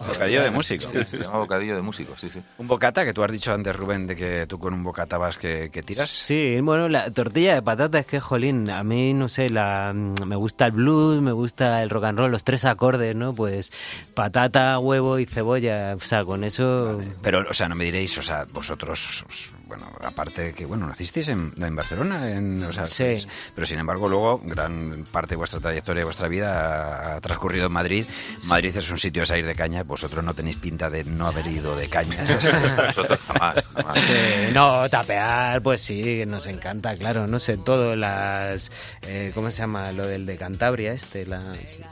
Bocadillo 0.06 0.42
de 0.42 0.50
músico. 0.50 0.88
Sí, 0.90 1.04
se 1.04 1.18
llama 1.22 1.38
bocadillo 1.38 1.74
de 1.76 1.82
músico, 1.82 2.16
sí, 2.16 2.30
sí. 2.30 2.40
Un 2.58 2.68
bocata, 2.68 3.04
que 3.04 3.12
tú 3.12 3.22
has 3.24 3.32
dicho 3.32 3.52
antes, 3.52 3.74
Rubén, 3.74 4.06
de 4.06 4.16
que 4.16 4.46
tú 4.46 4.58
con 4.58 4.72
un 4.74 4.82
bocata 4.84 5.18
vas 5.18 5.36
que, 5.38 5.70
que 5.72 5.82
tiras. 5.82 6.08
Sí, 6.08 6.58
bueno, 6.62 6.88
la 6.88 7.10
tortilla 7.10 7.54
de 7.54 7.62
patata 7.62 7.98
es 7.98 8.06
que, 8.06 8.20
jolín, 8.20 8.70
a 8.70 8.82
mí, 8.84 9.12
no 9.14 9.28
sé, 9.28 9.50
la, 9.50 9.92
me 9.94 10.36
gusta 10.36 10.66
el 10.66 10.72
blues, 10.72 11.20
me 11.20 11.32
gusta 11.32 11.82
el 11.82 11.90
rock 11.90 12.04
and 12.04 12.18
roll, 12.18 12.30
los 12.30 12.44
tres 12.44 12.64
acordes, 12.64 13.14
¿no? 13.16 13.34
Pues 13.34 13.70
patata, 14.14 14.78
huevo 14.78 15.18
y 15.18 15.26
cebolla, 15.26 15.94
o 15.96 16.00
sea, 16.00 16.24
con 16.24 16.44
eso... 16.44 17.00
Pero, 17.22 17.44
o 17.48 17.54
sea, 17.54 17.68
no 17.68 17.74
me 17.74 17.84
diréis, 17.84 18.16
o 18.18 18.22
sea, 18.22 18.44
vosotros, 18.52 19.24
os- 19.28 19.52
bueno, 19.68 19.86
aparte 20.02 20.42
de 20.42 20.52
que, 20.54 20.64
bueno, 20.66 20.86
nacisteis 20.86 21.28
en, 21.28 21.52
en 21.56 21.76
Barcelona, 21.76 22.30
en, 22.32 22.64
o 22.64 22.72
sea, 22.72 22.86
Sí. 22.86 23.24
pero 23.54 23.66
sin 23.66 23.78
embargo 23.78 24.08
luego 24.08 24.40
gran 24.42 25.04
parte 25.12 25.30
de 25.30 25.36
vuestra 25.36 25.60
trayectoria, 25.60 26.00
de 26.00 26.04
vuestra 26.04 26.26
vida 26.26 27.16
ha 27.16 27.20
transcurrido 27.20 27.66
en 27.66 27.72
Madrid. 27.72 28.06
Madrid 28.46 28.74
es 28.76 28.90
un 28.90 28.98
sitio 28.98 29.22
a 29.22 29.26
salir 29.26 29.46
de 29.46 29.54
caña, 29.54 29.82
vosotros 29.82 30.24
no 30.24 30.32
tenéis 30.34 30.56
pinta 30.56 30.88
de 30.90 31.04
no 31.04 31.26
haber 31.28 31.46
ido 31.46 31.76
de 31.76 31.88
cañas. 31.88 32.30
Nosotros 32.86 33.18
jamás, 33.26 33.64
jamás. 33.74 33.94
Sí, 33.94 34.52
no, 34.52 34.88
tapear, 34.88 35.62
pues 35.62 35.82
sí, 35.82 36.24
nos 36.26 36.46
encanta, 36.46 36.96
claro, 36.96 37.26
no 37.26 37.38
sé, 37.38 37.58
todo, 37.58 37.94
las... 37.94 38.72
eh, 39.02 39.32
¿Cómo 39.34 39.50
se 39.50 39.58
llama? 39.58 39.92
Lo 39.92 40.06
del 40.06 40.24
de 40.26 40.36
Cantabria, 40.38 40.92
este, 40.92 41.26
las... 41.26 41.82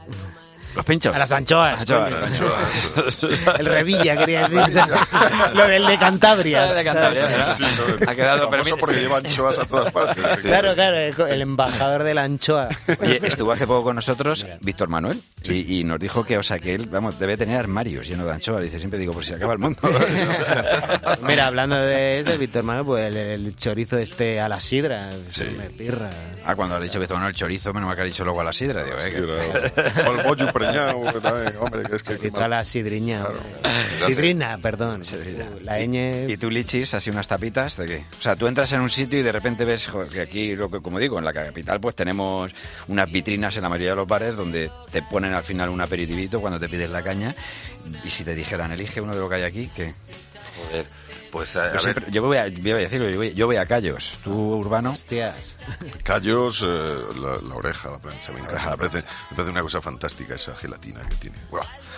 Los 0.75 0.85
pinchos. 0.85 1.15
A 1.15 1.19
las 1.19 1.31
anchoas, 1.31 1.81
Anchoas, 1.81 2.13
coño. 2.13 2.25
anchoas. 2.25 3.59
El 3.59 3.65
Revilla, 3.65 4.15
quería 4.17 4.47
decir. 4.47 4.81
Lo 5.55 5.67
del 5.67 5.85
de 5.87 5.97
Cantabria. 5.97 6.65
De 6.73 6.83
Cantabria, 6.83 7.25
¿verdad? 7.25 7.55
Sí, 7.57 7.63
no, 7.63 8.11
Ha 8.11 8.15
quedado 8.15 8.49
permitido. 8.49 8.77
porque 8.77 8.99
lleva 8.99 9.17
anchoas 9.17 9.57
a 9.59 9.65
todas 9.65 9.91
partes. 9.91 10.41
Claro, 10.41 10.75
claro, 10.75 10.97
el 11.27 11.41
embajador 11.41 12.03
de 12.03 12.13
la 12.13 12.23
anchoa. 12.23 12.69
Oye, 13.01 13.19
estuvo 13.23 13.51
hace 13.51 13.65
poco 13.65 13.83
con 13.85 13.95
nosotros 13.95 14.45
Víctor 14.61 14.89
Manuel 14.89 15.19
y, 15.43 15.79
y 15.79 15.83
nos 15.83 15.99
dijo 15.99 16.23
que, 16.23 16.37
o 16.37 16.43
sea, 16.43 16.59
que 16.59 16.75
él, 16.75 16.87
vamos, 16.91 17.17
debe 17.19 17.37
tener 17.37 17.57
armarios 17.57 18.07
llenos 18.07 18.27
de 18.27 18.33
anchoas. 18.33 18.63
Dice, 18.63 18.77
siempre 18.79 18.99
digo, 18.99 19.13
por 19.13 19.23
si 19.23 19.29
se 19.31 19.35
acaba 19.37 19.53
el 19.53 19.59
mundo. 19.59 19.79
Mira, 21.27 21.47
hablando 21.47 21.75
de 21.75 22.19
ese, 22.19 22.37
Víctor 22.37 22.63
Manuel, 22.63 22.85
pues 22.85 23.03
el, 23.07 23.17
el 23.17 23.55
chorizo 23.55 23.97
este 23.97 24.39
a 24.39 24.47
la 24.49 24.59
sidra, 24.59 25.09
eso 25.09 25.43
Sí. 25.43 25.55
me 25.57 25.65
pirra. 25.69 26.09
ah, 26.45 26.55
cuando 26.55 26.75
has 26.75 26.81
dicho 26.81 26.99
Víctor 26.99 27.17
Manuel 27.17 27.35
chorizo, 27.35 27.73
menos 27.73 27.87
mal 27.87 27.95
que 27.95 28.01
ha 28.03 28.05
dicho 28.05 28.23
luego 28.23 28.41
a 28.41 28.43
la 28.43 28.53
sidra. 28.53 28.83
Digo, 28.83 28.97
eh, 28.99 29.09
que- 29.11 30.01
O 30.07 30.11
el 30.13 30.23
bollo 30.23 30.51
preñado, 30.57 30.97
hombre, 31.59 31.83
que 31.83 31.95
es 31.95 32.03
que... 32.03 32.31
A 32.33 32.47
la 32.47 32.63
sidriña. 32.63 33.25
Sidrina, 34.05 34.57
perdón. 34.61 35.01
La 35.63 35.79
ñ... 35.79 36.29
Y 36.29 36.37
tú, 36.37 36.49
Lichis, 36.49 36.93
así 36.93 37.09
unas 37.09 37.27
tapitas 37.27 37.77
de 37.77 37.85
qué? 37.85 38.03
O 38.19 38.21
sea, 38.21 38.35
tú 38.35 38.47
entras 38.47 38.71
en 38.73 38.81
un 38.81 38.89
sitio 38.89 39.19
y 39.19 39.23
de 39.23 39.31
repente 39.31 39.65
ves 39.65 39.87
joder, 39.87 40.09
que 40.09 40.21
aquí, 40.21 40.55
lo 40.55 40.69
que, 40.69 40.81
como 40.81 40.99
digo, 40.99 41.19
en 41.19 41.25
la 41.25 41.33
capital, 41.33 41.79
pues 41.79 41.95
tenemos 41.95 42.51
unas 42.87 43.11
vitrinas 43.11 43.55
en 43.57 43.63
la 43.63 43.69
mayoría 43.69 43.91
de 43.91 43.95
los 43.97 44.07
bares 44.07 44.35
donde 44.35 44.69
te 44.91 45.01
ponen 45.01 45.33
al 45.33 45.43
final 45.43 45.69
un 45.69 45.81
aperitivito 45.81 46.41
cuando 46.41 46.59
te 46.59 46.69
pides 46.69 46.89
la 46.89 47.01
caña. 47.01 47.35
Y 48.03 48.09
si 48.09 48.23
te 48.23 48.35
dijeran, 48.35 48.71
elige 48.71 49.01
uno 49.01 49.13
de 49.13 49.19
lo 49.19 49.29
que 49.29 49.35
hay 49.35 49.43
aquí, 49.43 49.69
¿qué? 49.75 49.93
Joder, 50.57 50.85
pues 51.31 51.55
a, 51.55 51.63
a 51.63 51.67
Yo, 51.67 51.71
ver, 51.73 51.81
siempre- 51.81 52.05
yo 52.11 52.21
voy, 52.23 52.37
a, 52.37 52.43
voy 52.49 52.71
a 52.71 52.75
decirlo, 52.77 53.09
yo 53.09 53.17
voy, 53.17 53.33
yo 53.33 53.45
voy 53.45 53.55
a 53.57 53.65
Callos. 53.65 54.15
¿Tú, 54.23 54.33
Urbano? 54.55 54.91
Hostias. 54.91 55.55
Callos, 56.03 56.63
eh, 56.67 56.97
la, 57.21 57.37
la 57.47 57.55
oreja, 57.55 57.91
la 57.91 57.99
plancha, 57.99 58.31
me 58.31 58.39
encanta. 58.39 58.71
Me 58.71 58.77
parece, 58.77 58.97
me 59.29 59.35
parece 59.35 59.51
una 59.51 59.61
cosa 59.61 59.81
fantástica 59.81 60.35
esa 60.35 60.55
gelatina 60.55 61.01
que 61.09 61.15
tiene. 61.15 61.37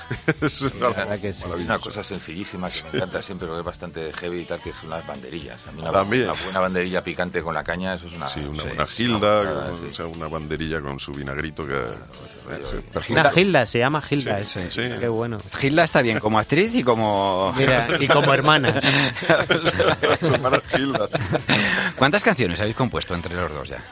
Es 0.41 0.80
verdad 0.80 1.19
que 1.19 1.34
sí. 1.34 1.45
Una 1.48 1.80
cosa 1.80 2.04
sencillísima 2.04 2.69
que 2.69 2.84
me 2.91 2.98
encanta 2.98 3.22
siempre, 3.22 3.48
porque 3.48 3.60
es 3.62 3.65
bastante 3.65 4.12
heavy 4.13 4.39
y 4.41 4.45
tal, 4.45 4.62
que 4.62 4.74
son 4.74 4.89
las 4.89 5.06
banderillas. 5.06 5.67
A 5.67 5.72
mí 5.72 5.82
una, 5.82 5.91
También. 5.91 6.24
una 6.24 6.34
buena 6.43 6.60
banderilla 6.60 7.04
picante 7.04 7.41
con 7.41 7.54
la 7.54 7.63
caña, 7.63 7.93
eso 7.95 8.08
es 8.08 8.13
una... 8.13 8.28
Sí, 8.30 8.39
una, 8.41 8.63
sí, 8.63 8.69
una 8.74 8.86
gilda, 8.88 9.41
una 9.41 9.69
con- 9.69 9.80
sí. 9.80 9.86
o 9.89 9.93
sea, 9.93 10.06
una 10.08 10.28
banderilla 10.28 10.82
con 10.82 11.00
su 11.00 11.12
vinagrito 11.12 11.65
que... 11.67 11.80
Una 13.10 13.30
Gilda, 13.30 13.65
se 13.67 13.78
llama 13.78 14.02
Gilda. 14.02 14.43
Sí, 14.43 14.60
ese. 14.60 14.72
sí. 14.72 15.00
Qué 15.00 15.08
bueno. 15.08 15.38
Gilda 15.60 15.84
está 15.84 16.02
bien 16.02 16.19
como 16.19 16.39
actriz 16.39 16.74
y 16.74 16.84
como... 16.84 17.54
Mira, 17.58 17.88
y 18.00 18.08
como 18.08 18.34
hermanas. 18.34 18.84
Son 20.19 20.34
hermanas 20.36 20.62
gildas. 20.72 21.12
¿Cuántas 21.95 22.24
canciones 22.24 22.60
habéis 22.60 22.76
compuesto 22.76 23.13
entre 23.13 23.36
los 23.36 23.52
dos 23.54 23.69
ya? 23.69 23.84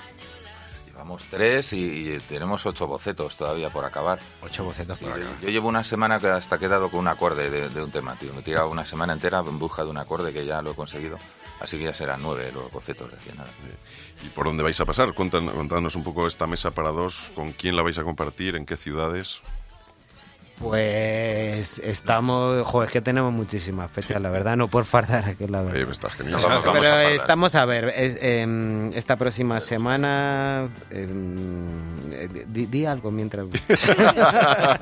Llevamos 1.08 1.24
tres 1.30 1.72
y, 1.72 2.16
y 2.16 2.20
tenemos 2.28 2.66
ocho 2.66 2.86
bocetos 2.86 3.38
todavía 3.38 3.70
por 3.70 3.86
acabar. 3.86 4.20
Ocho 4.44 4.66
bocetos 4.66 5.00
por. 5.00 5.18
Yo 5.42 5.50
llevo 5.50 5.70
una 5.70 5.86
semana 5.86 6.20
que 6.20 6.28
hasta 6.28 6.58
he 6.58 6.60
quedado 6.60 6.92
con 6.92 7.00
un 7.00 7.08
acorde 7.08 7.50
de, 7.50 7.70
de 7.70 7.82
un 7.82 7.90
tema, 7.92 8.18
tío. 8.18 8.34
Me 8.34 8.42
he 8.42 8.44
tirado 8.44 8.70
una 8.70 8.84
semana 8.84 9.14
entera 9.14 9.40
en 9.40 9.58
busca 9.58 9.86
de 9.86 9.90
un 9.90 9.98
acorde 9.98 10.34
que 10.34 10.46
ya 10.46 10.62
lo 10.62 10.72
he 10.72 10.76
conseguido. 10.76 11.18
Así 11.62 11.78
que 11.78 11.86
ya 11.86 11.94
serán 11.94 12.22
nueve 12.22 12.52
los 12.54 12.70
bocetos 12.74 13.10
de 13.10 13.16
aquí 13.16 13.30
nada. 13.38 13.50
¿Y 14.22 14.28
por 14.30 14.48
dónde 14.48 14.64
vais 14.64 14.78
a 14.82 14.86
pasar? 14.86 15.14
Contadnos 15.14 15.96
un 15.96 16.04
poco 16.04 16.28
esta 16.28 16.46
mesa 16.46 16.72
para 16.72 16.92
dos, 16.92 17.32
con 17.36 17.54
quién 17.54 17.78
la 17.78 17.84
vais 17.84 17.98
a 18.00 18.04
compartir, 18.04 18.58
en 18.58 18.66
qué 18.66 18.76
ciudades. 18.76 19.42
Pues 20.60 21.80
estamos, 21.80 22.66
joder, 22.68 22.88
es 22.88 22.94
que 22.94 23.02
tenemos 23.02 23.32
muchísimas 23.32 23.92
fechas, 23.92 24.20
la 24.20 24.32
verdad, 24.32 24.58
no 24.58 24.68
por 24.68 24.86
fardar, 24.86 25.36
que 25.36 25.48
la 25.48 25.62
verdad. 25.62 25.90
Está 25.92 26.10
genial. 26.10 26.42
Vamos, 26.42 26.66
vamos 26.66 26.86
a 26.86 26.90
Pero 26.90 27.10
estamos 27.10 27.56
a 27.56 27.66
ver, 27.66 27.90
es, 27.96 28.18
em, 28.22 28.92
esta 28.94 29.18
próxima 29.18 29.60
semana, 29.62 30.68
em, 30.90 31.68
eh, 32.12 32.46
di, 32.48 32.66
di 32.66 32.86
algo 32.86 33.12
mientras... 33.12 33.48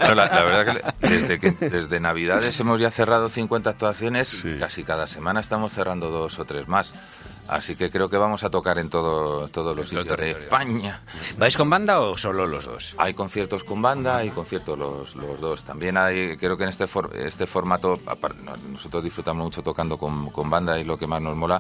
No, 0.06 0.16
la, 0.16 0.28
la 0.28 0.44
verdad 0.44 0.82
que 1.00 1.08
desde, 1.10 1.40
que 1.40 1.52
desde 1.52 2.00
Navidades 2.00 2.60
hemos 2.60 2.80
ya 2.80 2.90
cerrado 2.92 3.28
50 3.30 3.70
actuaciones, 3.70 4.30
Sí. 4.30 4.56
casi 4.60 4.84
cada 4.84 5.08
semana 5.08 5.40
estamos 5.40 5.74
cerrando 5.74 6.10
dos 6.10 6.40
o 6.40 6.46
tres 6.46 6.68
más. 6.68 6.94
Así 7.48 7.76
que 7.76 7.92
creo 7.92 8.10
que 8.10 8.18
vamos 8.18 8.44
a 8.44 8.50
tocar 8.50 8.80
en 8.80 8.90
todo, 8.90 9.48
todos 9.50 9.76
los 9.78 9.90
sitios 9.90 10.18
de. 10.18 10.32
España. 10.32 11.02
¿Vais 11.38 11.56
con 11.56 11.70
banda 11.70 12.00
o 12.00 12.18
solo 12.18 12.48
los 12.48 12.66
dos? 12.66 12.96
Hay 12.98 13.14
conciertos 13.14 13.64
con 13.64 13.82
banda, 13.84 14.18
hay 14.18 14.30
conciertos 14.30 14.78
los, 14.80 15.16
los 15.16 15.40
dos. 15.40 15.65
También 15.66 15.98
hay, 15.98 16.38
creo 16.38 16.56
que 16.58 16.64
en 16.64 16.70
este, 16.70 16.86
for- 16.88 17.16
este 17.16 17.48
formato, 17.48 18.00
nosotros 18.72 19.04
disfrutamos 19.04 19.44
mucho 19.46 19.64
tocando 19.64 19.98
con, 19.98 20.30
con 20.30 20.50
banda 20.50 20.78
y 20.80 20.84
lo 20.84 20.98
que 20.98 21.08
más 21.08 21.22
nos 21.22 21.36
mola, 21.36 21.60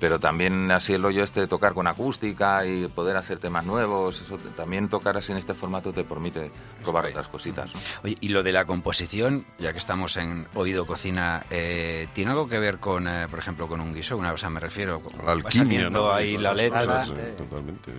pero 0.00 0.18
también 0.18 0.70
así 0.72 0.94
el 0.94 1.04
hoyo 1.04 1.22
este 1.22 1.40
de 1.40 1.46
tocar 1.46 1.72
con 1.72 1.86
acústica 1.86 2.66
y 2.66 2.88
poder 2.88 3.16
hacer 3.16 3.38
temas 3.38 3.64
nuevos, 3.64 4.20
eso 4.20 4.38
también 4.56 4.88
tocar 4.88 5.16
así 5.16 5.30
en 5.32 5.38
este 5.38 5.54
formato 5.54 5.92
te 5.92 6.02
permite 6.02 6.50
probar 6.82 7.06
otras 7.06 7.28
cositas. 7.28 7.72
¿no? 7.72 7.80
Oye, 8.02 8.16
y 8.20 8.28
lo 8.30 8.42
de 8.42 8.50
la 8.52 8.64
composición, 8.64 9.46
ya 9.58 9.72
que 9.72 9.78
estamos 9.78 10.16
en 10.16 10.48
Oído 10.54 10.84
Cocina, 10.84 11.46
eh, 11.50 12.08
¿tiene 12.12 12.32
algo 12.32 12.48
que 12.48 12.58
ver 12.58 12.78
con, 12.80 13.06
eh, 13.06 13.28
por 13.30 13.38
ejemplo, 13.38 13.68
con 13.68 13.80
un 13.80 13.94
guiso? 13.94 14.16
Una 14.16 14.32
cosa 14.32 14.50
me 14.50 14.58
refiero, 14.58 15.00
va 15.24 15.32
alquimia, 15.32 15.52
saliendo 15.64 16.02
¿no? 16.08 16.12
ahí 16.12 16.36
la 16.38 16.54
letra. 16.54 16.80
cosas, 16.80 17.10
eh, 17.16 17.34
totalmente. 17.38 17.92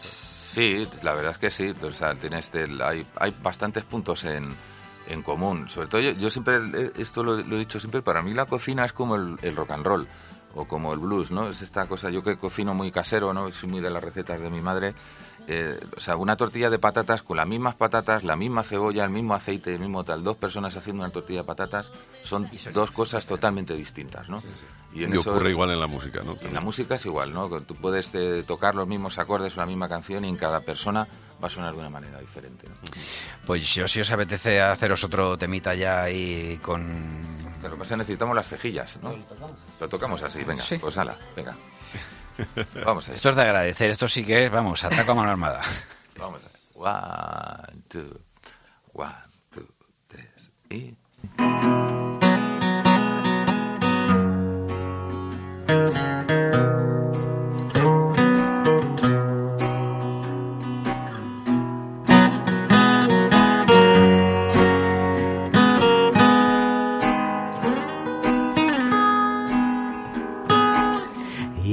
Sí, 0.00 0.88
la 1.02 1.14
verdad 1.14 1.32
es 1.32 1.38
que 1.38 1.50
sí. 1.50 1.72
O 1.82 1.90
sea, 1.92 2.14
tiene 2.16 2.38
este, 2.40 2.66
hay, 2.82 3.06
hay 3.16 3.34
bastantes 3.42 3.84
puntos 3.84 4.24
en, 4.24 4.54
en 5.08 5.22
común. 5.22 5.68
Sobre 5.68 5.88
todo, 5.88 6.00
yo, 6.00 6.12
yo 6.12 6.30
siempre, 6.30 6.58
eh, 6.74 6.92
esto 6.98 7.22
lo, 7.22 7.36
lo 7.36 7.56
he 7.56 7.58
dicho 7.58 7.80
siempre, 7.80 8.02
para 8.02 8.22
mí 8.22 8.34
la 8.34 8.46
cocina 8.46 8.84
es 8.84 8.92
como 8.92 9.16
el, 9.16 9.38
el 9.42 9.56
rock 9.56 9.72
and 9.72 9.84
roll 9.84 10.08
o 10.54 10.66
como 10.66 10.92
el 10.92 10.98
blues, 10.98 11.30
¿no? 11.30 11.48
Es 11.48 11.62
esta 11.62 11.86
cosa, 11.86 12.10
yo 12.10 12.22
que 12.22 12.36
cocino 12.36 12.74
muy 12.74 12.90
casero, 12.90 13.32
¿no? 13.32 13.50
Soy 13.52 13.68
muy 13.68 13.80
de 13.80 13.90
las 13.90 14.02
recetas 14.02 14.40
de 14.40 14.50
mi 14.50 14.60
madre. 14.60 14.94
eh, 15.50 15.80
o 15.96 16.00
sea, 16.00 16.16
una 16.16 16.36
tortilla 16.36 16.68
de 16.68 16.78
patatas 16.78 17.22
con 17.22 17.38
las 17.38 17.46
mismas 17.46 17.74
patatas, 17.74 18.22
la 18.22 18.36
misma 18.36 18.62
cebolla, 18.62 19.04
el 19.04 19.10
mismo 19.10 19.32
aceite, 19.32 19.72
el 19.72 19.80
mismo 19.80 20.04
tal, 20.04 20.22
dos 20.22 20.36
personas 20.36 20.76
haciendo 20.76 21.02
una 21.02 21.12
tortilla 21.12 21.40
de 21.40 21.46
patatas 21.46 21.90
son 22.22 22.46
dos 22.74 22.90
cosas 22.90 23.26
totalmente 23.26 23.74
distintas, 23.74 24.28
¿no? 24.28 24.42
Y, 24.94 25.04
ocurre 25.16 25.50
igual 25.50 25.70
en 25.70 25.80
la 25.80 25.86
música, 25.86 26.22
¿no? 26.22 26.36
En 26.42 26.52
la 26.52 26.60
música 26.60 26.96
es 26.96 27.06
igual, 27.06 27.32
¿no? 27.32 27.48
Tú 27.62 27.74
puedes 27.76 28.14
eh, 28.14 28.44
tocar 28.46 28.74
los 28.74 28.86
mismos 28.86 29.18
acordes, 29.18 29.56
una 29.56 29.64
misma 29.64 29.88
canción 29.88 30.24
y 30.26 30.28
en 30.28 30.36
cada 30.36 30.60
persona 30.60 31.08
va 31.42 31.46
a 31.46 31.50
sonar 31.50 31.72
de 31.72 31.78
una 31.78 31.90
manera 31.90 32.20
diferente. 32.20 32.66
Pues 33.46 33.68
si 33.68 33.80
os, 33.80 33.90
si 33.90 34.00
os 34.00 34.10
apetece 34.10 34.60
haceros 34.60 35.04
otro 35.04 35.36
temita 35.38 35.74
ya 35.74 36.02
ahí 36.02 36.58
con... 36.62 37.08
Lo 37.62 37.78
que 37.78 37.96
necesitamos 37.96 38.36
las 38.36 38.48
cejillas, 38.48 38.98
¿no? 39.02 39.16
Lo 39.80 39.88
tocamos 39.88 40.22
así, 40.22 40.44
venga, 40.44 40.64
pues 40.80 40.98
ala, 40.98 41.16
venga. 41.34 41.56
Vamos 42.84 43.08
a 43.08 43.14
Esto 43.14 43.30
es 43.30 43.36
de 43.36 43.42
agradecer, 43.42 43.90
esto 43.90 44.06
sí 44.06 44.24
que 44.24 44.46
es, 44.46 44.52
vamos, 44.52 44.84
ataco 44.84 45.10
a 45.10 45.14
mano 45.14 45.30
armada. 45.30 45.60
vamos 46.18 46.40
a 46.40 46.44
ver. 46.44 46.58
One, 46.74 47.82
two, 47.88 48.20
one, 48.92 49.12
two, 49.50 49.66
tres, 50.06 50.52
y... 50.70 50.96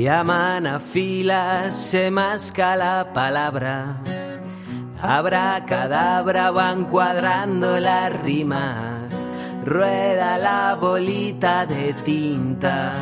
Llaman 0.06 0.68
a 0.68 0.80
filas, 0.80 1.76
se 1.76 2.12
masca 2.12 2.76
la 2.76 3.12
palabra. 3.12 3.98
Habrá 5.02 5.66
cadabra, 5.66 6.52
van 6.52 6.86
cuadrando 6.86 7.80
las 7.80 8.16
rimas. 8.22 9.28
Rueda 9.66 10.38
la 10.38 10.78
bolita 10.80 11.66
de 11.66 11.94
tinta. 12.06 12.94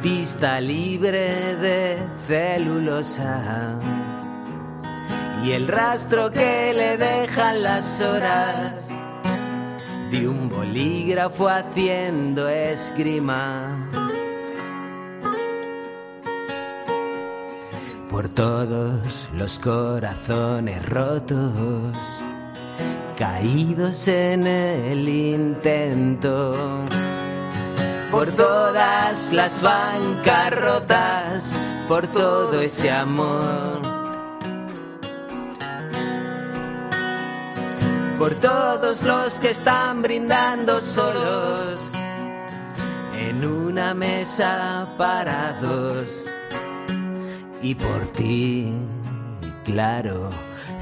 Pista 0.00 0.60
libre 0.60 1.56
de 1.56 1.98
celulosa. 2.28 3.76
Y 5.44 5.50
el 5.50 5.66
rastro 5.66 6.30
que 6.30 6.72
le 6.74 6.96
dejan 6.96 7.60
las 7.60 8.00
horas 8.00 8.88
de 10.12 10.28
un 10.28 10.48
bolígrafo 10.48 11.48
haciendo 11.48 12.48
esgrima. 12.48 13.88
Por 18.12 18.28
todos 18.28 19.28
los 19.34 19.58
corazones 19.58 20.86
rotos, 20.86 21.96
caídos 23.16 24.06
en 24.06 24.46
el 24.46 25.08
intento, 25.08 26.54
por 28.10 28.30
todas 28.32 29.32
las 29.32 29.62
bancarrotas, 29.62 31.58
por 31.88 32.06
todo 32.06 32.60
ese 32.60 32.90
amor. 32.90 33.80
Por 38.18 38.34
todos 38.34 39.02
los 39.04 39.38
que 39.40 39.48
están 39.48 40.02
brindando 40.02 40.82
solos 40.82 41.80
en 43.14 43.44
una 43.44 43.94
mesa 43.94 44.86
para 44.96 45.54
dos 45.60 46.31
y 47.62 47.74
por 47.76 48.06
ti, 48.08 48.72
claro, 49.64 50.30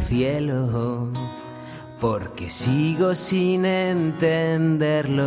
cielo, 0.09 1.11
porque 2.01 2.51
sigo 2.51 3.14
sin 3.14 3.66
entenderlo. 3.66 5.21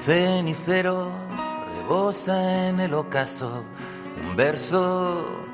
Cenicero 0.00 1.08
rebosa 1.76 2.68
en 2.68 2.80
el 2.80 2.94
ocaso, 2.94 3.64
un 4.28 4.36
verso 4.36 5.49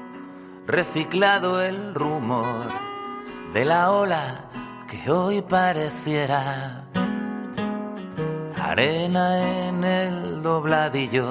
reciclado 0.67 1.63
el 1.63 1.95
rumor 1.95 2.67
de 3.53 3.65
la 3.65 3.93
ola 3.93 4.49
que 4.89 5.11
hoy 5.11 5.41
pareciera 5.43 6.85
arena 8.61 9.69
en 9.69 9.85
el 9.85 10.43
dobladillo. 10.43 11.29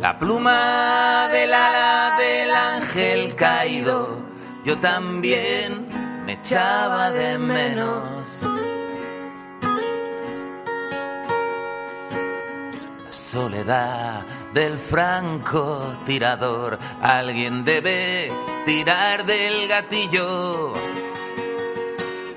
La 0.00 0.18
pluma 0.18 1.28
del 1.32 1.54
ala 1.54 2.16
del 2.18 2.54
ángel 2.54 3.34
caído, 3.36 4.22
yo 4.64 4.78
también 4.80 5.86
me 6.26 6.32
echaba 6.32 7.12
de 7.12 7.38
menos. 7.38 8.42
La 13.04 13.12
soledad 13.12 14.24
del 14.54 14.78
franco 14.78 15.98
tirador. 16.06 16.78
Alguien 17.02 17.64
debe 17.64 18.32
tirar 18.64 19.26
del 19.26 19.68
gatillo 19.68 20.72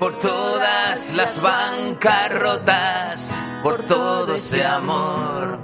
por 0.00 0.18
todas 0.18 1.14
las 1.14 1.40
bancarrotas, 1.40 3.30
por 3.62 3.84
todo 3.84 4.34
ese 4.34 4.64
amor. 4.64 5.58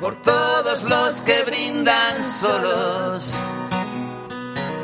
Por 0.00 0.16
todos 0.16 0.84
los 0.84 1.20
que 1.20 1.44
brindan 1.44 2.24
solos 2.24 3.34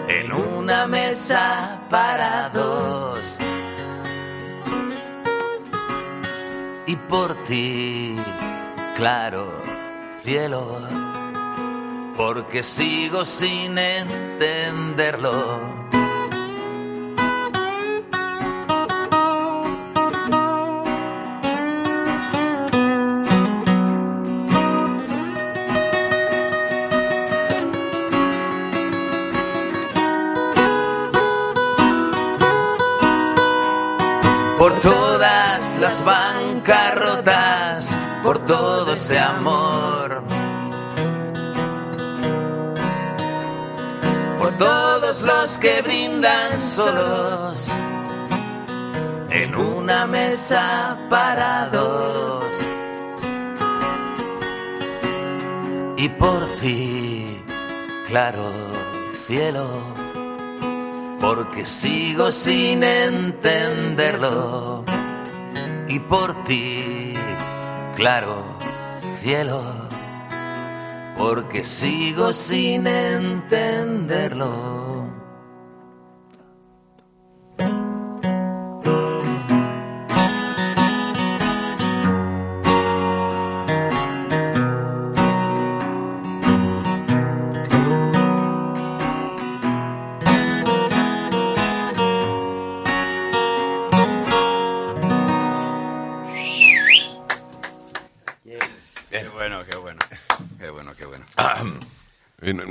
en 0.08 0.32
una 0.32 0.86
mesa 0.86 1.80
para 1.90 2.48
dos. 2.50 3.36
Y 6.90 6.96
por 6.96 7.35
ti, 7.44 8.16
claro, 8.96 9.46
cielo, 10.24 10.81
porque 12.16 12.64
sigo 12.64 13.24
sin 13.24 13.79
entenderlo. 13.79 15.31
Por 34.59 34.72
todas 34.81 35.79
las 35.79 36.05
por 38.22 38.38
todo 38.46 38.92
ese 38.92 39.18
amor. 39.18 40.22
Por 44.38 44.56
todos 44.56 45.22
los 45.22 45.59
que 45.59 45.83
brindan 45.83 46.61
solos 46.61 47.68
en 49.30 49.54
una 49.54 50.06
mesa 50.06 50.98
para 51.09 51.68
dos. 51.72 52.44
Y 55.96 56.09
por 56.09 56.56
ti, 56.56 57.42
claro, 58.06 58.52
cielo 59.26 59.66
porque 61.20 61.66
sigo 61.66 62.33
sin 62.33 62.83
entenderlo. 62.83 64.79
Y 65.90 65.98
por 65.98 66.44
ti, 66.44 67.14
claro, 67.96 68.44
cielo, 69.20 69.61
porque 71.18 71.64
sigo 71.64 72.33
sin 72.33 72.87
entenderlo. 72.87 74.89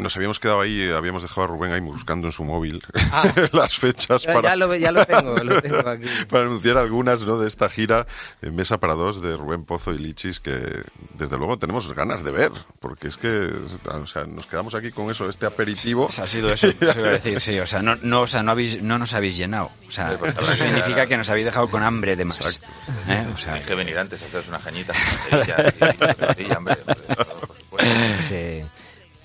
Nos 0.10 0.17
habíamos 0.17 0.39
quedado 0.39 0.62
ahí, 0.62 0.82
eh, 0.82 0.95
habíamos 0.95 1.22
dejado 1.22 1.43
a 1.43 1.48
Rubén 1.48 1.72
ahí 1.72 1.82
buscando 1.82 2.26
en 2.26 2.32
su 2.32 2.43
móvil 2.43 2.82
Ah. 3.12 3.32
las 3.52 3.78
fechas 3.78 4.24
Ya, 4.24 4.34
para, 4.34 4.50
ya 4.50 4.56
lo, 4.56 4.76
ya 4.76 4.91
lo 4.91 5.06
tengo, 5.06 5.36
lo 5.36 5.62
tengo 5.62 5.88
aquí. 5.88 6.08
para 6.28 6.45
anunciar 6.45 6.80
algunas 6.80 7.24
¿no? 7.26 7.38
de 7.38 7.48
esta 7.48 7.69
gira 7.69 8.08
en 8.41 8.56
Mesa 8.56 8.80
para 8.80 8.95
Dos 8.95 9.22
de 9.22 9.38
Rubén 9.38 9.65
Pozo 9.65 9.93
y 9.93 10.00
Lichis 10.00 10.39
que 10.39 10.82
desde 11.13 11.38
luego 11.38 11.60
tenemos 11.60 11.93
ganas 11.93 12.24
de 12.24 12.32
ver, 12.32 12.52
porque 12.80 13.08
es 13.08 13.17
que 13.17 13.52
o 13.93 14.08
sea, 14.08 14.24
nos 14.26 14.48
quedamos 14.48 14.74
aquí 14.74 14.89
con 14.91 15.12
eso, 15.12 15.30
este 15.30 15.45
aperitivo. 15.45 16.10
Ha 16.19 16.26
sido 16.26 16.52
eso, 16.52 16.65
eso 16.69 17.00
iba 17.00 17.10
a 17.10 17.12
decir, 17.12 17.39
sí. 17.39 17.60
O 17.60 17.67
sea, 17.67 17.84
no, 17.84 17.95
no, 18.02 18.22
o 18.22 18.28
sea, 18.28 18.41
no, 18.41 18.50
habéis, 18.50 18.82
no 18.82 18.98
nos 18.98 19.13
habéis 19.13 19.38
llenado. 19.38 19.69
O 19.88 19.91
sea, 19.91 20.17
eso 20.41 20.56
significa 20.56 21.06
que 21.06 21.17
nos 21.17 21.30
habéis 21.30 21.45
dejado 21.45 21.69
con 21.69 21.84
hambre 21.84 22.15
de 22.15 22.26
más. 22.26 22.60
¿Eh? 23.08 23.28
O 23.32 23.38
sea, 23.38 23.54
Hay 23.54 23.62
que 23.63 23.76
venir 23.76 23.95
antes 24.00 24.24
a 24.24 24.26
haceros 24.26 24.48
una 24.48 24.58
cañita. 24.58 24.91
por 25.30 25.45
supuesto. 27.56 28.17
Sí. 28.17 28.63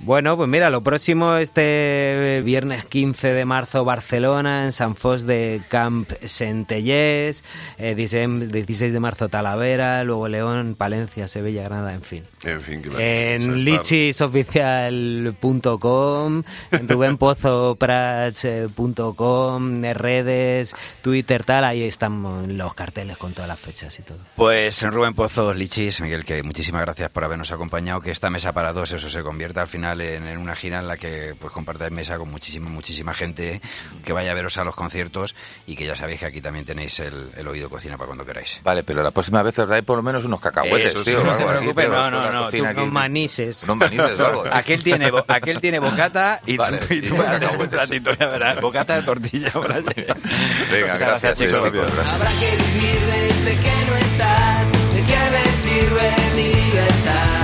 Bueno, 0.04 0.36
pues 0.36 0.50
mira, 0.50 0.68
lo 0.68 0.82
próximo 0.82 1.36
este 1.36 2.42
viernes 2.44 2.84
15 2.84 3.32
de 3.32 3.46
marzo 3.46 3.86
Barcelona, 3.86 4.66
en 4.66 4.72
San 4.72 4.96
Fos 4.96 5.24
de 5.26 5.62
Camp 5.68 6.10
Centellés, 6.26 7.42
eh, 7.78 7.94
16 7.94 8.52
16 8.52 8.92
de 8.92 9.00
marzo 9.00 9.30
Talavera, 9.30 10.04
luego 10.04 10.28
León, 10.28 10.74
Palencia, 10.76 11.26
Sevilla, 11.26 11.62
Granada, 11.64 11.94
en 11.94 12.02
fin. 12.02 12.22
En 12.42 12.60
fin, 12.60 12.82
la- 12.92 13.00
En 13.02 13.64
lichisoficial.com, 13.64 16.42
en 16.70 16.88
rubenpozoprats.com, 16.88 19.84
en 19.84 19.94
redes, 19.94 20.76
Twitter, 21.00 21.44
tal, 21.44 21.64
ahí 21.64 21.82
están 21.82 22.58
los 22.58 22.74
carteles 22.74 23.16
con 23.16 23.32
todas 23.32 23.48
las 23.48 23.58
fechas 23.58 23.98
y 23.98 24.02
todo. 24.02 24.18
Pues 24.36 24.82
Rubén 24.82 25.14
Pozo, 25.14 25.54
Lichis, 25.54 26.02
Miguel, 26.02 26.26
que 26.26 26.42
muchísimas 26.42 26.82
gracias 26.82 27.10
por 27.10 27.24
habernos 27.24 27.52
acompañado, 27.52 28.02
que 28.02 28.10
esta 28.10 28.28
mesa 28.28 28.52
para 28.52 28.74
dos, 28.74 28.92
eso 28.92 29.08
se 29.08 29.22
convierta 29.22 29.62
al 29.62 29.66
final 29.66 29.93
en, 30.00 30.26
en 30.26 30.38
una 30.38 30.54
gira 30.56 30.78
en 30.78 30.88
la 30.88 30.96
que 30.96 31.34
pues 31.40 31.52
compartáis 31.52 31.92
mesa 31.92 32.16
con 32.18 32.30
muchísima, 32.30 32.68
muchísima 32.70 33.14
gente 33.14 33.60
que 34.04 34.12
vaya 34.12 34.30
a 34.30 34.34
veros 34.34 34.56
a 34.58 34.64
los 34.64 34.74
conciertos 34.74 35.34
y 35.66 35.76
que 35.76 35.86
ya 35.86 35.96
sabéis 35.96 36.20
que 36.20 36.26
aquí 36.26 36.40
también 36.40 36.64
tenéis 36.64 36.98
el, 37.00 37.30
el 37.36 37.48
oído 37.48 37.68
cocina 37.70 37.96
para 37.96 38.06
cuando 38.06 38.24
queráis. 38.26 38.60
Vale, 38.62 38.82
pero 38.82 39.02
la 39.02 39.10
próxima 39.10 39.42
vez 39.42 39.58
os 39.58 39.68
dais 39.68 39.84
por 39.84 39.96
lo 39.96 40.02
menos 40.02 40.24
unos 40.24 40.40
cacahuetes, 40.40 40.90
Eso 40.94 40.98
sí, 41.00 41.10
tío. 41.10 41.24
no 41.24 41.32
o 41.32 41.36
te 41.36 41.42
algo 41.42 41.50
aquí, 41.50 41.58
preocupes, 41.72 41.88
no, 41.88 42.10
no, 42.10 42.30
no, 42.30 42.44
cocina 42.44 42.70
Unos 42.70 42.82
aquí. 42.84 42.90
manises. 42.92 43.62
Unos 43.64 43.76
manises 43.76 44.20
o 44.20 44.26
algo. 44.26 44.44
Aquel 44.52 44.82
tiene, 44.82 45.10
bo- 45.10 45.24
aquel 45.28 45.60
tiene 45.60 45.78
bocata 45.78 46.40
y 46.46 46.56
Vale, 46.56 46.78
tú, 46.78 46.94
y 46.94 47.00
tú 47.02 47.14
y 47.14 47.18
vas 47.18 47.42
a 47.42 47.50
un 47.50 47.68
platito, 47.68 48.12
ya 48.14 48.26
verás, 48.26 48.60
bocata 48.60 48.96
de 48.96 49.02
tortilla. 49.02 49.50
Venga, 49.54 50.92
Muchas 50.94 50.98
gracias, 50.98 51.38
chicos. 51.38 51.64
chicos. 51.64 51.86
Habrá 52.14 52.30
que 52.40 52.50
vivir 52.56 53.00
desde 53.00 53.56
que 53.60 53.90
no 53.90 53.96
estás. 53.96 54.72
¿De 54.94 55.02
qué 55.02 55.18
me 55.30 55.44
sirve 55.70 56.10
mi 56.36 56.54
libertad? 56.54 57.43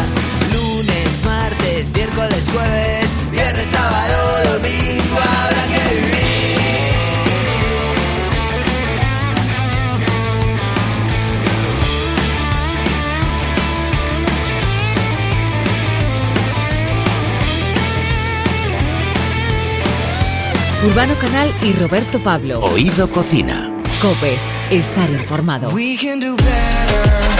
Miércoles, 2.20 2.44
jueves, 2.52 3.10
viernes, 3.30 3.66
sábado, 3.72 4.52
domingo. 4.52 5.16
Habrá 5.16 5.64
que 5.72 5.94
vivir. 5.94 6.20
Urbano 20.88 21.14
Canal 21.14 21.50
y 21.62 21.72
Roberto 21.72 22.22
Pablo. 22.22 22.60
Oído 22.60 23.08
Cocina. 23.08 23.70
Cope, 24.02 24.36
estar 24.70 25.08
informado. 25.08 25.70
We 25.70 25.96
can 25.96 26.20
do 26.20 26.36
better. 26.36 27.39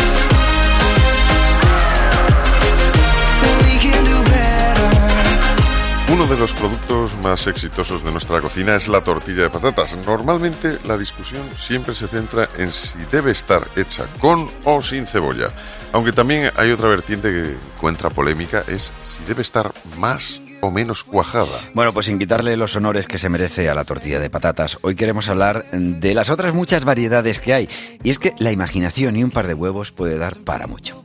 Uno 6.21 6.35
de 6.35 6.39
los 6.39 6.53
productos 6.53 7.17
más 7.23 7.47
exitosos 7.47 8.05
de 8.05 8.13
nuestra 8.13 8.43
cocina 8.43 8.77
es 8.77 8.89
la 8.89 9.01
tortilla 9.01 9.45
de 9.45 9.49
patatas. 9.49 9.97
Normalmente 10.05 10.79
la 10.85 10.99
discusión 10.99 11.41
siempre 11.57 11.95
se 11.95 12.09
centra 12.09 12.47
en 12.59 12.71
si 12.71 12.99
debe 13.11 13.31
estar 13.31 13.67
hecha 13.75 14.05
con 14.21 14.51
o 14.65 14.83
sin 14.83 15.07
cebolla. 15.07 15.49
Aunque 15.93 16.13
también 16.13 16.51
hay 16.57 16.73
otra 16.73 16.89
vertiente 16.89 17.33
que 17.33 17.57
encuentra 17.75 18.11
polémica, 18.11 18.63
es 18.69 18.93
si 19.03 19.25
debe 19.27 19.41
estar 19.41 19.73
más 19.97 20.43
o 20.61 20.71
menos 20.71 21.05
cuajada. 21.05 21.59
Bueno, 21.73 21.95
pues 21.95 22.05
sin 22.05 22.19
quitarle 22.19 22.55
los 22.59 22.77
honores 22.77 23.07
que 23.07 23.17
se 23.17 23.31
merece 23.31 23.71
a 23.71 23.75
la 23.75 23.87
tortilla 23.87 24.21
de 24.21 24.29
patatas, 24.29 24.77
hoy 24.83 24.97
queremos 24.97 25.31
hablar 25.31 25.71
de 25.71 26.13
las 26.13 26.29
otras 26.29 26.53
muchas 26.53 26.85
variedades 26.85 27.41
que 27.41 27.55
hay. 27.55 27.69
Y 28.03 28.11
es 28.11 28.19
que 28.19 28.35
la 28.39 28.53
imaginación 28.53 29.17
y 29.17 29.25
un 29.25 29.31
par 29.31 29.47
de 29.47 29.55
huevos 29.55 29.91
puede 29.91 30.19
dar 30.19 30.37
para 30.37 30.67
mucho. 30.67 31.03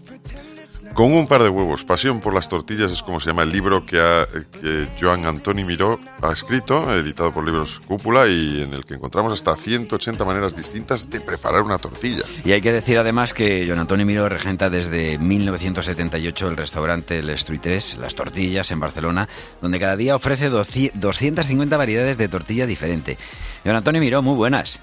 Con 0.95 1.12
un 1.12 1.27
par 1.27 1.43
de 1.43 1.49
huevos, 1.49 1.84
Pasión 1.84 2.21
por 2.21 2.34
las 2.34 2.47
tortillas 2.47 2.89
es 2.89 3.03
como 3.03 3.19
se 3.19 3.29
llama 3.29 3.43
el 3.43 3.51
libro 3.51 3.86
que, 3.86 3.99
ha, 3.99 4.25
que 4.25 4.88
Joan 4.97 5.25
Antoni 5.25 5.65
Miró 5.65 5.99
ha 6.21 6.31
escrito, 6.31 6.89
editado 6.95 7.34
por 7.34 7.43
Libros 7.43 7.81
Cúpula 7.86 8.27
y 8.27 8.62
en 8.62 8.73
el 8.73 8.86
que 8.86 8.93
encontramos 8.93 9.34
hasta 9.34 9.58
180 9.58 10.23
maneras 10.23 10.55
distintas 10.55 11.10
de 11.10 11.19
preparar 11.19 11.63
una 11.63 11.79
tortilla. 11.79 12.23
Y 12.45 12.53
hay 12.53 12.62
que 12.62 12.71
decir 12.71 12.97
además 12.97 13.34
que 13.34 13.65
John 13.67 13.79
Antonio 13.79 14.05
Miró 14.05 14.29
regenta 14.29 14.69
desde 14.69 15.17
1978 15.17 16.47
el 16.47 16.55
restaurante 16.55 17.19
El 17.19 17.29
Street 17.31 17.60
3, 17.62 17.97
Las 17.97 18.15
Tortillas, 18.15 18.71
en 18.71 18.79
Barcelona, 18.79 19.27
donde 19.62 19.81
cada 19.81 19.97
día 19.97 20.15
ofrece 20.15 20.47
250 20.47 21.75
variedades 21.75 22.17
de 22.17 22.29
tortilla 22.29 22.65
diferente. 22.65 23.17
John 23.65 23.75
Antonio 23.75 23.99
Miró, 23.99 24.21
muy 24.21 24.36
buenas. 24.36 24.79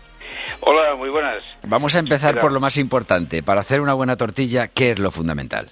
Hola, 0.61 0.95
muy 0.95 1.09
buenas. 1.09 1.43
Vamos 1.67 1.95
a 1.95 2.01
empezar 2.01 2.39
por 2.39 2.53
lo 2.53 2.61
más 2.61 2.77
importante. 2.77 3.43
Para 3.43 3.63
hacer 3.63 3.81
una 3.81 3.95
buena 3.95 4.17
tortilla, 4.17 4.69
¿qué 4.69 4.91
es 4.91 4.99
lo 4.99 5.11
fundamental? 5.11 5.71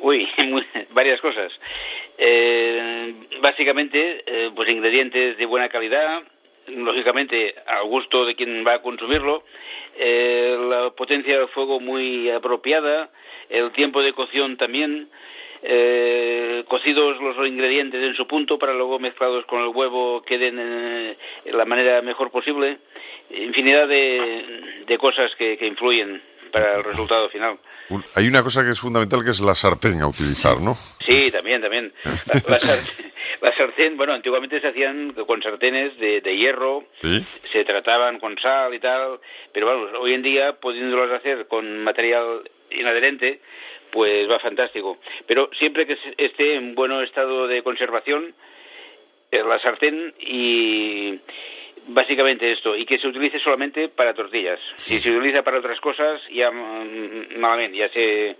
Uy, 0.00 0.28
muy- 0.46 0.66
varias 0.90 1.20
cosas. 1.20 1.52
Eh, 2.18 3.14
básicamente, 3.40 4.22
eh, 4.26 4.50
pues 4.54 4.68
ingredientes 4.68 5.36
de 5.38 5.46
buena 5.46 5.68
calidad, 5.68 6.22
lógicamente 6.68 7.54
al 7.66 7.84
gusto 7.84 8.24
de 8.26 8.34
quien 8.34 8.64
va 8.66 8.74
a 8.74 8.82
consumirlo, 8.82 9.44
eh, 9.96 10.56
la 10.68 10.90
potencia 10.90 11.38
del 11.38 11.48
fuego 11.48 11.80
muy 11.80 12.30
apropiada, 12.30 13.10
el 13.48 13.72
tiempo 13.72 14.02
de 14.02 14.12
cocción 14.12 14.56
también, 14.56 15.08
eh, 15.62 16.64
cocidos 16.68 17.20
los 17.20 17.36
ingredientes 17.46 18.02
en 18.02 18.14
su 18.14 18.26
punto 18.26 18.58
para 18.58 18.72
luego 18.72 18.98
mezclados 18.98 19.44
con 19.46 19.60
el 19.60 19.68
huevo 19.68 20.22
queden 20.22 20.56
eh, 20.58 21.16
en 21.44 21.56
la 21.56 21.64
manera 21.66 22.00
mejor 22.02 22.30
posible, 22.30 22.78
infinidad 23.30 23.86
de, 23.88 24.82
de 24.86 24.98
cosas 24.98 25.34
que, 25.36 25.58
que 25.58 25.66
influyen 25.66 26.22
para 26.52 26.76
el 26.76 26.84
resultado 26.84 27.28
final. 27.28 27.58
Un- 27.90 28.04
hay 28.14 28.26
una 28.28 28.42
cosa 28.42 28.64
que 28.64 28.70
es 28.70 28.80
fundamental 28.80 29.24
que 29.24 29.30
es 29.30 29.40
la 29.40 29.54
sartén 29.54 30.00
a 30.00 30.06
utilizar, 30.08 30.60
¿no? 30.60 30.74
Sí, 31.06 31.30
también, 31.30 31.60
también. 31.60 31.92
La, 32.04 32.12
la 32.48 32.54
sartén, 32.56 33.12
la 33.42 33.56
sartén, 33.56 33.96
bueno, 33.96 34.12
antiguamente 34.14 34.60
se 34.60 34.68
hacían 34.68 35.12
con 35.26 35.42
sartenes 35.42 35.98
de, 35.98 36.20
de 36.20 36.36
hierro, 36.36 36.84
Sí. 37.02 37.24
se 37.52 37.64
trataban 37.64 38.18
con 38.20 38.38
sal 38.38 38.72
y 38.74 38.78
tal, 38.80 39.18
pero 39.52 39.66
vamos, 39.66 39.90
hoy 39.98 40.14
en 40.14 40.22
día, 40.22 40.52
pudiéndolas 40.60 41.10
hacer 41.18 41.46
con 41.48 41.82
material 41.84 42.48
inadherente, 42.70 43.40
pues 43.90 44.30
va 44.30 44.38
fantástico. 44.38 44.98
Pero 45.26 45.50
siempre 45.58 45.84
que 45.86 45.98
esté 46.16 46.54
en 46.54 46.76
buen 46.76 46.92
estado 47.02 47.48
de 47.48 47.62
conservación, 47.64 48.32
eh, 49.32 49.42
la 49.42 49.58
sartén 49.60 50.14
y 50.20 51.18
básicamente 51.88 52.52
esto, 52.52 52.76
y 52.76 52.84
que 52.86 52.98
se 52.98 53.06
utilice 53.08 53.38
solamente 53.40 53.88
para 53.88 54.14
tortillas. 54.14 54.58
Si 54.78 54.98
se 54.98 55.10
utiliza 55.10 55.42
para 55.42 55.58
otras 55.58 55.80
cosas, 55.80 56.20
ya 56.32 56.50
mm, 56.50 57.38
malamente, 57.38 57.76
ya 57.78 57.88
se, 57.90 58.36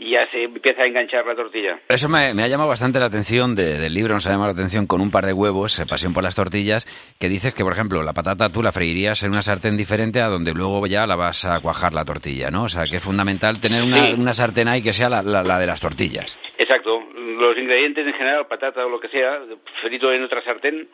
ya 0.00 0.28
se 0.30 0.44
empieza 0.44 0.82
a 0.82 0.86
enganchar 0.86 1.24
la 1.26 1.34
tortilla. 1.36 1.78
Eso 1.88 2.08
me, 2.08 2.34
me 2.34 2.42
ha 2.42 2.48
llamado 2.48 2.68
bastante 2.68 2.98
la 2.98 3.06
atención 3.06 3.54
de- 3.54 3.78
del 3.78 3.94
libro, 3.94 4.14
nos 4.14 4.26
ha 4.26 4.30
llamado 4.30 4.52
la 4.52 4.58
atención 4.58 4.86
con 4.86 5.00
un 5.00 5.10
par 5.10 5.26
de 5.26 5.32
huevos, 5.32 5.78
eh, 5.78 5.86
Pasión 5.88 6.12
por 6.12 6.22
las 6.24 6.34
tortillas, 6.34 6.86
que 7.20 7.28
dices 7.28 7.54
que, 7.54 7.62
por 7.62 7.72
ejemplo, 7.72 8.02
la 8.02 8.12
patata 8.14 8.50
tú 8.50 8.62
la 8.62 8.72
freirías 8.72 9.22
en 9.22 9.30
una 9.32 9.42
sartén 9.42 9.76
diferente 9.76 10.20
a 10.20 10.26
donde 10.28 10.52
luego 10.54 10.86
ya 10.86 11.06
la 11.06 11.16
vas 11.16 11.44
a 11.44 11.60
cuajar 11.60 11.92
la 11.94 12.04
tortilla, 12.04 12.50
¿no? 12.50 12.64
O 12.64 12.68
sea, 12.68 12.84
que 12.86 12.96
es 12.96 13.04
fundamental 13.04 13.60
tener 13.60 13.82
una, 13.82 14.06
Sí. 14.06 14.14
una 14.18 14.34
sartén 14.34 14.68
ahí 14.68 14.82
que 14.82 14.92
sea 14.92 15.08
la, 15.08 15.22
la- 15.22 15.42
la 15.42 15.58
de 15.58 15.66
las 15.66 15.80
tortillas. 15.80 16.38
Exacto. 16.58 17.00
Los 17.14 17.56
ingredientes 17.58 18.06
en 18.06 18.12
general, 18.14 18.46
patata 18.46 18.84
o 18.86 18.88
lo 18.88 18.98
que 19.00 19.08
sea, 19.08 19.40
frito 19.82 20.12
en 20.12 20.22
otra 20.24 20.42
sartén 20.44 20.88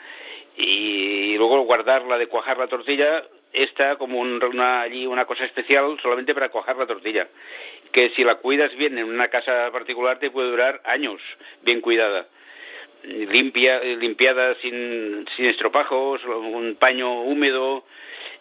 y 0.58 1.36
luego 1.36 1.60
guardarla 1.62 2.18
de 2.18 2.26
cuajar 2.26 2.58
la 2.58 2.66
tortilla, 2.66 3.24
esta 3.52 3.96
como 3.96 4.18
un- 4.18 4.42
una, 4.42 4.82
allí 4.82 5.06
una 5.06 5.24
cosa 5.24 5.44
especial 5.44 5.96
solamente 6.02 6.34
para 6.34 6.48
cuajar 6.50 6.76
la 6.76 6.86
tortilla. 6.86 7.28
Que 7.92 8.10
si 8.10 8.24
la 8.24 8.34
cuidas 8.36 8.74
bien 8.76 8.98
en 8.98 9.04
una 9.04 9.28
casa 9.28 9.70
particular 9.70 10.18
te 10.18 10.30
puede 10.30 10.50
durar 10.50 10.80
años 10.84 11.20
bien 11.62 11.80
cuidada. 11.80 12.26
Limpia, 13.04 13.78
limpiada 13.80 14.56
sin, 14.56 15.24
sin 15.36 15.46
estropajos, 15.46 16.22
un 16.24 16.76
paño 16.78 17.22
húmedo, 17.22 17.84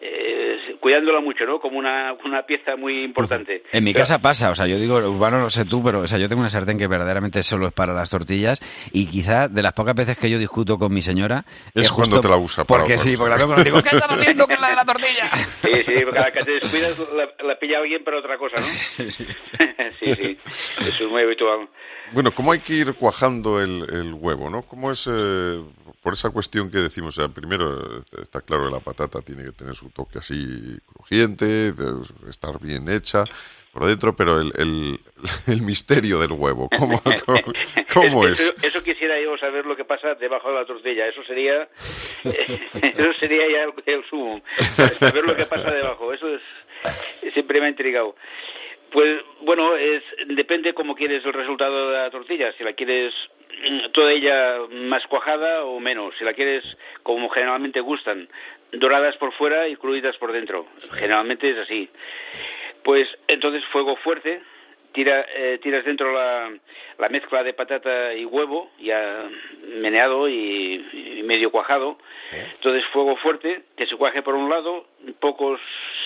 eh, 0.00 0.76
cuidándola 0.80 1.20
mucho, 1.20 1.44
¿no? 1.44 1.58
Como 1.58 1.78
una, 1.78 2.14
una 2.24 2.42
pieza 2.42 2.76
muy 2.76 3.04
importante. 3.04 3.62
En 3.72 3.84
mi 3.84 3.92
casa 3.92 4.20
pasa, 4.20 4.50
o 4.50 4.54
sea, 4.54 4.66
yo 4.66 4.78
digo, 4.78 4.96
Urbano, 4.96 5.38
no 5.38 5.50
sé 5.50 5.64
tú, 5.64 5.82
pero 5.82 6.00
o 6.00 6.06
sea, 6.06 6.18
yo 6.18 6.28
tengo 6.28 6.40
una 6.40 6.50
sartén 6.50 6.78
que 6.78 6.86
verdaderamente 6.86 7.42
solo 7.42 7.66
es 7.66 7.72
para 7.72 7.92
las 7.92 8.10
tortillas 8.10 8.60
y 8.92 9.06
quizá 9.06 9.48
de 9.48 9.62
las 9.62 9.72
pocas 9.72 9.94
veces 9.94 10.16
que 10.16 10.30
yo 10.30 10.38
discuto 10.38 10.78
con 10.78 10.92
mi 10.92 11.02
señora... 11.02 11.44
Es, 11.74 11.90
cuando 11.92 12.20
te 12.20 12.28
la 12.28 12.36
usa 12.36 12.64
para 12.64 12.80
Porque 12.80 12.98
sí, 12.98 13.16
porque 13.16 13.30
la 13.30 13.36
veo 13.36 13.46
cuando 13.46 13.64
digo, 13.64 13.82
¿qué 13.82 13.96
estás 13.96 14.10
haciendo 14.10 14.46
que 14.46 14.54
es 14.54 14.60
la 14.60 14.70
de 14.70 14.76
la 14.76 14.84
tortilla? 14.84 15.30
Sí, 15.68 15.72
sí, 15.74 16.04
porque 16.04 16.18
a 16.18 16.22
la 16.22 16.32
que 16.32 16.40
te 16.40 16.52
descuidas 16.52 16.98
la, 17.12 17.46
la 17.46 17.58
pilla 17.58 17.78
alguien 17.78 18.04
para 18.04 18.18
otra 18.18 18.38
cosa, 18.38 18.56
¿no? 18.60 18.66
sí, 19.98 20.14
sí, 20.14 20.38
eso 20.80 21.04
es 21.04 21.10
muy 21.10 21.22
habitual. 21.22 21.68
Bueno, 22.12 22.32
¿cómo 22.32 22.52
hay 22.52 22.60
que 22.60 22.74
ir 22.74 22.94
cuajando 22.94 23.60
el, 23.60 23.84
el 23.92 24.14
huevo, 24.14 24.48
no? 24.48 24.62
¿Cómo 24.62 24.90
es, 24.90 25.08
eh, 25.12 25.60
por 26.08 26.14
esa 26.14 26.30
cuestión 26.30 26.70
que 26.70 26.78
decimos, 26.78 27.18
o 27.18 27.20
sea, 27.20 27.28
primero 27.28 27.68
eh, 27.68 28.22
está 28.22 28.40
claro 28.40 28.64
que 28.64 28.72
la 28.72 28.80
patata 28.80 29.20
tiene 29.20 29.44
que 29.44 29.52
tener 29.52 29.74
su 29.74 29.90
toque 29.90 30.20
así 30.20 30.78
crujiente, 30.86 31.74
estar 32.26 32.58
bien 32.62 32.88
hecha 32.88 33.24
por 33.74 33.84
dentro, 33.84 34.16
pero 34.16 34.40
el, 34.40 34.50
el, 34.56 35.00
el 35.52 35.60
misterio 35.60 36.18
del 36.18 36.32
huevo, 36.32 36.70
¿cómo, 36.78 36.98
cómo, 37.26 37.40
cómo 37.92 38.26
es? 38.26 38.40
Eso, 38.40 38.54
eso 38.62 38.82
quisiera 38.82 39.20
yo 39.20 39.36
saber 39.36 39.66
lo 39.66 39.76
que 39.76 39.84
pasa 39.84 40.14
debajo 40.14 40.48
de 40.48 40.54
la 40.54 40.64
tortilla. 40.64 41.06
Eso 41.08 41.22
sería, 41.24 41.68
eso 42.24 43.12
sería 43.20 43.46
ya 43.46 43.64
el, 43.64 43.74
el 43.84 44.08
sumo. 44.08 44.40
Saber 44.98 45.24
lo 45.24 45.36
que 45.36 45.44
pasa 45.44 45.70
debajo. 45.70 46.10
Eso 46.14 46.26
es 46.34 46.40
siempre 47.34 47.60
me 47.60 47.66
ha 47.66 47.68
intrigado. 47.68 48.16
Pues 48.90 49.20
bueno, 49.42 49.76
es 49.76 50.02
depende 50.28 50.72
cómo 50.72 50.94
quieres 50.94 51.22
el 51.26 51.34
resultado 51.34 51.90
de 51.90 51.98
la 51.98 52.10
tortilla. 52.10 52.50
Si 52.56 52.64
la 52.64 52.72
quieres 52.72 53.12
toda 53.92 54.12
ella 54.12 54.58
más 54.70 55.06
cuajada 55.06 55.64
o 55.64 55.80
menos. 55.80 56.14
Si 56.18 56.24
la 56.24 56.34
quieres 56.34 56.64
como 57.02 57.28
generalmente 57.28 57.80
gustan, 57.80 58.28
doradas 58.72 59.16
por 59.16 59.32
fuera 59.32 59.68
y 59.68 59.76
cruditas 59.76 60.16
por 60.18 60.32
dentro. 60.32 60.66
Generalmente 60.94 61.50
es 61.50 61.58
así. 61.58 61.88
Pues 62.82 63.08
entonces 63.26 63.64
fuego 63.66 63.96
fuerte, 63.96 64.40
tira, 64.92 65.24
eh, 65.34 65.58
tiras 65.62 65.84
dentro 65.84 66.12
la, 66.12 66.50
la 66.98 67.08
mezcla 67.08 67.42
de 67.42 67.52
patata 67.52 68.14
y 68.14 68.24
huevo 68.24 68.70
ya 68.78 69.28
meneado 69.76 70.28
y, 70.28 71.18
y 71.18 71.22
medio 71.24 71.50
cuajado. 71.50 71.98
Entonces 72.32 72.84
fuego 72.92 73.16
fuerte, 73.16 73.62
que 73.76 73.86
se 73.86 73.96
cuaje 73.96 74.22
por 74.22 74.34
un 74.34 74.48
lado, 74.48 74.86
pocos 75.20 75.60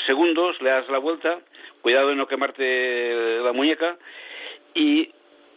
segundos, 0.06 0.60
le 0.62 0.70
das 0.70 0.88
la 0.88 0.98
vuelta, 0.98 1.40
cuidado 1.82 2.08
de 2.08 2.16
no 2.16 2.26
quemarte 2.26 3.40
la 3.42 3.52
muñeca 3.52 3.96
y 4.74 5.10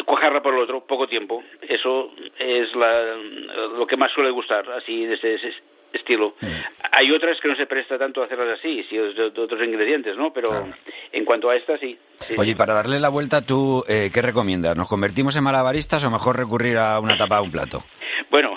cuajarla 0.06 0.42
por 0.42 0.54
el 0.54 0.62
otro, 0.62 0.82
poco 0.86 1.08
tiempo. 1.08 1.44
Eso 1.62 2.12
es 2.40 2.76
la, 2.76 3.16
lo 3.78 3.88
que 3.88 3.98
más 3.98 4.12
suele 4.12 4.32
gustar, 4.32 4.70
así 4.72 5.06
de 5.06 5.16
ese, 5.16 5.36
ese 5.36 5.54
estilo. 5.94 6.36
Hay 6.92 7.12
otras 7.12 7.40
que 7.42 7.48
no 7.48 7.56
se 7.56 7.66
presta 7.66 7.98
tanto 7.98 8.22
a 8.22 8.26
hacerlas 8.26 8.60
así, 8.60 8.84
si 8.90 8.98
es 8.98 9.16
de, 9.16 9.32
de 9.32 9.42
otros 9.42 9.62
ingredientes, 9.64 10.18
¿no? 10.18 10.32
Pero 10.32 10.50
en 11.12 11.26
cuanto 11.26 11.50
a 11.50 11.56
esta, 11.56 11.78
sí. 11.78 11.98
sí. 12.20 12.36
Oye, 12.38 12.52
y 12.52 12.56
para 12.56 12.74
darle 12.74 13.00
la 13.00 13.10
vuelta, 13.10 13.42
¿tú 13.42 13.84
eh, 13.88 14.10
qué 14.14 14.22
recomiendas? 14.22 14.76
¿Nos 14.76 14.88
convertimos 14.88 15.36
en 15.36 15.44
malabaristas 15.44 16.04
o 16.04 16.12
mejor 16.12 16.38
recurrir 16.38 16.78
a 16.78 17.00
una 17.00 17.18
tapa 17.18 17.38
a 17.38 17.42
un 17.42 17.52
plato? 17.52 17.84
Bueno, 18.30 18.56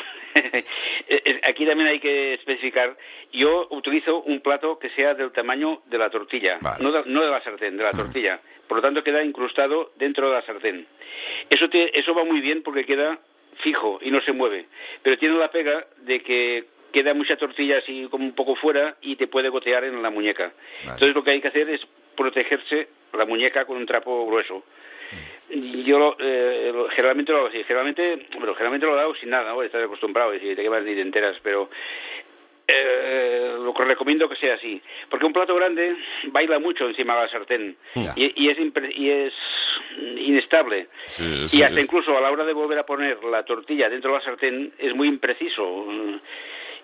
aquí 1.49 1.67
también 1.67 1.89
hay 1.89 2.01
que 2.01 2.35
especificar. 2.35 2.97
Yo 3.33 3.67
utilizo 3.71 4.21
un 4.23 4.41
plato 4.41 4.79
que 4.79 4.91
sea 4.91 5.15
del 5.15 5.33
tamaño 5.33 5.83
de 5.87 5.99
la 5.99 6.11
tortilla, 6.11 6.59
no, 6.81 6.93
de, 6.93 7.03
no 7.07 7.23
de 7.23 7.31
la 7.31 7.43
sartén, 7.43 7.77
de 7.77 7.85
la 7.85 7.93
tortilla. 7.93 8.41
Por 8.67 8.79
lo 8.79 8.83
tanto, 8.83 9.03
queda 9.03 9.23
incrustado 9.25 9.93
dentro 9.97 10.29
de 10.29 10.35
la 10.35 10.43
sartén. 10.43 10.87
Eso, 11.51 11.69
te- 11.69 11.99
eso 11.99 12.15
va 12.15 12.25
muy 12.25 12.41
bien 12.41 12.63
porque 12.63 12.85
queda 12.85 13.19
fijo 13.63 13.99
y 14.03 14.11
no 14.11 14.21
se 14.23 14.33
mueve. 14.33 14.67
Pero 15.03 15.19
tiene 15.19 15.37
la 15.39 15.51
pega 15.51 15.87
de 15.99 16.21
que 16.21 16.65
queda 16.93 17.13
mucha 17.15 17.37
tortilla 17.37 17.79
así 17.79 18.07
como 18.11 18.25
un 18.25 18.35
poco 18.35 18.55
fuera 18.57 18.97
y 19.03 19.17
te 19.17 19.27
puede 19.27 19.49
gotear 19.49 19.85
en 19.85 20.03
la 20.03 20.11
muñeca. 20.11 20.53
Entonces 20.83 21.15
lo 21.15 21.23
que 21.25 21.33
hay 21.33 21.41
que 21.41 21.49
hacer 21.49 21.69
es 21.69 21.81
protegerse 22.17 22.89
la 23.13 23.25
muñeca 23.25 23.65
con 23.65 23.77
un 23.77 23.87
trapo 23.87 24.27
grueso. 24.27 24.65
Yo 25.51 25.99
lo- 25.99 26.17
eh, 26.19 26.73
generalmente 26.91 27.33
lo 27.33 27.39
hago 27.39 27.49
así. 27.49 27.63
Generalmente, 27.65 28.27
bueno, 28.37 28.53
generalmente 28.55 28.87
lo 28.87 28.99
hago 28.99 29.15
sin 29.15 29.31
nada, 29.31 29.53
¿no? 29.53 29.63
Estás 29.63 29.83
acostumbrado 29.85 30.35
y 30.35 30.41
si 30.41 30.55
te 30.55 30.63
quemas 30.63 30.83
ni 30.85 30.95
te 30.95 31.01
enteras, 31.01 31.37
pero 31.43 31.71
eh, 32.67 33.55
lo 33.59 33.73
que 33.73 33.85
recomiendo 33.85 34.29
que 34.29 34.37
sea 34.37 34.55
así. 34.55 34.81
Porque 35.09 35.25
un 35.25 35.33
plato 35.33 35.55
grande 35.55 35.97
baila 36.27 36.59
mucho 36.59 36.87
encima 36.87 37.15
de 37.17 37.23
la 37.23 37.29
sartén 37.31 37.77
y, 38.17 38.45
y 38.45 38.51
es, 38.51 38.59
impre- 38.59 38.93
y 38.95 39.09
es 39.11 39.33
inestable. 40.19 40.89
Sí, 41.09 41.47
Y 41.59 41.63
hasta 41.63 41.81
incluso 41.81 42.17
a 42.17 42.21
la 42.21 42.31
hora 42.31 42.45
de 42.45 42.53
volver 42.53 42.79
a 42.79 42.85
poner 42.87 43.23
la 43.25 43.43
tortilla 43.45 43.89
dentro 43.89 44.13
de 44.13 44.19
la 44.19 44.25
sartén 44.25 44.73
es 44.79 44.95
muy 44.95 45.09
impreciso. 45.09 45.87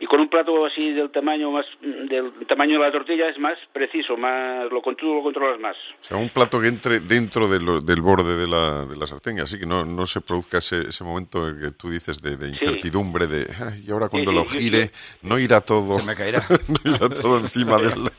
Y 0.01 0.07
con 0.07 0.21
un 0.21 0.29
plato 0.29 0.67
así 0.67 0.93
del 0.93 1.11
tamaño 1.11 1.51
más 1.51 1.65
del 1.81 2.33
tamaño 2.49 2.79
de 2.79 2.87
la 2.87 2.93
tortilla 2.93 3.29
es 3.29 3.39
más 3.39 3.57
preciso, 3.73 4.17
más 4.17 4.71
lo 4.71 4.83
tú 4.97 5.15
lo 5.15 5.23
controlas 5.23 5.59
más. 5.61 5.77
O 6.01 6.03
sea, 6.05 6.17
un 6.17 6.29
plato 6.29 6.61
que 6.61 6.69
entre 6.69 7.01
dentro 7.01 7.49
de 7.49 7.61
lo- 7.61 7.81
del 7.81 8.01
borde 8.01 8.37
de 8.37 8.47
la, 8.47 8.85
de 8.87 8.97
la 8.97 9.07
sartén, 9.07 9.41
así 9.41 9.59
que 9.59 9.67
no, 9.67 9.85
no 9.85 10.05
se 10.07 10.21
produzca 10.21 10.59
ese, 10.59 10.89
ese 10.89 11.05
momento 11.05 11.49
en 11.49 11.61
que 11.61 11.71
tú 11.71 11.89
dices 11.91 12.21
de, 12.21 12.37
de 12.37 12.49
incertidumbre, 12.49 13.27
de 13.27 13.47
"Ay, 13.59 13.85
y 13.87 13.91
ahora 13.93 14.09
cuando 14.09 14.31
sí, 14.33 14.37
lo 14.37 14.45
sí, 14.47 14.59
gire 14.59 14.91
no 15.23 15.39
irá 15.39 15.61
todo, 15.61 15.99
Se 16.01 16.07
me 16.07 16.15
caerá. 16.17 16.43
no 16.85 16.91
irá 16.93 17.09
todo 17.09 17.39
encima 17.39 17.79
del- 17.79 18.11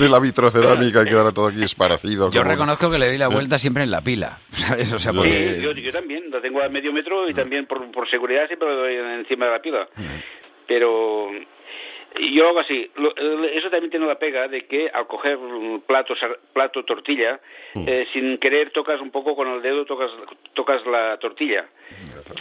de 0.00 0.08
la 0.08 0.18
vitrocerámica 0.20 1.02
y 1.02 1.04
quedará 1.08 1.32
todo 1.32 1.48
aquí 1.48 1.62
esparcido. 1.62 2.30
Yo 2.30 2.40
como- 2.42 2.50
reconozco 2.52 2.90
que 2.90 2.98
le 2.98 3.06
doy 3.08 3.18
la 3.18 3.28
vuelta 3.32 3.58
siempre 3.58 3.82
en 3.82 3.90
la 3.90 4.02
pila, 4.02 4.38
¿sabes? 4.50 4.92
O 4.92 4.98
sea, 4.98 5.12
Sí, 5.12 5.16
porque... 5.18 5.60
yo, 5.62 5.72
yo 5.72 5.92
también, 5.92 6.30
la 6.30 6.40
tengo 6.40 6.62
a 6.62 6.68
medio 6.68 6.92
metro 6.92 7.28
y 7.28 7.34
también 7.34 7.66
por, 7.66 7.90
por 7.90 8.08
seguridad 8.10 8.46
siempre 8.46 8.68
lo 8.68 8.76
doy 8.76 8.94
encima 9.20 9.46
de 9.46 9.50
la 9.52 9.60
pila. 9.62 9.88
Pero 10.72 11.28
yo 12.34 12.48
hago 12.48 12.60
así, 12.60 12.74
eh, 12.96 13.52
eso 13.54 13.68
también 13.68 13.90
tiene 13.90 14.06
la 14.06 14.18
pega 14.18 14.48
de 14.48 14.64
que 14.66 14.88
al 14.88 15.06
coger 15.06 15.38
plato, 15.86 16.14
plato 16.54 16.82
tortilla, 16.84 17.40
eh, 17.74 18.06
sin 18.14 18.38
querer 18.38 18.70
tocas 18.70 19.00
un 19.02 19.10
poco 19.10 19.34
con 19.36 19.48
el 19.48 19.60
dedo, 19.60 19.84
tocas, 19.84 20.10
tocas 20.54 20.84
la 20.86 21.18
tortilla. 21.18 21.66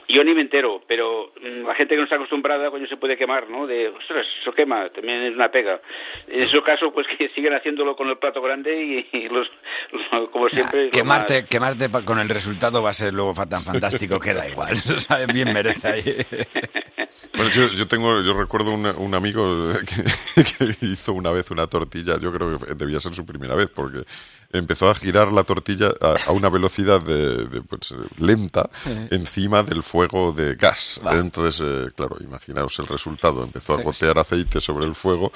Yo 0.08 0.24
ni 0.24 0.34
me 0.34 0.42
entero, 0.42 0.82
pero 0.88 1.34
mm, 1.42 1.68
la 1.68 1.76
gente 1.76 1.94
que 1.94 1.98
no 1.98 2.04
está 2.04 2.16
acostumbrada, 2.16 2.70
coño, 2.72 2.88
se 2.88 2.96
puede 2.98 3.18
quemar, 3.18 3.50
¿no? 3.50 3.68
De, 3.68 3.90
ostras, 3.90 4.26
eso 4.42 4.54
quema, 4.54 4.88
también 4.90 5.24
es 5.24 5.36
una 5.36 5.50
pega. 5.52 5.82
En 6.28 6.44
ese 6.44 6.62
caso, 6.62 6.92
pues 6.94 7.06
que 7.18 7.28
siguen 7.30 7.54
haciendo 7.54 7.94
con 7.98 8.08
el 8.10 8.18
plato 8.18 8.42
grande 8.42 8.82
y, 8.82 9.18
y 9.18 9.28
los, 9.30 9.50
los- 9.92 10.30
como 10.30 10.48
siempre... 10.50 10.86
lo 10.86 10.92
Quemarte, 10.92 11.46
quemarte 11.50 11.90
con 12.06 12.20
el 12.20 12.30
resultado 12.30 12.82
va 12.82 12.92
a 12.92 12.94
ser 12.94 13.14
luego 13.14 13.34
tan 13.34 13.60
fantástico 13.60 14.20
que 14.22 14.34
da 14.34 14.48
igual. 14.48 14.72
O 14.96 15.00
sea, 15.00 15.26
bien 15.26 15.52
merece 15.54 15.88
ahí. 15.88 16.04
Bueno, 17.36 17.52
yo, 17.52 17.68
yo 17.68 17.88
tengo, 17.88 18.22
yo 18.22 18.34
recuerdo 18.34 18.72
un 18.74 19.16
amigo 19.16 19.74
que, 20.36 20.76
que 20.76 20.86
hizo 20.86 21.14
una 21.14 21.32
vez 21.32 21.52
una 21.52 21.68
tortilla, 21.68 22.20
yo 22.20 22.32
creo 22.32 22.58
que 22.58 22.76
debía 22.76 23.00
ser 23.00 23.14
su 23.14 23.26
primera 23.26 23.56
vez, 23.56 23.70
porque 23.74 24.06
empezó 24.52 24.90
a 24.90 24.96
girar 24.96 25.32
la 25.32 25.44
tortilla 25.44 25.94
a, 26.02 26.16
a 26.28 26.32
una 26.32 26.50
velocidad 26.50 27.02
de, 27.02 27.46
de, 27.46 27.62
pues, 27.62 27.94
lenta 28.18 28.70
encima 29.10 29.64
del 29.64 29.84
fuego 29.84 30.32
de 30.32 30.56
gas. 30.56 31.00
Entonces, 31.12 31.62
eh, 31.66 31.92
claro, 31.96 32.18
imaginaos 32.20 32.78
el 32.80 32.88
resultado. 32.88 33.44
Empezó 33.44 33.74
a 33.74 33.82
gotear 33.82 34.18
aceite 34.20 34.60
sobre 34.60 34.86
el 34.86 34.96
fuego 34.96 35.32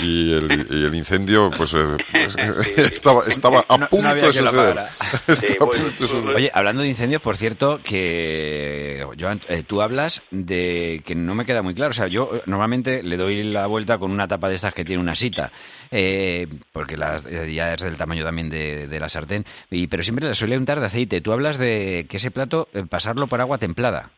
y 0.00 0.32
el, 0.32 0.66
y 0.70 0.84
el 0.86 0.94
incendio, 0.94 1.50
pues, 1.56 1.74
eh, 1.74 1.96
pues, 2.10 2.36
estaba, 2.92 3.24
estaba 3.26 3.64
a 3.68 3.76
No- 3.78 3.84
no 3.84 3.88
punto 3.88 4.08
de 4.14 4.20
lo 4.22 4.26
suceder. 4.32 4.48
apagara. 4.48 4.88
Estaba 5.28 5.54
a 5.54 5.70
punto 5.70 5.84
de 5.84 5.90
suceder. 6.08 6.36
Oye, 6.36 6.50
hablando 6.52 6.82
de 6.82 6.88
incendios, 6.88 7.22
por 7.22 7.36
cierto, 7.36 7.80
que 7.84 9.06
Joan, 9.18 9.40
eh, 9.48 9.62
tú 9.66 9.82
hablas 9.82 10.22
de 10.30 11.00
que 11.04 11.14
no 11.14 11.34
me 11.34 11.44
queda 11.46 11.62
muy 11.62 11.74
claro. 11.74 11.90
O 11.90 11.94
sea, 11.94 12.08
yo 12.08 12.30
eh, 12.34 12.40
normalmente 12.46 13.02
le 13.02 13.16
doy 13.16 13.42
la 13.44 13.66
vuelta 13.66 13.98
con 13.98 14.10
una 14.10 14.26
tapa 14.28 14.48
de 14.48 14.56
estas 14.56 14.74
que 14.74 14.84
tiene 14.84 15.00
una 15.02 15.14
sita, 15.14 15.52
eh, 15.90 16.46
porque 16.72 16.96
la, 16.96 17.16
eh, 17.30 17.52
ya 17.54 17.74
es 17.74 17.82
del 17.82 17.96
tamaño 17.96 18.24
también 18.24 18.50
de, 18.50 18.88
de 18.88 19.00
la 19.00 19.08
sartén, 19.08 19.44
y, 19.70 19.86
pero 19.86 20.02
siempre 20.02 20.26
le 20.26 20.34
suele 20.34 20.56
untar 20.58 20.80
de 20.80 20.86
aceite. 20.86 21.20
Tú 21.20 21.32
hablas 21.32 21.58
de 21.58 22.06
que 22.08 22.16
ese 22.16 22.30
plato, 22.30 22.68
eh, 22.74 22.82
pasarlo 22.88 23.26
por 23.28 23.40
agua 23.40 23.58
templada. 23.58 24.10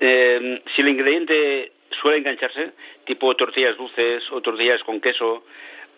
Eh, 0.00 0.62
si 0.74 0.82
el 0.82 0.88
ingrediente 0.88 1.72
suele 2.00 2.18
engancharse, 2.18 2.72
tipo 3.10 3.34
tortillas 3.34 3.76
dulces 3.76 4.22
o 4.30 4.40
tortillas 4.40 4.80
con 4.84 5.00
queso 5.00 5.42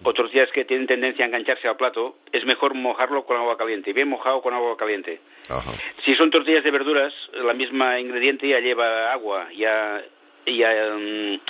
o 0.02 0.14
tortillas 0.14 0.50
que 0.50 0.64
tienen 0.64 0.86
tendencia 0.86 1.26
a 1.26 1.28
engancharse 1.28 1.68
al 1.68 1.76
plato, 1.76 2.16
es 2.32 2.42
mejor 2.46 2.72
mojarlo 2.72 3.26
con 3.26 3.36
agua 3.36 3.58
caliente, 3.58 3.92
bien 3.92 4.08
mojado 4.08 4.40
con 4.40 4.54
agua 4.54 4.78
caliente. 4.78 5.20
Ajá. 5.50 5.72
Si 6.06 6.14
son 6.14 6.30
tortillas 6.30 6.64
de 6.64 6.70
verduras, 6.70 7.12
la 7.34 7.52
misma 7.52 8.00
ingrediente 8.00 8.48
ya 8.48 8.60
lleva 8.60 9.12
agua, 9.12 9.48
ya 9.52 10.02
ya, 10.46 10.70
mm, 10.96 11.40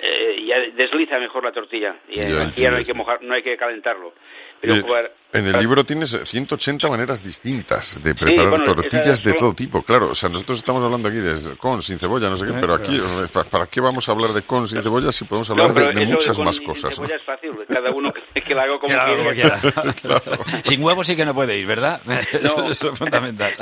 eh, 0.00 0.44
ya 0.46 0.60
desliza 0.74 1.18
mejor 1.18 1.44
la 1.44 1.52
tortilla 1.52 1.94
y 2.08 2.16
Ya, 2.16 2.50
ya 2.56 2.70
no 2.70 2.78
hay 2.78 2.84
que 2.84 2.94
mojar, 2.94 3.22
no 3.22 3.34
hay 3.34 3.42
que 3.42 3.56
calentarlo. 3.58 4.14
Pero 4.62 4.74
Eh, 4.76 5.10
en 5.34 5.46
el 5.46 5.58
libro 5.60 5.82
tienes 5.82 6.10
180 6.10 6.88
maneras 6.90 7.24
distintas 7.24 7.98
de 8.02 8.14
preparar 8.14 8.50
bueno, 8.50 8.64
tortillas 8.64 9.24
de 9.24 9.32
todo 9.32 9.54
tipo. 9.54 9.82
Claro, 9.82 10.10
o 10.10 10.14
sea, 10.14 10.28
nosotros 10.28 10.58
estamos 10.58 10.84
hablando 10.84 11.08
aquí 11.08 11.16
de 11.18 11.56
con, 11.56 11.80
sin 11.80 11.98
cebolla, 11.98 12.28
no 12.28 12.36
sé 12.36 12.44
qué, 12.46 12.52
Eh, 12.52 12.58
pero 12.60 12.74
aquí, 12.74 13.00
¿pa- 13.32 13.44
¿para 13.44 13.66
qué 13.66 13.80
vamos 13.80 14.06
a 14.08 14.12
hablar 14.12 14.30
de 14.32 14.42
con, 14.42 14.68
sin 14.68 14.82
cebolla 14.82 15.10
si 15.10 15.24
podemos 15.24 15.48
hablar 15.48 15.68
No, 15.68 15.74
de, 15.74 16.06
muchas 16.06 16.38
más 16.38 16.60
cosas? 16.60 16.90
¿no? 17.00 17.06
cebolla 17.06 17.16
es 17.16 17.24
fácil, 17.24 17.50
cada 17.66 17.90
uno 17.92 18.12
que, 18.12 18.42
que 18.42 18.54
la 18.54 18.62
haga 18.64 18.78
como 18.78 18.88
Que 18.88 18.94
la 18.94 19.04
haga 19.04 19.16
como 19.16 19.30
quiera. 19.30 19.58
quiera. 20.00 20.22
Sin 20.64 20.82
huevos 20.84 21.06
sí 21.06 21.16
que 21.16 21.24
no 21.24 21.34
puede 21.34 21.56
ir, 21.58 21.66
¿verdad? 21.66 22.02
No. 22.04 22.68
Eso 22.70 22.90
es 22.92 22.98
fundamental. 22.98 23.54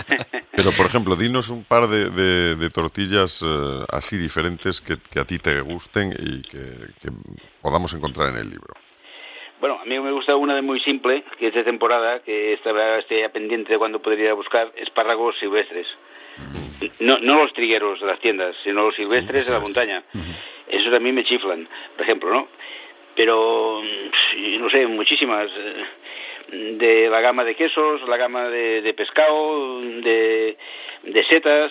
Pero, 0.57 0.73
por 0.73 0.87
ejemplo, 0.87 1.15
dinos 1.15 1.51
un 1.51 1.63
par 1.63 1.87
de, 1.87 2.11
de- 2.11 2.57
de 2.57 2.71
tortillas 2.71 3.43
eh, 3.47 3.85
así 3.93 4.19
diferentes 4.19 4.81
que, 4.81 4.99
que 4.99 5.21
a 5.21 5.25
ti 5.25 5.39
te 5.39 5.61
gusten 5.61 6.13
y 6.19 6.43
que, 6.43 6.59
que 7.01 7.11
podamos 7.63 7.95
encontrar 7.95 8.31
en 8.31 8.39
el 8.39 8.51
libro. 8.51 8.75
Bueno, 9.61 9.79
a 9.81 9.85
mí 9.85 9.99
me 10.01 10.11
gusta 10.13 10.37
una 10.37 10.55
de 10.55 10.63
muy 10.63 10.81
simple, 10.81 11.23
que 11.39 11.49
es 11.49 11.55
de 11.55 11.65
temporada, 11.65 12.21
que 12.21 12.55
estará 12.55 12.99
esté 12.99 13.29
pendiente 13.29 13.73
de 13.73 13.79
cuando 13.79 14.01
podría 14.01 14.33
buscar 14.35 14.73
espárragos 14.77 15.39
silvestres. 15.39 15.87
No, 17.01 17.19
no 17.19 17.43
los 17.43 17.53
trigueros 17.53 18.01
de 18.01 18.07
las 18.07 18.19
tiendas, 18.21 18.57
sino 18.65 18.85
los 18.87 18.95
silvestres 18.97 19.47
de 19.47 19.53
la 19.53 19.61
montaña. 19.61 20.03
Esos 20.67 20.95
a 20.95 20.99
mí 20.99 21.13
me 21.13 21.25
chiflan, 21.25 21.69
por 21.95 22.03
ejemplo, 22.05 22.31
¿no? 22.31 22.49
Pero, 23.15 23.83
no 24.61 24.71
sé, 24.71 24.87
muchísimas. 24.87 25.51
eh, 25.55 25.85
De 26.53 27.09
la 27.11 27.21
gama 27.21 27.45
de 27.45 27.55
quesos, 27.55 28.01
la 28.09 28.17
gama 28.17 28.49
de, 28.49 28.81
de 28.81 28.95
pescado, 28.95 29.81
de, 29.83 30.57
de 31.03 31.25
setas, 31.25 31.71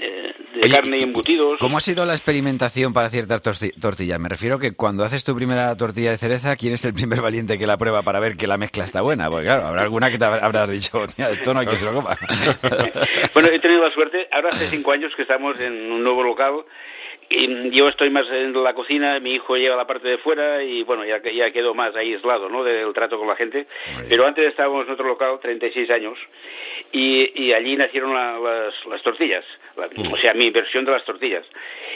eh, 0.00 0.34
de 0.54 0.60
Oye, 0.62 0.70
carne 0.74 0.98
y 0.98 1.02
embutidos. 1.04 1.58
¿Cómo 1.60 1.76
ha 1.78 1.80
sido 1.80 2.04
la 2.04 2.12
experimentación 2.14 2.92
para 2.92 3.08
ciertas 3.08 3.42
torti- 3.42 3.72
tortillas? 3.80 4.18
Me 4.18 4.28
refiero 4.28 4.58
que 4.58 4.72
cuando 4.74 5.04
haces 5.04 5.24
tu 5.24 5.34
primera 5.36 5.76
tortilla 5.76 6.10
de 6.10 6.16
cereza, 6.16 6.56
¿quién 6.56 6.72
es 6.74 6.84
el 6.84 6.94
primer 6.94 7.20
valiente 7.20 7.58
que 7.58 7.66
la 7.66 7.76
prueba 7.78 8.02
para 8.02 8.18
ver 8.20 8.36
que 8.36 8.46
la 8.46 8.58
mezcla 8.58 8.84
está 8.84 9.00
buena? 9.02 9.28
Porque 9.30 9.46
claro, 9.46 9.66
habrá 9.66 9.82
alguna 9.82 10.10
que 10.10 10.18
te 10.18 10.24
habrá- 10.24 10.44
habrás 10.44 10.70
dicho, 10.70 11.06
"Tía, 11.14 11.30
esto 11.30 11.54
no 11.54 11.60
hay 11.60 11.66
que 11.66 11.76
se 11.76 11.84
lo 11.84 11.94
coma. 11.94 12.16
Bueno, 13.34 13.48
he 13.48 13.60
tenido 13.60 13.82
la 13.86 13.94
suerte, 13.94 14.26
ahora 14.32 14.48
hace 14.50 14.66
cinco 14.66 14.92
años 14.92 15.12
que 15.16 15.22
estamos 15.22 15.58
en 15.60 15.92
un 15.92 16.02
nuevo 16.02 16.22
local 16.22 16.64
y 17.28 17.70
yo 17.76 17.88
estoy 17.88 18.10
más 18.10 18.26
en 18.28 18.52
la 18.64 18.74
cocina, 18.74 19.20
mi 19.20 19.34
hijo 19.34 19.54
lleva 19.56 19.76
la 19.76 19.86
parte 19.86 20.08
de 20.08 20.18
fuera 20.18 20.64
y 20.64 20.82
bueno, 20.82 21.04
ya, 21.04 21.18
ya 21.22 21.52
quedo 21.52 21.74
más 21.74 21.94
aislado, 21.94 22.48
¿no?, 22.48 22.64
del 22.64 22.92
trato 22.92 23.18
con 23.18 23.28
la 23.28 23.36
gente. 23.36 23.68
Pero 24.08 24.26
antes 24.26 24.48
estábamos 24.48 24.86
en 24.88 24.94
otro 24.94 25.06
local, 25.06 25.38
36 25.40 25.88
años, 25.90 26.18
y, 26.92 27.44
y 27.44 27.52
allí 27.52 27.76
nacieron 27.76 28.12
la- 28.14 28.38
las, 28.38 28.74
las 28.86 29.02
tortillas, 29.02 29.44
la- 29.76 29.88
o 30.12 30.16
sea, 30.16 30.34
mi 30.34 30.50
versión 30.50 30.84
de 30.84 30.92
las 30.92 31.04
tortillas. 31.04 31.44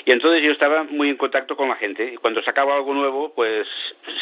Y 0.07 0.13
entonces 0.13 0.43
yo 0.43 0.53
estaba 0.53 0.85
muy 0.85 1.09
en 1.09 1.17
contacto 1.17 1.57
con 1.57 1.69
la 1.69 1.77
gente 1.77 2.13
y 2.13 2.17
cuando 2.17 2.43
sacaba 2.43 2.75
algo 2.77 2.93
nuevo, 2.95 3.33
pues 3.35 3.67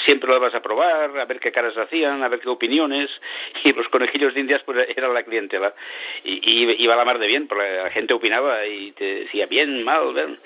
siempre 0.06 0.28
lo 0.30 0.38
vas 0.40 0.54
a 0.54 0.62
probar, 0.62 1.18
a 1.18 1.24
ver 1.24 1.40
qué 1.40 1.50
caras 1.52 1.76
hacían, 1.76 2.22
a 2.22 2.28
ver 2.28 2.40
qué 2.40 2.48
opiniones 2.48 3.10
y 3.64 3.72
los 3.72 3.88
conejillos 3.88 4.32
de 4.34 4.40
indias 4.40 4.62
pues 4.64 4.88
eran 4.96 5.12
la 5.12 5.24
clientela 5.24 5.74
y, 6.24 6.40
y 6.48 6.82
iba 6.82 6.94
a 6.94 6.96
la 6.96 7.04
mar 7.04 7.18
de 7.18 7.26
bien, 7.26 7.48
porque 7.48 7.64
la 7.82 7.90
gente 7.90 8.14
opinaba 8.14 8.64
y 8.66 8.92
te 8.92 9.04
decía 9.24 9.46
bien, 9.46 9.82
mal, 9.82 10.14
bien. 10.14 10.38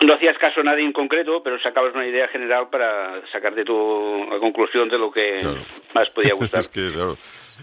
No 0.00 0.14
hacías 0.14 0.36
caso 0.38 0.60
a 0.60 0.64
nadie 0.64 0.84
en 0.84 0.92
concreto, 0.92 1.42
pero 1.42 1.58
sacabas 1.60 1.94
una 1.94 2.06
idea 2.06 2.28
general 2.28 2.68
para 2.70 3.26
sacarte 3.32 3.64
tu 3.64 4.26
la 4.30 4.38
conclusión 4.38 4.88
de 4.88 4.98
lo 4.98 5.10
que 5.10 5.38
más 5.94 6.10
podía 6.10 6.34
gustar. 6.38 6.60
es 6.60 6.68
que, 6.68 6.90
claro, 6.92 7.16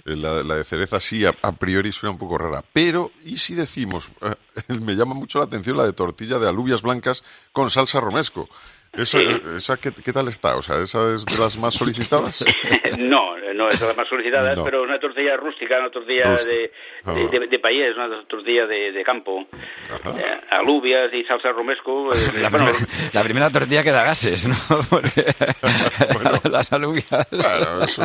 eh, 0.06 0.16
la, 0.16 0.42
la 0.44 0.56
de 0.56 0.64
cereza 0.64 1.00
sí, 1.00 1.26
a, 1.26 1.32
a 1.42 1.52
priori 1.52 1.92
suena 1.92 2.14
un 2.14 2.18
poco 2.18 2.38
rara. 2.38 2.64
Pero, 2.74 3.12
¿y 3.24 3.38
si 3.38 3.54
decimos? 3.54 4.10
eh, 4.22 4.74
me 4.84 4.94
llama 4.94 5.14
mucho 5.14 5.40
la 5.40 5.46
atención 5.46 5.78
la 5.78 5.86
de 5.86 5.94
tortilla 5.94 6.40
de 6.40 6.50
alubias 6.50 6.82
blancas 6.82 7.24
con 7.52 7.70
salsa 7.70 8.00
romesco. 8.00 8.50
Esa, 8.94 9.18
Sí. 9.18 9.26
eh, 9.26 9.42
esa 9.58 9.76
¿qué, 9.78 9.90
qué 9.92 10.14
tal 10.14 10.28
está? 10.28 10.56
O 10.56 10.62
sea, 10.62 10.80
¿esa 10.82 11.16
es 11.16 11.26
de 11.26 11.38
las 11.40 11.58
más 11.58 11.74
solicitadas? 11.74 12.46
no, 13.00 13.36
no 13.56 13.70
es 13.70 13.80
de 13.80 13.88
las 13.88 13.98
más 13.98 14.08
solicitadas, 14.08 14.56
No. 14.56 14.64
pero 14.64 14.84
una 14.84 15.00
tortilla 15.00 15.36
rústica, 15.36 15.80
una 15.80 15.90
tortilla 15.90 16.30
de, 16.46 16.72
Ah. 17.04 17.14
de, 17.14 17.28
de- 17.40 17.48
de 17.48 17.60
país, 17.60 17.82
una 17.96 18.24
tortilla 18.28 18.68
de, 18.68 18.92
de 18.92 19.04
campo, 19.04 19.48
Eh, 19.52 20.42
alubias 20.52 21.12
y 21.12 21.24
salsa 21.24 21.52
romesco. 21.52 22.14
eh, 22.14 22.18
La, 22.40 22.50
bueno, 22.50 22.72
primer- 22.72 23.14
la 23.14 23.24
primera 23.24 23.50
tortilla 23.50 23.84
que 23.84 23.92
da 23.92 24.04
gases, 24.04 24.48
¿no? 24.48 24.54
Porque 24.90 26.50
las 26.50 26.72
alubias... 26.72 27.28
Claro, 27.30 27.84
eso, 27.84 28.04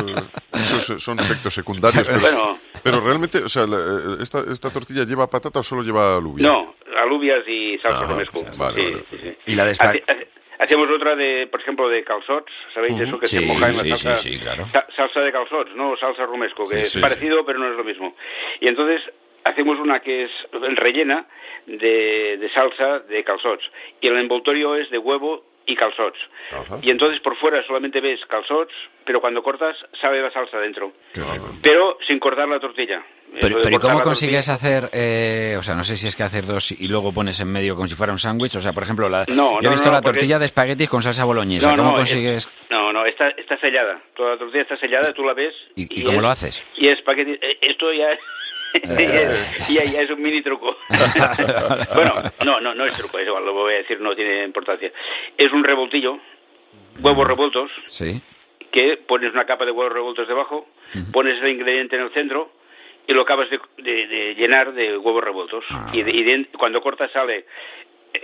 esos 0.53 1.03
son 1.03 1.19
efectos 1.19 1.53
secundarios. 1.53 2.07
Pero, 2.07 2.19
Bueno. 2.19 2.57
pero 2.83 2.99
realmente, 3.01 3.37
o 3.43 3.49
sea, 3.49 3.67
la- 3.67 3.77
eh, 3.77 4.17
esta, 4.21 4.39
¿esta 4.51 4.71
tortilla 4.71 5.03
lleva 5.05 5.29
patata 5.29 5.59
o 5.59 5.63
solo 5.63 5.83
lleva 5.83 6.15
alubia? 6.17 6.47
no, 6.47 6.75
alubias 6.99 7.47
y 7.47 7.77
salsa 7.77 7.99
Ajá, 7.99 8.07
romesco. 8.13 8.41
vale, 8.57 8.75
Sí, 8.75 8.91
vale. 8.91 9.05
sí, 9.11 9.17
sí. 9.21 9.37
Y 9.51 9.55
la 9.55 9.65
de 9.65 9.75
Hacemos 10.59 10.89
otra 10.89 11.15
de, 11.15 11.47
por 11.47 11.61
ejemplo, 11.61 11.87
de 11.89 12.03
calzots, 12.03 12.51
¿sabéis 12.73 12.93
Ujú. 12.95 13.03
eso 13.03 13.19
que 13.19 13.27
Sí, 13.27 13.39
se 13.39 13.45
moja 13.45 13.69
en 13.69 13.77
la 13.77 13.83
sí, 13.83 13.89
salsa? 13.89 14.15
sí, 14.17 14.33
sí, 14.33 14.39
claro. 14.39 14.67
Sa- 14.71 14.85
salsa 14.95 15.21
de 15.21 15.31
calzots, 15.31 15.73
no 15.75 15.95
salsa 15.97 16.25
romesco, 16.25 16.67
que 16.69 16.81
es 16.81 16.95
parecido 16.97 17.45
pero 17.45 17.59
no 17.59 17.69
es 17.71 17.77
lo 17.77 17.83
mismo. 17.85 18.15
Y 18.59 18.67
entonces 18.67 19.01
hacemos 19.45 19.79
una 19.79 20.01
que 20.01 20.23
es 20.25 20.31
rellena 20.51 21.25
de, 21.65 22.37
de 22.37 22.49
salsa 22.51 22.99
de 22.99 23.23
calzots 23.23 23.63
y 24.01 24.07
el 24.07 24.17
envoltorio 24.17 24.75
es 24.75 24.89
de 24.89 24.97
huevo 24.97 25.45
y 25.71 25.75
calzots. 25.75 26.17
Y 26.81 26.89
entonces 26.89 27.19
por 27.21 27.37
fuera 27.37 27.61
solamente 27.65 28.01
ves 28.01 28.19
calzots, 28.27 28.73
pero 29.05 29.21
cuando 29.21 29.41
cortas 29.43 29.75
sale 30.01 30.21
la 30.21 30.31
salsa 30.31 30.57
dentro. 30.59 30.91
Pero 31.61 31.97
sin 32.07 32.19
cortar 32.19 32.47
la 32.47 32.59
tortilla. 32.59 33.03
Pero, 33.39 33.57
pero 33.61 33.69
¿y 33.69 33.73
cortar 33.73 33.91
cómo 33.91 34.01
consigues 34.03 34.49
hacer, 34.49 34.89
eh, 34.91 35.55
o 35.57 35.61
sea, 35.61 35.75
no 35.75 35.83
sé 35.83 35.95
si 35.97 36.07
es 36.07 36.15
que 36.15 36.23
hacer 36.23 36.45
dos 36.47 36.71
y 36.71 36.87
luego 36.87 37.13
pones 37.13 37.39
en 37.39 37.51
medio 37.51 37.75
como 37.75 37.87
si 37.87 37.93
fuera 37.93 38.11
un 38.11 38.17
sándwich, 38.17 38.55
o 38.55 38.61
sea, 38.61 38.73
por 38.73 38.81
ejemplo, 38.83 39.07
la, 39.07 39.25
No, 39.27 39.53
yo 39.53 39.59
he 39.59 39.63
no, 39.65 39.69
visto 39.71 39.85
no, 39.89 39.93
la 39.93 40.01
porque- 40.01 40.17
tortilla 40.19 40.39
de 40.39 40.45
espaguetis 40.45 40.89
con 40.89 41.03
salsa 41.03 41.25
boloñesa, 41.25 41.69
No, 41.71 41.77
¿cómo 41.77 41.91
no, 41.91 42.01
es- 42.01 42.09
consigues? 42.09 42.49
No, 42.71 42.91
no, 42.91 43.05
está, 43.05 43.29
está 43.29 43.55
sellada. 43.59 44.01
Toda 44.15 44.31
la 44.31 44.37
tortilla 44.39 44.63
está 44.63 44.77
sellada, 44.77 45.13
tú 45.13 45.23
la 45.23 45.33
ves. 45.35 45.53
¿Y, 45.75 46.01
y 46.01 46.03
cómo 46.03 46.17
es- 46.17 46.23
lo 46.23 46.29
haces? 46.29 46.65
Y 46.77 46.87
es 46.87 46.97
espagueti. 46.97 47.33
eh, 47.33 47.57
Esto 47.61 47.93
ya 47.93 48.07
es. 48.73 49.67
ya, 49.69 49.83
ya 49.83 50.01
es 50.01 50.09
un 50.11 50.21
mini 50.21 50.41
truco. 50.41 50.77
bueno, 51.95 52.13
no, 52.45 52.59
no, 52.61 52.73
no 52.75 52.85
es 52.85 52.93
truco, 52.93 53.19
es 53.19 53.27
igual, 53.27 53.45
lo 53.45 53.53
voy 53.53 53.73
a 53.73 53.77
decir, 53.77 53.99
no 53.99 54.15
tiene 54.15 54.43
importancia. 54.43 54.91
Es 55.37 55.51
un 55.51 55.63
revoltillo, 55.63 56.19
huevos 57.01 57.27
revueltos, 57.27 57.71
Sí. 57.87 58.21
que 58.71 58.97
pones 58.97 59.33
una 59.33 59.45
capa 59.45 59.65
de 59.65 59.71
huevos 59.71 59.93
revueltos 59.93 60.27
debajo, 60.27 60.67
pones 61.11 61.41
el 61.41 61.49
ingrediente 61.49 61.95
en 61.95 62.03
el 62.03 62.13
centro 62.13 62.51
y 63.07 63.13
lo 63.13 63.21
acabas 63.23 63.49
de, 63.49 63.59
de- 63.77 64.07
de 64.07 64.35
llenar 64.35 64.73
de 64.73 64.97
huevos 64.97 65.23
revueltos. 65.23 65.65
y 65.93 66.03
de- 66.03 66.11
y 66.11 66.45
cuando 66.57 66.81
cortas 66.81 67.11
sale 67.11 67.37
eh, 67.37 67.45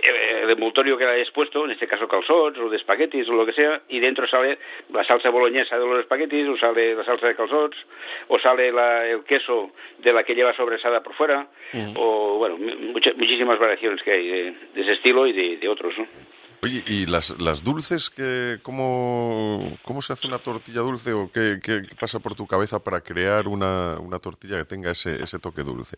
el 0.02 0.50
envoltorio 0.50 0.96
que 0.96 1.04
le 1.04 1.12
hayas 1.12 1.30
puesto, 1.32 1.64
en 1.64 1.72
este 1.72 1.86
caso 1.86 2.06
calzots 2.08 2.58
o 2.58 2.68
de 2.68 2.76
espaguetis 2.76 3.28
o 3.28 3.32
lo 3.32 3.46
que 3.46 3.52
sea, 3.52 3.82
y 3.88 3.98
dentro 4.00 4.26
sale 4.28 4.58
la 4.92 5.04
salsa 5.04 5.30
boloñesa 5.30 5.78
de 5.78 5.86
los 5.86 6.00
espaguetis, 6.00 6.46
o 6.48 6.56
sale 6.56 6.94
la 6.94 7.04
salsa 7.04 7.26
de 7.28 7.34
calzots, 7.36 7.76
o 8.28 8.38
sale 8.38 8.70
la- 8.72 9.06
el 9.06 9.24
queso 9.24 9.70
de 9.98 10.12
la 10.12 10.24
que 10.24 10.34
lleva 10.34 10.54
sobresada 10.56 11.02
por 11.02 11.14
fuera, 11.14 11.48
o 11.96 12.38
bueno, 12.38 12.56
mucha- 12.58 13.12
muchísimas 13.16 13.58
variaciones 13.58 14.02
que 14.02 14.12
hay 14.12 14.26
de, 14.28 14.42
de 14.74 14.82
ese 14.82 14.92
estilo 14.92 15.26
y 15.26 15.32
de, 15.32 15.56
de 15.56 15.68
otros, 15.68 15.94
¿no? 15.98 16.06
Oye, 16.62 16.82
¿y 16.88 17.06
las, 17.06 17.38
las 17.38 17.62
dulces, 17.62 18.08
que, 18.10 18.56
cómo, 18.62 19.76
cómo 19.82 20.00
se 20.02 20.14
hace 20.14 20.26
una 20.26 20.38
tortilla 20.38 20.80
dulce 20.80 21.12
o 21.12 21.30
qué, 21.32 21.58
qué 21.62 21.82
pasa 22.00 22.18
por 22.18 22.34
tu 22.34 22.46
cabeza 22.46 22.82
para 22.82 23.02
crear 23.02 23.46
una, 23.46 23.98
una 24.00 24.18
tortilla 24.18 24.56
que 24.58 24.64
tenga 24.64 24.90
ese, 24.90 25.22
ese 25.22 25.38
toque 25.38 25.62
dulce? 25.62 25.96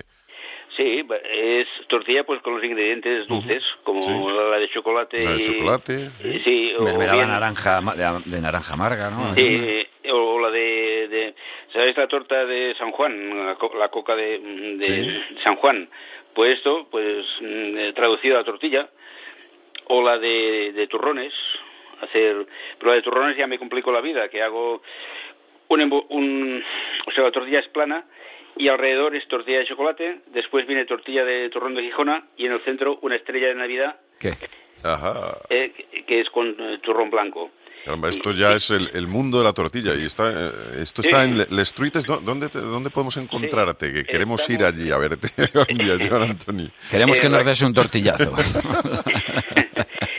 Sí, 0.79 1.05
es 1.33 1.67
tortilla 1.89 2.23
pues 2.25 2.41
con 2.41 2.55
los 2.55 2.63
ingredientes 2.65 3.27
dulces, 3.27 3.63
como 3.83 4.01
Sí. 4.01 4.11
la 4.51 4.59
de 4.59 4.69
chocolate. 4.71 5.25
La 5.25 5.33
de 5.33 5.41
chocolate, 5.41 6.11
y- 6.25 6.39
Sí, 6.45 6.73
o 6.79 6.85
bien- 6.85 7.29
naranja, 7.29 7.81
de, 7.81 8.31
de 8.31 8.41
naranja 8.41 8.75
amarga, 8.75 9.11
¿no? 9.11 9.35
Sí, 9.35 9.85
o 10.13 10.39
la 10.39 10.51
de, 10.51 11.09
de- 11.09 11.35
¿sabes 11.73 11.97
la 11.97 12.07
torta 12.07 12.47
de 12.47 12.77
San 12.79 12.93
Juan? 12.93 13.47
La, 13.47 13.55
co- 13.57 13.75
la 13.77 13.89
coca 13.89 14.15
de, 14.15 14.39
de 14.39 14.85
Sí. 14.85 15.21
San 15.45 15.57
Juan. 15.57 15.89
Pues 16.33 16.57
esto, 16.59 16.87
pues 16.93 17.27
mm, 17.41 17.77
eh, 17.79 17.93
traducido 17.95 18.39
a 18.39 18.45
tortilla. 18.45 18.89
O 19.87 20.01
la 20.03 20.17
de, 20.19 20.73
de 20.75 20.87
turrones. 20.87 21.33
Hacer, 22.03 22.47
pero 22.79 22.93
la 22.93 22.97
de 22.99 23.03
turrones 23.03 23.37
ya 23.37 23.49
me 23.49 23.59
complico 23.59 23.91
la 23.91 24.01
vida, 24.01 24.29
que 24.29 24.41
hago 24.41 24.81
un, 25.67 25.81
embo- 25.81 26.07
un, 26.11 26.63
o 27.07 27.11
sea, 27.11 27.25
la 27.25 27.33
tortilla 27.33 27.59
es 27.59 27.67
plana 27.69 28.05
y 28.59 28.69
alrededor 28.69 29.15
es 29.17 29.27
tortilla 29.29 29.59
de 29.59 29.67
chocolate, 29.67 30.21
después 30.33 30.67
viene 30.67 30.85
tortilla 30.85 31.25
de 31.25 31.49
turrón 31.51 31.75
de 31.75 31.83
Gijona 31.83 32.25
y 32.37 32.47
en 32.47 32.53
el 32.53 32.65
centro 32.65 32.99
una 33.03 33.17
estrella 33.17 33.49
de 33.49 33.55
Navidad 33.55 33.97
¿Qué? 34.21 34.33
Ajá. 34.85 35.39
eh, 35.51 35.73
que- 36.07 36.21
es 36.21 36.29
con 36.31 36.49
eh, 36.59 36.79
turrón 36.83 37.11
blanco. 37.11 37.51
Caramba, 37.85 38.09
esto 38.11 38.33
ya 38.33 38.53
es 38.55 38.71
el, 38.71 38.91
el 38.93 39.07
mundo 39.07 39.39
de 39.39 39.45
la 39.45 39.53
tortilla 39.53 39.95
y 39.95 40.05
está 40.05 40.25
eh, 40.31 40.83
esto 40.83 41.01
está 41.01 41.23
Sí. 41.25 41.31
en 41.31 41.39
Le- 41.39 41.47
Les 41.51 41.73
Truites. 41.73 42.05
¿Dó- 42.05 42.21
¿Dónde, 42.21 42.49
te- 42.49 42.59
¿Dónde 42.61 42.91
podemos 42.91 43.17
encontrarte? 43.17 43.93
Que 43.93 44.05
queremos 44.05 44.49
ir 44.51 44.63
allí 44.63 44.91
a 44.91 44.99
verte 44.99 45.29
un 45.71 45.79
día, 45.79 45.97
Joan 46.09 46.31
Antoni. 46.31 46.69
Queremos 46.91 47.17
Eh, 47.19 47.21
que 47.23 47.29
nos 47.31 47.45
des 47.47 47.63
un 47.63 47.73
tortillazo. 47.73 48.35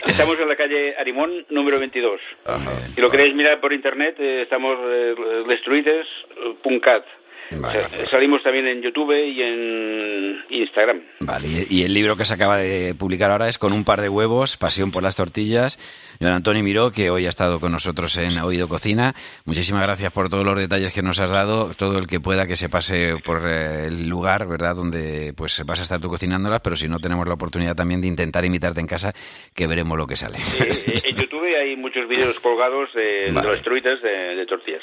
Estamos 0.06 0.38
en 0.40 0.48
la 0.48 0.56
calle 0.56 0.96
Arimón, 0.98 1.46
número 1.50 1.78
22. 1.78 2.20
Ajá. 2.44 2.88
Si 2.94 3.00
lo 3.00 3.08
queréis 3.10 3.34
mirar 3.34 3.60
por 3.60 3.72
internet, 3.72 4.16
eh, 4.18 4.42
estamos 4.42 4.76
eh, 4.82 5.14
lestruites.cat. 5.46 7.04
Vale, 7.52 7.80
O 7.84 7.88
sea, 7.88 8.10
Salimos 8.10 8.42
también 8.42 8.66
en 8.66 8.82
YouTube 8.82 9.12
y 9.12 9.42
en 9.42 10.36
Instagram. 10.50 11.00
Vale, 11.20 11.48
y 11.68 11.82
el 11.82 11.92
libro 11.94 12.16
que 12.16 12.24
se 12.24 12.34
acaba 12.34 12.56
de 12.58 12.94
publicar 12.94 13.30
ahora 13.30 13.48
es 13.48 13.58
Con 13.58 13.72
un 13.72 13.84
par 13.84 14.00
de 14.00 14.08
huevos, 14.08 14.56
Pasión 14.56 14.90
por 14.90 15.02
las 15.02 15.16
tortillas. 15.16 15.78
Don 16.20 16.32
Antonio 16.32 16.62
Miró, 16.62 16.90
que 16.92 17.10
hoy 17.10 17.26
ha 17.26 17.28
estado 17.28 17.60
con 17.60 17.72
nosotros 17.72 18.16
en 18.18 18.38
Oído 18.38 18.68
Cocina. 18.68 19.14
Muchísimas 19.46 19.82
gracias 19.82 20.12
por 20.12 20.28
todos 20.28 20.44
los 20.44 20.58
detalles 20.58 20.92
que 20.92 21.02
nos 21.02 21.18
has 21.20 21.30
dado. 21.30 21.70
Todo 21.76 21.98
el 21.98 22.06
que 22.06 22.20
pueda 22.20 22.46
que 22.46 22.56
se 22.56 22.68
pase 22.68 23.14
por 23.24 23.42
eh, 23.48 23.86
el 23.86 24.08
lugar, 24.08 24.46
¿verdad? 24.46 24.76
Donde 24.76 25.32
pues 25.36 25.62
vas 25.66 25.80
a 25.80 25.82
estar 25.82 26.00
tú 26.00 26.08
cocinándolas, 26.08 26.60
pero 26.62 26.76
si 26.76 26.88
no 26.88 26.98
tenemos 26.98 27.26
la 27.26 27.34
oportunidad 27.34 27.74
también 27.74 28.00
de 28.00 28.08
intentar 28.08 28.44
imitarte 28.44 28.80
en 28.80 28.86
casa, 28.86 29.12
que 29.54 29.66
veremos 29.66 29.96
lo 29.96 30.06
que 30.06 30.16
sale. 30.16 30.38
Eh, 30.60 31.00
en 31.04 31.16
YouTube 31.16 31.44
hay 31.58 31.74
muchos 31.76 32.06
vídeos 32.08 32.38
colgados 32.40 32.88
de, 32.94 33.30
Vale. 33.32 33.48
de 33.48 33.54
los 33.54 33.62
truites 33.64 34.02
de, 34.02 34.10
de 34.36 34.46
tortillas. 34.46 34.82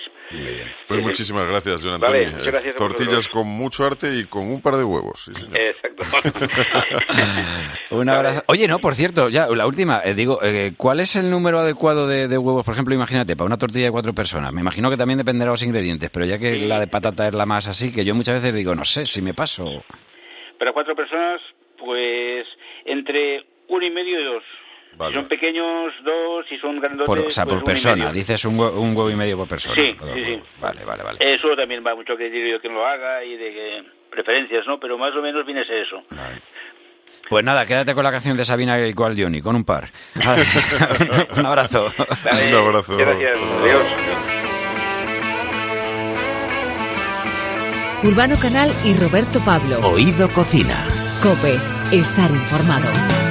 Pues 0.87 1.01
muchísimas 1.01 1.47
gracias, 1.47 1.83
Joan 1.85 1.99
Vale, 1.99 2.25
Antoni. 2.25 2.37
muchas 2.45 2.53
Gracias 2.63 2.75
Tortillas 2.75 3.27
con 3.29 3.47
mucho 3.47 3.85
arte 3.85 4.13
y 4.15 4.25
con 4.25 4.47
un 4.49 4.61
par 4.61 4.75
de 4.75 4.83
huevos. 4.83 5.23
sí, 5.25 5.33
señor. 5.33 5.57
Exacto. 5.57 6.03
Un 7.91 8.09
abrazo. 8.09 8.43
Oye, 8.47 8.67
no, 8.67 8.79
por 8.79 8.95
cierto, 8.95 9.29
ya, 9.29 9.47
la 9.47 9.65
última, 9.67 10.01
eh, 10.03 10.13
digo, 10.13 10.39
eh, 10.43 10.73
¿cuál 10.77 10.99
es 10.99 11.15
el 11.15 11.29
número 11.29 11.59
adecuado 11.59 12.07
de, 12.07 12.27
de 12.27 12.37
huevos? 12.37 12.65
Por 12.65 12.73
ejemplo, 12.73 12.93
imagínate, 12.93 13.35
para 13.35 13.45
una 13.47 13.57
tortilla 13.57 13.85
de 13.85 13.91
cuatro 13.91 14.13
personas. 14.13 14.51
Me 14.53 14.61
imagino 14.61 14.89
que 14.89 14.97
también 14.97 15.17
dependerá 15.17 15.49
de 15.51 15.53
los 15.53 15.63
ingredientes, 15.63 16.09
pero 16.09 16.25
ya 16.25 16.37
que 16.37 16.59
Sí. 16.59 16.65
la 16.67 16.79
de 16.79 16.87
patata 16.87 17.27
es 17.27 17.33
la 17.33 17.45
más 17.45 17.67
así, 17.67 17.91
que 17.91 18.03
yo 18.05 18.15
muchas 18.15 18.35
veces 18.35 18.53
digo, 18.53 18.73
no 18.75 18.83
sé, 18.85 19.05
si 19.05 19.21
me 19.21 19.33
paso. 19.33 19.83
Para 20.59 20.73
cuatro 20.73 20.95
personas, 20.95 21.39
pues 21.77 22.45
entre 22.85 23.45
uno 23.69 23.85
y 23.85 23.89
medio 23.91 24.19
y 24.19 24.23
dos. 24.25 24.43
Vale. 24.97 25.11
Si 25.11 25.19
son 25.19 25.27
pequeños, 25.27 25.93
dos. 26.03 26.45
Si 26.49 26.57
son 26.57 26.79
grandotes, 26.79 27.05
Por, 27.05 27.19
o 27.19 27.29
sea, 27.29 27.45
pues 27.45 27.55
por 27.57 27.63
persona, 27.63 28.11
dices 28.11 28.43
un 28.45 28.57
huevo, 28.59 28.81
un 28.81 28.89
huevo 28.97 29.09
y 29.11 29.15
medio 29.15 29.37
por 29.37 29.47
persona. 29.47 29.75
Sí, 29.75 29.93
Por 29.93 30.13
sí, 30.13 30.25
sí. 30.25 30.41
Vale, 30.59 30.83
vale, 30.85 31.03
vale. 31.03 31.17
Eso 31.33 31.49
también 31.55 31.83
va 31.85 31.95
mucho 31.95 32.13
a 32.13 32.15
criterio 32.15 32.55
de 32.55 32.59
quien 32.59 32.73
lo 32.73 32.85
haga 32.85 33.23
y 33.23 33.37
de 33.37 33.51
que 33.53 33.83
preferencias, 34.09 34.65
¿no? 34.65 34.79
Pero 34.79 34.97
más 34.97 35.15
o 35.15 35.21
menos 35.21 35.45
viene 35.45 35.61
a 35.61 35.65
ser 35.65 35.77
eso. 35.77 36.01
Vale. 36.09 36.41
Pues 37.29 37.43
nada, 37.43 37.65
quédate 37.65 37.93
con 37.93 38.03
la 38.03 38.11
canción 38.11 38.37
de 38.37 38.45
Sabina 38.45 38.79
y 38.79 38.93
Gualdioni, 38.93 39.41
con 39.41 39.55
un 39.55 39.63
par. 39.65 39.89
Vale. 40.15 40.43
un 41.37 41.45
abrazo. 41.45 41.93
Vale, 42.23 42.55
Un 42.55 42.65
abrazo. 42.67 42.97
Gracias. 42.97 43.37
Adiós. 43.61 43.83
Urbano 48.03 48.35
Canal 48.41 48.69
y 48.85 48.93
Roberto 48.97 49.39
Pablo. 49.45 49.79
Oído 49.89 50.29
Cocina. 50.29 50.85
Cope, 51.21 51.55
estar 51.91 52.29
informado. 52.29 53.26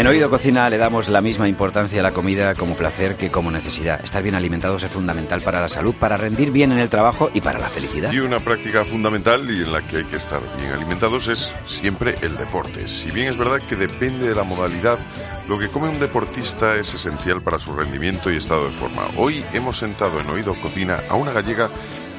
En 0.00 0.06
Oído 0.06 0.30
Cocina 0.30 0.70
le 0.70 0.78
damos 0.78 1.10
la 1.10 1.20
misma 1.20 1.46
importancia 1.46 2.00
a 2.00 2.02
la 2.02 2.12
comida 2.12 2.54
como 2.54 2.74
placer 2.74 3.16
que 3.16 3.30
como 3.30 3.50
necesidad. 3.50 4.02
Estar 4.02 4.22
bien 4.22 4.34
alimentados 4.34 4.82
es 4.82 4.90
fundamental 4.90 5.42
para 5.42 5.60
la 5.60 5.68
salud, 5.68 5.94
para 5.94 6.16
rendir 6.16 6.50
bien 6.52 6.72
en 6.72 6.78
el 6.78 6.88
trabajo 6.88 7.30
y 7.34 7.42
para 7.42 7.58
la 7.58 7.68
felicidad. 7.68 8.10
Y 8.10 8.20
una 8.20 8.40
práctica 8.40 8.86
fundamental 8.86 9.42
y 9.50 9.62
en 9.62 9.70
la 9.70 9.86
que 9.86 9.98
hay 9.98 10.04
que 10.04 10.16
estar 10.16 10.40
bien 10.58 10.72
alimentados 10.72 11.28
es 11.28 11.52
siempre 11.66 12.14
el 12.22 12.34
deporte. 12.38 12.88
Si 12.88 13.10
bien 13.10 13.28
es 13.28 13.36
verdad 13.36 13.60
que 13.60 13.76
depende 13.76 14.26
de 14.26 14.34
la 14.34 14.42
modalidad, 14.42 14.98
lo 15.50 15.58
que 15.58 15.68
come 15.68 15.90
un 15.90 16.00
deportista 16.00 16.76
es 16.76 16.94
esencial 16.94 17.42
para 17.42 17.58
su 17.58 17.74
rendimiento 17.74 18.32
y 18.32 18.38
estado 18.38 18.64
de 18.64 18.72
forma. 18.72 19.02
Hoy 19.18 19.44
hemos 19.52 19.76
sentado 19.76 20.18
en 20.18 20.30
Oído 20.30 20.54
Cocina 20.54 20.96
a 21.10 21.14
una 21.14 21.32
gallega 21.32 21.68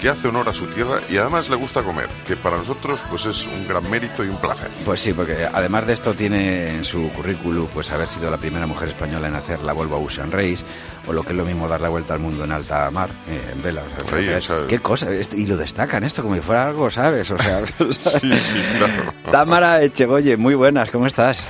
que 0.02 0.10
hace 0.10 0.28
honor 0.30 0.50
a 0.50 0.54
su 0.54 0.66
tierra 0.66 1.00
y 1.10 1.18
además 1.18 1.48
le 1.50 1.56
gusta 1.56 1.84
comer, 1.84 2.08
que 2.28 2.36
para 2.36 2.58
nosotros 2.58 3.00
pues 3.10 3.26
es 3.28 3.46
un 3.46 3.68
gran 3.68 3.88
mérito 3.90 4.26
y 4.26 4.30
un 4.30 4.38
placer. 4.38 4.70
Pues 4.84 5.00
sí, 5.00 5.14
porque 5.14 5.48
además 5.54 5.86
de 5.86 5.94
esto 5.94 6.14
tiene 6.16 6.72
en 6.76 6.84
su 6.84 7.10
currículum 7.12 7.68
pues 7.74 7.92
haber 7.92 8.08
sido 8.08 8.32
la 8.32 8.38
primera 8.38 8.66
mujer 8.66 8.90
española 8.90 9.28
en 9.28 9.36
hacer 9.36 9.60
la 9.62 9.74
Volvo 9.74 9.98
Ocean 10.04 10.32
Race 10.32 10.64
o 11.08 11.14
lo 11.14 11.22
que 11.24 11.30
es 11.32 11.36
lo 11.38 11.46
mismo 11.46 11.68
dar 11.68 11.82
la 11.82 11.90
vuelta 11.90 12.16
al 12.16 12.20
mundo 12.20 12.44
en 12.44 12.52
alta 12.52 12.90
mar, 12.92 13.10
eh, 13.30 13.52
en 13.54 13.62
vela. 13.62 13.82
O 13.84 14.10
sea, 14.10 14.20
que- 14.20 14.36
o 14.36 14.42
sea- 14.42 14.68
¿Qué 14.68 14.80
cosa? 14.80 15.12
Esto- 15.12 15.36
y 15.36 15.46
lo 15.46 15.56
destacan 15.56 16.04
esto 16.04 16.24
como 16.24 16.34
si 16.36 16.42
fuera 16.42 16.68
algo, 16.68 16.90
¿sabes? 16.90 17.30
O 17.32 17.38
sea, 17.38 17.62
Sí, 17.78 18.36
sí, 18.38 18.56
claro. 18.78 19.14
Támara 19.32 19.84
Echegoye, 19.84 20.36
muy 20.38 20.56
buenas, 20.56 20.90
¿cómo 20.90 21.06
estás? 21.08 21.44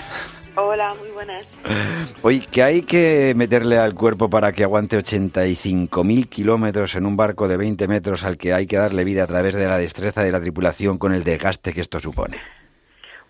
Hola, 0.55 0.93
muy 0.95 1.09
buenas. 1.11 1.57
Oye, 2.23 2.41
que 2.51 2.61
hay 2.61 2.81
que 2.83 3.33
meterle 3.35 3.77
al 3.77 3.93
cuerpo 3.95 4.29
para 4.29 4.51
que 4.51 4.63
aguante 4.63 4.97
85.000 4.97 6.27
kilómetros 6.27 6.95
en 6.95 7.05
un 7.05 7.15
barco 7.15 7.47
de 7.47 7.57
20 7.57 7.87
metros 7.87 8.23
al 8.23 8.37
que 8.37 8.53
hay 8.53 8.67
que 8.67 8.75
darle 8.77 9.03
vida 9.05 9.23
a 9.23 9.27
través 9.27 9.55
de 9.55 9.65
la 9.65 9.77
destreza 9.77 10.23
de 10.23 10.31
la 10.31 10.41
tripulación 10.41 10.97
con 10.97 11.13
el 11.13 11.23
desgaste 11.23 11.71
que 11.73 11.81
esto 11.81 11.99
supone. 11.99 12.39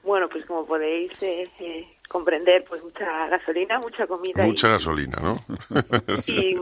Bueno, 0.04 0.28
pues 0.30 0.46
como 0.48 0.66
podéis 0.66 1.12
eh, 1.22 1.48
eh, 1.60 1.86
comprender, 2.10 2.66
pues 2.68 2.82
mucha 2.84 3.28
gasolina, 3.28 3.80
mucha 3.80 4.08
comida 4.08 4.44
Mucha 4.44 4.70
gasolina, 4.70 5.18
¿no? 5.22 5.40
y, 6.28 6.32
y, 6.56 6.60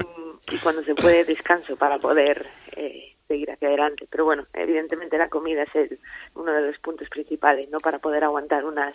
y 0.51 0.57
cuando 0.57 0.83
se 0.83 0.93
puede 0.93 1.23
descanso 1.23 1.77
para 1.77 1.99
poder 1.99 2.45
eh, 2.75 3.15
seguir 3.29 3.49
hacia 3.49 3.69
adelante. 3.69 4.07
Pero 4.11 4.25
bueno, 4.25 4.45
evidentemente 4.53 5.17
la 5.17 5.29
comida 5.29 5.63
es 5.63 5.73
el- 5.73 5.99
uno 6.35 6.51
de 6.51 6.63
los 6.67 6.77
puntos 6.79 7.07
principales, 7.07 7.69
¿no? 7.69 7.79
Para 7.79 7.99
poder 7.99 8.25
aguantar 8.25 8.65
unas 8.65 8.93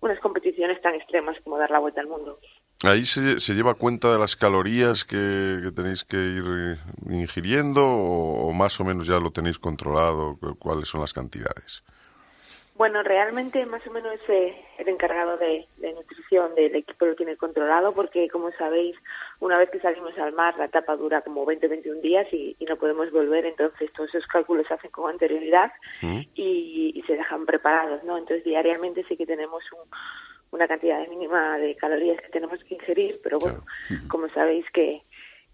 unas 0.00 0.18
competiciones 0.20 0.80
tan 0.80 0.94
extremas 0.94 1.36
como 1.44 1.58
dar 1.58 1.70
la 1.70 1.78
vuelta 1.80 2.00
al 2.00 2.06
mundo. 2.06 2.38
Ahí 2.84 3.04
se, 3.04 3.40
se 3.40 3.54
lleva 3.54 3.74
cuenta 3.74 4.12
de 4.12 4.18
las 4.20 4.36
calorías 4.36 5.04
que, 5.04 5.58
que 5.64 5.72
tenéis 5.72 6.04
que 6.04 6.16
ir 6.16 6.44
eh, 6.46 6.76
ingiriendo 7.10 7.84
o, 7.84 8.48
o 8.48 8.52
más 8.52 8.78
o 8.80 8.84
menos 8.84 9.06
ya 9.08 9.18
lo 9.18 9.32
tenéis 9.32 9.58
controlado, 9.58 10.36
cu- 10.38 10.56
cuáles 10.56 10.86
son 10.88 11.00
las 11.00 11.12
cantidades. 11.12 11.82
Bueno, 12.76 13.02
realmente 13.02 13.66
más 13.66 13.84
o 13.88 13.90
menos 13.90 14.14
eh, 14.28 14.54
el 14.78 14.88
encargado 14.88 15.36
de, 15.38 15.66
de 15.78 15.92
nutrición 15.94 16.54
del 16.54 16.76
equipo 16.76 17.06
lo 17.06 17.16
tiene 17.16 17.36
controlado 17.36 17.90
porque, 17.92 18.28
como 18.28 18.52
sabéis, 18.52 18.94
una 19.40 19.58
vez 19.58 19.70
que 19.70 19.80
salimos 19.80 20.16
al 20.18 20.32
mar 20.32 20.56
la 20.58 20.64
etapa 20.64 20.96
dura 20.96 21.22
como 21.22 21.46
20-21 21.46 22.00
días 22.00 22.26
y, 22.32 22.56
y 22.58 22.64
no 22.64 22.76
podemos 22.76 23.10
volver, 23.12 23.46
entonces 23.46 23.92
todos 23.92 24.14
esos 24.14 24.26
cálculos 24.26 24.66
se 24.66 24.74
hacen 24.74 24.90
con 24.90 25.10
anterioridad 25.10 25.72
y, 26.34 26.92
y 26.94 27.02
se 27.06 27.16
dejan 27.16 27.46
preparados, 27.46 28.02
¿no? 28.04 28.18
Entonces 28.18 28.44
diariamente 28.44 29.04
sí 29.08 29.16
que 29.16 29.26
tenemos 29.26 29.62
un, 29.72 29.88
una 30.50 30.66
cantidad 30.66 31.06
mínima 31.08 31.58
de 31.58 31.76
calorías 31.76 32.20
que 32.20 32.28
tenemos 32.28 32.62
que 32.64 32.74
ingerir, 32.74 33.20
pero 33.22 33.38
bueno, 33.38 33.64
como 34.08 34.28
sabéis 34.30 34.64
que 34.70 35.02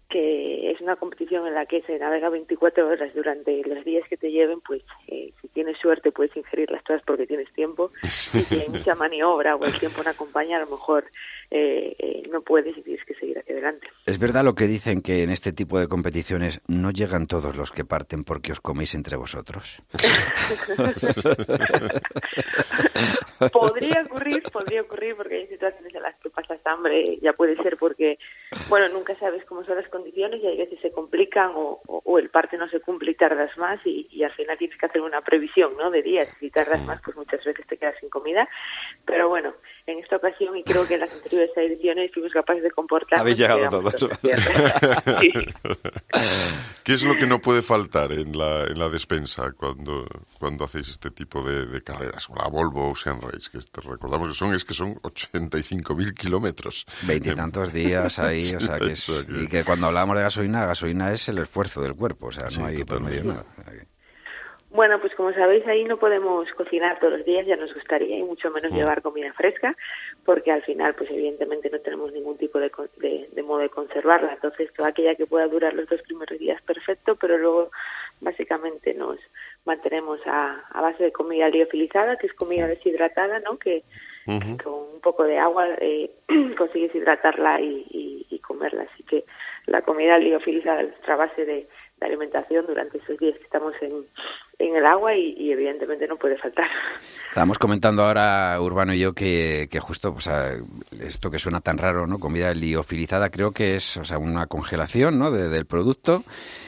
que 0.09 0.71
es 0.71 0.81
una 0.81 0.95
competición 0.95 1.47
en 1.47 1.55
la 1.55 1.65
que 1.65 1.81
se 1.81 1.97
navega 1.97 2.29
24 2.29 2.87
horas 2.87 3.13
durante 3.13 3.61
los 3.63 3.83
días 3.83 4.07
que 4.07 4.17
te 4.17 4.31
lleven, 4.31 4.61
pues 4.61 4.83
eh, 5.07 5.31
si 5.41 5.47
tienes 5.49 5.77
suerte 5.77 6.11
puedes 6.11 6.35
ingerirlas 6.35 6.83
todas 6.83 7.01
porque 7.03 7.25
tienes 7.25 7.51
tiempo 7.53 7.91
y 8.03 8.07
si 8.07 8.59
hay 8.59 8.69
mucha 8.69 8.95
maniobra 8.95 9.55
o 9.55 9.65
el 9.65 9.77
tiempo 9.79 10.03
no 10.03 10.09
acompaña, 10.09 10.57
a 10.57 10.61
lo 10.61 10.67
mejor 10.67 11.05
eh, 11.51 11.95
eh, 11.97 12.23
no 12.31 12.41
puedes 12.41 12.77
y 12.77 12.81
tienes 12.81 13.05
que 13.05 13.15
seguir 13.15 13.39
hacia 13.39 13.53
adelante. 13.53 13.87
¿Es 14.05 14.19
verdad 14.19 14.43
lo 14.43 14.55
que 14.55 14.67
dicen 14.67 15.01
que 15.01 15.23
en 15.23 15.29
este 15.29 15.53
tipo 15.53 15.79
de 15.79 15.87
competiciones 15.87 16.61
no 16.67 16.91
llegan 16.91 17.27
todos 17.27 17.55
los 17.55 17.71
que 17.71 17.85
parten 17.85 18.23
porque 18.23 18.51
os 18.51 18.59
coméis 18.59 18.95
entre 18.95 19.15
vosotros? 19.15 19.81
podría 23.51 24.03
ocurrir, 24.03 24.43
podría 24.51 24.81
ocurrir 24.81 25.15
porque 25.15 25.35
hay 25.35 25.47
situaciones 25.47 25.93
en 25.93 26.01
las 26.01 26.15
que 26.19 26.29
pasas 26.29 26.59
hambre, 26.65 27.17
ya 27.21 27.33
puede 27.33 27.55
ser 27.57 27.77
porque, 27.77 28.17
bueno, 28.69 28.89
nunca 28.89 29.15
sabes 29.19 29.43
cómo 29.45 29.63
son 29.65 29.75
las 29.77 29.87
condiciones 29.89 30.41
y 30.41 30.47
hay 30.47 30.57
veces 30.57 30.79
se 30.81 30.91
complican 30.91 31.51
o, 31.55 31.81
o- 31.87 32.01
o 32.05 32.19
el 32.19 32.29
parte 32.29 32.57
no 32.57 32.69
se 32.69 32.79
cumple 32.79 33.11
y 33.11 33.15
tardas 33.15 33.57
más 33.57 33.79
y, 33.85 34.07
y 34.11 34.23
al 34.23 34.31
final 34.33 34.57
tienes 34.57 34.77
que 34.77 34.85
hacer 34.85 35.01
una 35.01 35.21
previsión, 35.21 35.75
¿no? 35.77 35.89
De 35.91 36.01
días. 36.01 36.27
Si 36.39 36.49
tardas 36.49 36.81
más, 36.85 37.01
pues 37.03 37.15
muchas 37.17 37.43
veces 37.43 37.65
te 37.67 37.77
quedas 37.77 37.95
sin 37.99 38.09
comida. 38.09 38.47
Pero 39.05 39.27
bueno, 39.29 39.53
en 39.87 39.99
esta 39.99 40.15
ocasión 40.17 40.55
y 40.57 40.63
creo 40.63 40.87
que 40.87 40.93
en 40.95 41.01
las 41.01 41.13
anteriores 41.13 41.51
ediciones 41.57 42.11
fuimos 42.13 42.31
capaces 42.31 42.63
de 42.63 42.71
comportarnos. 42.71 43.21
Habéis 43.21 43.37
llegado 43.39 43.69
todos. 43.69 43.95
Sí. 45.21 45.31
¿Qué 46.83 46.93
es 46.93 47.03
lo 47.03 47.15
que 47.17 47.25
no 47.25 47.39
puede 47.41 47.61
faltar 47.61 48.11
en 48.11 48.37
la, 48.37 48.63
en 48.65 48.77
la 48.77 48.89
despensa 48.89 49.51
cuando, 49.57 50.05
cuando 50.39 50.65
hacéis 50.65 50.87
este 50.89 51.09
tipo 51.11 51.41
de, 51.43 51.65
de 51.65 51.81
carreras? 51.83 52.27
La 52.35 52.47
Volvo 52.47 52.91
Ocean 52.91 53.19
Race, 53.21 53.49
que 53.51 53.57
te 53.59 53.81
recordamos 53.81 54.27
que 54.29 54.33
son, 54.35 54.53
es 54.53 54.63
que 54.65 54.73
son 54.73 54.95
85.000 55.01 56.13
kilómetros. 56.13 56.85
Veintitantos 57.03 57.73
días 57.73 58.19
ahí, 58.19 58.34
o 58.55 58.59
sea, 58.59 58.79
que 58.79 58.91
es- 58.91 59.09
O 59.09 59.21
sea 59.21 59.25
que- 59.33 59.43
y 59.43 59.47
que 59.47 59.63
cuando 59.63 59.87
hablamos 59.87 60.15
de 60.17 60.23
gasolina, 60.23 60.61
la 60.61 60.67
gasolina 60.67 61.11
es 61.11 61.27
el 61.29 61.37
esfuerzo 61.39 61.81
del 61.81 61.95
cuerpo, 61.95 62.27
o 62.27 62.31
sea, 62.31 62.49
Sí, 62.49 62.59
no 62.59 62.67
hay 62.67 62.83
por 62.83 63.01
medio 63.01 63.23
nada. 63.23 63.45
Bueno, 64.71 64.99
pues 64.99 65.15
como 65.15 65.31
sabéis, 65.31 65.65
ahí 65.67 65.85
no 65.85 65.97
podemos 65.97 66.49
cocinar 66.57 66.99
todos 66.99 67.13
los 67.13 67.25
días, 67.25 67.45
ya 67.47 67.55
nos 67.55 67.73
gustaría, 67.73 68.17
y 68.17 68.23
mucho 68.23 68.51
menos 68.51 68.73
Mm. 68.73 68.75
llevar 68.75 69.01
comida 69.01 69.31
fresca, 69.31 69.73
porque 70.25 70.51
al 70.51 70.63
final, 70.63 70.93
pues 70.95 71.09
evidentemente 71.11 71.69
no 71.69 71.79
tenemos 71.79 72.11
ningún 72.11 72.37
tipo 72.37 72.59
de, 72.59 72.69
con- 72.69 72.89
de, 72.97 73.29
de 73.31 73.43
modo 73.43 73.59
de 73.59 73.69
conservarla. 73.69 74.33
Entonces, 74.33 74.73
toda 74.75 74.89
aquella 74.89 75.15
que 75.15 75.27
pueda 75.27 75.47
durar 75.47 75.73
los 75.73 75.87
dos 75.87 76.01
primeros 76.01 76.37
días, 76.37 76.61
perfecto, 76.63 77.15
pero 77.15 77.37
luego 77.37 77.71
básicamente 78.21 78.93
nos 78.93 79.17
mantenemos 79.65 80.19
a, 80.25 80.61
a 80.71 80.81
base 80.81 81.03
de 81.03 81.11
comida 81.11 81.49
liofilizada, 81.49 82.17
que 82.17 82.27
es 82.27 82.33
comida 82.33 82.67
deshidratada, 82.67 83.39
¿no? 83.39 83.57
Que, 83.57 83.83
con 84.57 84.73
un 84.95 85.01
poco 85.01 85.23
de 85.23 85.37
agua 85.37 85.67
eh, 85.79 86.09
consigues 86.57 86.95
hidratarla 86.95 87.61
y, 87.61 87.85
y- 87.91 88.25
y 88.29 88.39
comerla. 88.39 88.87
Así 88.91 89.03
que 89.03 89.23
la 89.67 89.81
comida 89.83 90.17
liofilizada 90.17 90.81
es 90.81 90.89
nuestra 90.89 91.15
base 91.15 91.45
de, 91.45 91.67
de 91.99 92.05
alimentación 92.05 92.65
durante 92.67 92.97
esos 92.97 93.17
días 93.19 93.37
que 93.37 93.43
estamos 93.45 93.73
en, 93.81 94.05
en 94.59 94.75
el 94.75 94.85
agua 94.85 95.15
y, 95.15 95.33
y 95.37 95.51
evidentemente 95.51 96.07
no 96.07 96.17
puede 96.17 96.37
faltar. 96.37 96.67
Estábamos 97.29 97.57
comentando 97.57 98.03
ahora, 98.03 98.57
Urbano 98.59 98.93
y 98.93 98.99
yo, 98.99 99.13
que, 99.13 99.67
que 99.71 99.79
justo 99.79 100.13
o 100.15 100.19
sea, 100.19 100.53
esto 101.01 101.31
que 101.31 101.39
suena 101.39 101.61
tan 101.61 101.77
raro, 101.77 102.05
¿no? 102.05 102.19
Comida 102.19 102.53
liofilizada, 102.53 103.29
creo 103.29 103.51
que 103.51 103.75
es 103.75 103.95
o 103.97 104.03
sea, 104.03 104.17
una 104.17 104.47
congelación 104.47 105.17
¿no? 105.19 105.31
de- 105.31 105.47
del 105.49 105.65
producto 105.65 106.23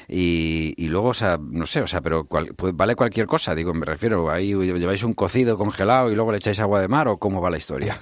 y, 0.07 0.73
y 0.78 0.88
luego, 0.88 1.09
o 1.09 1.13
sea, 1.13 1.38
no 1.41 1.65
sé, 1.65 1.82
o 1.82 1.88
sea, 1.88 1.99
pero 2.01 2.23
cual- 2.25 2.53
pues 2.55 2.73
vale 2.75 2.95
cualquier 2.95 3.28
cosa, 3.28 3.53
digo, 3.53 3.73
me 3.73 3.86
refiero, 3.86 4.30
ahí 4.32 4.53
lleváis 4.53 5.03
un 5.03 5.13
cocido 5.13 5.57
congelado 5.57 6.09
y 6.09 6.15
luego 6.15 6.32
le 6.32 6.38
echáis 6.38 6.59
agua 6.61 6.80
de 6.82 6.88
mar 6.88 7.09
o 7.09 7.17
cómo 7.17 7.41
va 7.41 7.49
la 7.49 7.57
historia. 7.57 7.97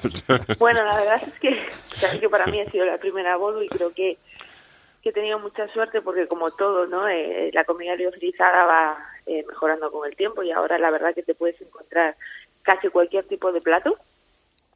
Bueno, 0.60 0.84
la 0.86 0.96
verdad 0.96 1.22
es 1.26 1.34
que, 1.40 2.20
que 2.20 2.30
para 2.30 2.46
mí 2.48 2.60
ha 2.62 2.70
sido 2.72 2.86
la 2.86 2.98
primera 3.00 3.36
bolo 3.38 3.64
y 3.64 3.68
creo 3.70 3.92
que 3.94 4.18
que 5.06 5.12
he 5.12 5.14
tenido 5.14 5.38
mucha 5.38 5.68
suerte 5.68 6.02
porque 6.02 6.28
como 6.28 6.50
todo, 6.50 6.88
¿no? 6.88 7.08
Eh, 7.08 7.52
la 7.54 7.64
comida 7.64 7.96
liofilizada 7.96 8.66
va 8.66 8.98
eh, 9.28 9.46
mejorando 9.48 9.92
con 9.92 10.10
el 10.10 10.16
tiempo 10.16 10.42
y 10.42 10.50
ahora 10.50 10.80
la 10.80 10.90
verdad 10.90 11.14
que 11.14 11.22
te 11.22 11.36
puedes 11.36 11.62
encontrar 11.62 12.16
casi 12.64 12.90
cualquier 12.90 13.24
tipo 13.26 13.52
de 13.52 13.62
plato 13.62 14.00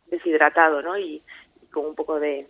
deshidratado, 0.06 0.84
¿no? 0.84 1.00
Y, 1.00 1.24
con 1.72 1.86
un 1.88 1.96
poco 1.96 2.20
de, 2.20 2.46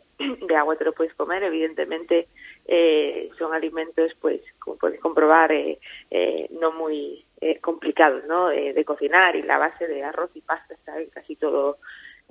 agua 0.58 0.76
te 0.76 0.84
lo 0.84 0.92
puedes 0.92 1.14
comer. 1.14 1.42
Evidentemente 1.44 2.28
eh, 2.68 3.30
son 3.38 3.54
alimentos, 3.54 4.12
pues, 4.20 4.42
como 4.60 4.78
puedes 4.78 5.00
comprobar, 5.00 5.54
eh, 5.54 5.80
eh, 6.12 6.48
no 6.60 6.74
muy 6.74 7.26
eh, 7.40 7.60
complicados, 7.62 8.26
¿no? 8.26 8.52
Eh, 8.52 8.74
de 8.74 8.84
cocinar 8.84 9.38
y 9.38 9.44
la 9.44 9.58
base 9.58 9.88
de 9.88 10.04
arroz 10.04 10.32
y 10.34 10.42
pasta 10.42 10.74
está 10.74 10.96
casi 11.14 11.38
todo 11.38 11.78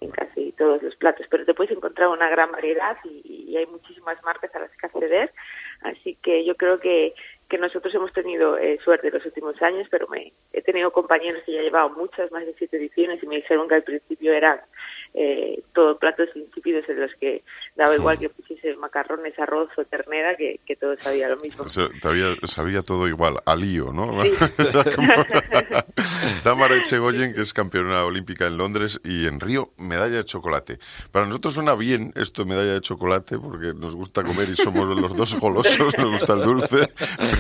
en 0.00 0.10
casi 0.10 0.52
todos 0.52 0.82
los 0.82 0.94
platos, 0.96 1.26
pero 1.30 1.44
te 1.44 1.54
puedes 1.54 1.72
encontrar 1.72 2.08
una 2.08 2.28
gran 2.28 2.50
variedad 2.52 2.96
y, 3.04 3.46
y 3.48 3.56
hay 3.56 3.66
muchísimas 3.66 4.22
marcas 4.22 4.54
a 4.54 4.60
las 4.60 4.70
que 4.76 4.86
acceder, 4.86 5.32
así 5.82 6.16
que 6.22 6.44
yo 6.44 6.56
creo 6.56 6.78
que, 6.78 7.14
que 7.48 7.58
nosotros 7.58 7.94
hemos 7.94 8.12
tenido 8.12 8.58
eh, 8.58 8.78
suerte 8.84 9.08
en 9.08 9.14
los 9.14 9.24
últimos 9.24 9.60
años, 9.62 9.88
pero 9.90 10.06
me, 10.08 10.32
he 10.52 10.60
tenido 10.62 10.90
compañeros 10.90 11.42
que 11.46 11.52
ya 11.52 11.62
llevaban 11.62 11.96
muchas, 11.96 12.30
más 12.30 12.44
de 12.44 12.54
siete 12.58 12.76
ediciones, 12.76 13.22
y 13.22 13.26
me 13.26 13.36
dijeron 13.36 13.68
que 13.68 13.76
al 13.76 13.82
principio 13.82 14.32
eran 14.32 14.60
eh, 15.14 15.62
todos 15.72 15.96
platos 15.98 16.28
insípidos 16.34 16.86
en 16.88 17.00
los 17.00 17.10
que 17.14 17.42
daba 17.74 17.94
igual 17.94 18.18
que 18.18 18.28
pusiese 18.28 18.76
macarrones, 18.76 19.38
arroz 19.38 19.70
o 19.78 19.84
ternera, 19.84 20.36
que, 20.36 20.60
que 20.66 20.76
todo 20.76 20.96
sabía 20.98 21.28
lo 21.28 21.36
mismo. 21.36 21.64
O 21.64 21.68
sea, 21.68 21.88
sabía, 22.02 22.36
sabía 22.44 22.82
todo 22.82 23.08
igual, 23.08 23.36
a 23.44 23.56
lío, 23.56 23.92
¿no? 23.92 24.22
Sí. 24.22 24.30
Tamara 26.44 26.76
Echegoyen, 26.76 27.34
que 27.34 27.40
es 27.40 27.54
campeona 27.54 28.04
olímpica 28.04 28.46
en 28.46 28.58
Londres 28.58 29.00
y 29.04 29.26
en 29.26 29.40
Río, 29.40 29.70
medalla 29.78 30.18
de 30.18 30.24
chocolate. 30.24 30.78
Para 31.10 31.26
nosotros 31.26 31.54
suena 31.54 31.74
bien 31.74 32.12
esto, 32.16 32.44
medalla 32.44 32.74
de 32.74 32.80
chocolate, 32.80 33.38
porque 33.38 33.72
nos 33.74 33.96
gusta 33.96 34.22
comer 34.22 34.48
y 34.50 34.56
somos 34.56 34.86
los 34.88 35.16
dos 35.16 35.38
golosos, 35.38 35.96
nos 35.96 36.10
gusta 36.10 36.34
el 36.34 36.42
dulce, 36.42 36.88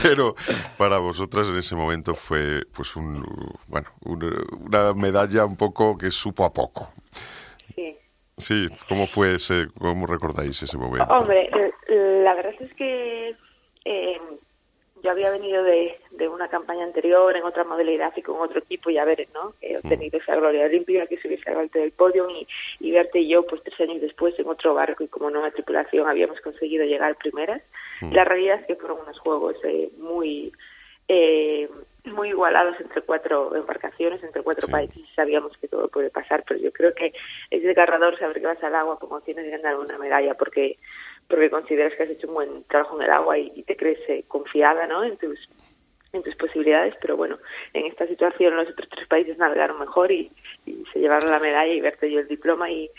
pero 0.02 0.34
para 0.76 0.98
vosotras 0.98 1.48
en 1.48 1.56
ese 1.58 1.74
momento 1.74 2.14
fue 2.14 2.62
pues 2.74 2.96
un, 2.96 3.24
bueno, 3.66 3.88
un- 4.04 4.46
una 4.66 4.92
medalla 4.94 5.44
un 5.44 5.56
poco 5.56 5.96
que 5.96 6.10
supo 6.10 6.44
a 6.44 6.52
poco. 6.52 6.90
Sí. 7.74 7.96
Sí, 8.36 8.68
¿cómo 8.88 9.06
fue 9.06 9.34
ese, 9.34 9.66
cómo 9.78 10.06
recordáis 10.06 10.62
ese 10.62 10.76
momento? 10.78 11.12
Hombre, 11.12 11.50
la 11.88 12.34
verdad 12.34 12.54
es 12.60 12.72
que 12.74 13.34
eh, 13.84 14.20
yo 15.02 15.10
había 15.10 15.30
venido 15.30 15.62
de, 15.64 15.98
de 16.12 16.28
una 16.28 16.48
campaña 16.48 16.84
anterior 16.84 17.36
en 17.36 17.42
otra 17.44 17.64
modalidad 17.64 18.12
y 18.16 18.22
con 18.22 18.40
otro 18.40 18.60
equipo 18.60 18.90
y 18.90 18.98
a 18.98 19.04
ver, 19.04 19.26
¿no? 19.34 19.54
He 19.60 19.76
obtenido 19.76 20.18
esa 20.18 20.36
gloria 20.36 20.66
olímpica 20.66 21.06
que 21.06 21.20
subiese 21.20 21.50
al 21.50 21.58
alto 21.58 21.78
del 21.80 21.90
podio 21.92 22.28
y, 22.30 22.46
y 22.80 22.92
verte 22.92 23.20
y 23.20 23.28
yo, 23.28 23.44
pues 23.46 23.62
tres 23.64 23.80
años 23.80 24.00
después 24.00 24.38
en 24.38 24.46
otro 24.48 24.72
barco 24.74 25.02
y 25.02 25.08
como 25.08 25.30
nueva 25.30 25.50
tripulación 25.50 26.08
habíamos 26.08 26.40
conseguido 26.40 26.84
llegar 26.84 27.16
primeras. 27.16 27.62
La 28.12 28.24
realidad 28.24 28.60
es 28.60 28.66
que 28.66 28.76
fueron 28.76 29.00
unos 29.00 29.18
juegos 29.18 29.56
eh, 29.64 29.90
muy 29.98 30.52
eh, 31.08 31.68
muy 32.04 32.28
igualados 32.30 32.76
entre 32.80 33.02
cuatro 33.02 33.54
embarcaciones, 33.54 34.22
entre 34.22 34.42
cuatro 34.42 34.68
países, 34.68 34.96
y 34.96 35.06
sabíamos 35.14 35.56
que 35.58 35.68
todo 35.68 35.88
puede 35.88 36.10
pasar, 36.10 36.44
pero 36.46 36.60
yo 36.60 36.72
creo 36.72 36.94
que 36.94 37.12
es 37.50 37.62
desgarrador 37.62 38.18
saber 38.18 38.40
que 38.40 38.46
vas 38.46 38.62
al 38.62 38.74
agua 38.74 38.98
como 38.98 39.20
tienes 39.20 39.44
de 39.44 39.50
ganar 39.50 39.76
una 39.76 39.98
medalla 39.98 40.34
porque 40.34 40.78
porque 41.28 41.50
consideras 41.50 41.94
que 41.94 42.04
has 42.04 42.10
hecho 42.10 42.28
un 42.28 42.34
buen 42.34 42.64
trabajo 42.64 42.96
en 42.96 43.04
el 43.04 43.10
agua 43.10 43.38
y, 43.38 43.52
y 43.54 43.62
te 43.62 43.76
crees 43.76 44.00
eh, 44.08 44.24
confiada 44.28 44.86
¿no? 44.86 45.04
en 45.04 45.16
tus 45.18 45.38
en 46.14 46.22
tus 46.22 46.34
posibilidades, 46.36 46.94
pero 47.02 47.18
bueno, 47.18 47.38
en 47.74 47.84
esta 47.84 48.06
situación 48.06 48.56
los 48.56 48.68
otros 48.70 48.88
tres 48.88 49.06
países 49.08 49.36
navegaron 49.36 49.78
mejor 49.78 50.10
y, 50.10 50.30
y 50.64 50.84
se 50.90 51.00
llevaron 51.00 51.30
la 51.30 51.38
medalla 51.38 51.70
y 51.70 51.82
verte 51.82 52.10
yo 52.10 52.20
el 52.20 52.28
diploma 52.28 52.70
y, 52.70 52.90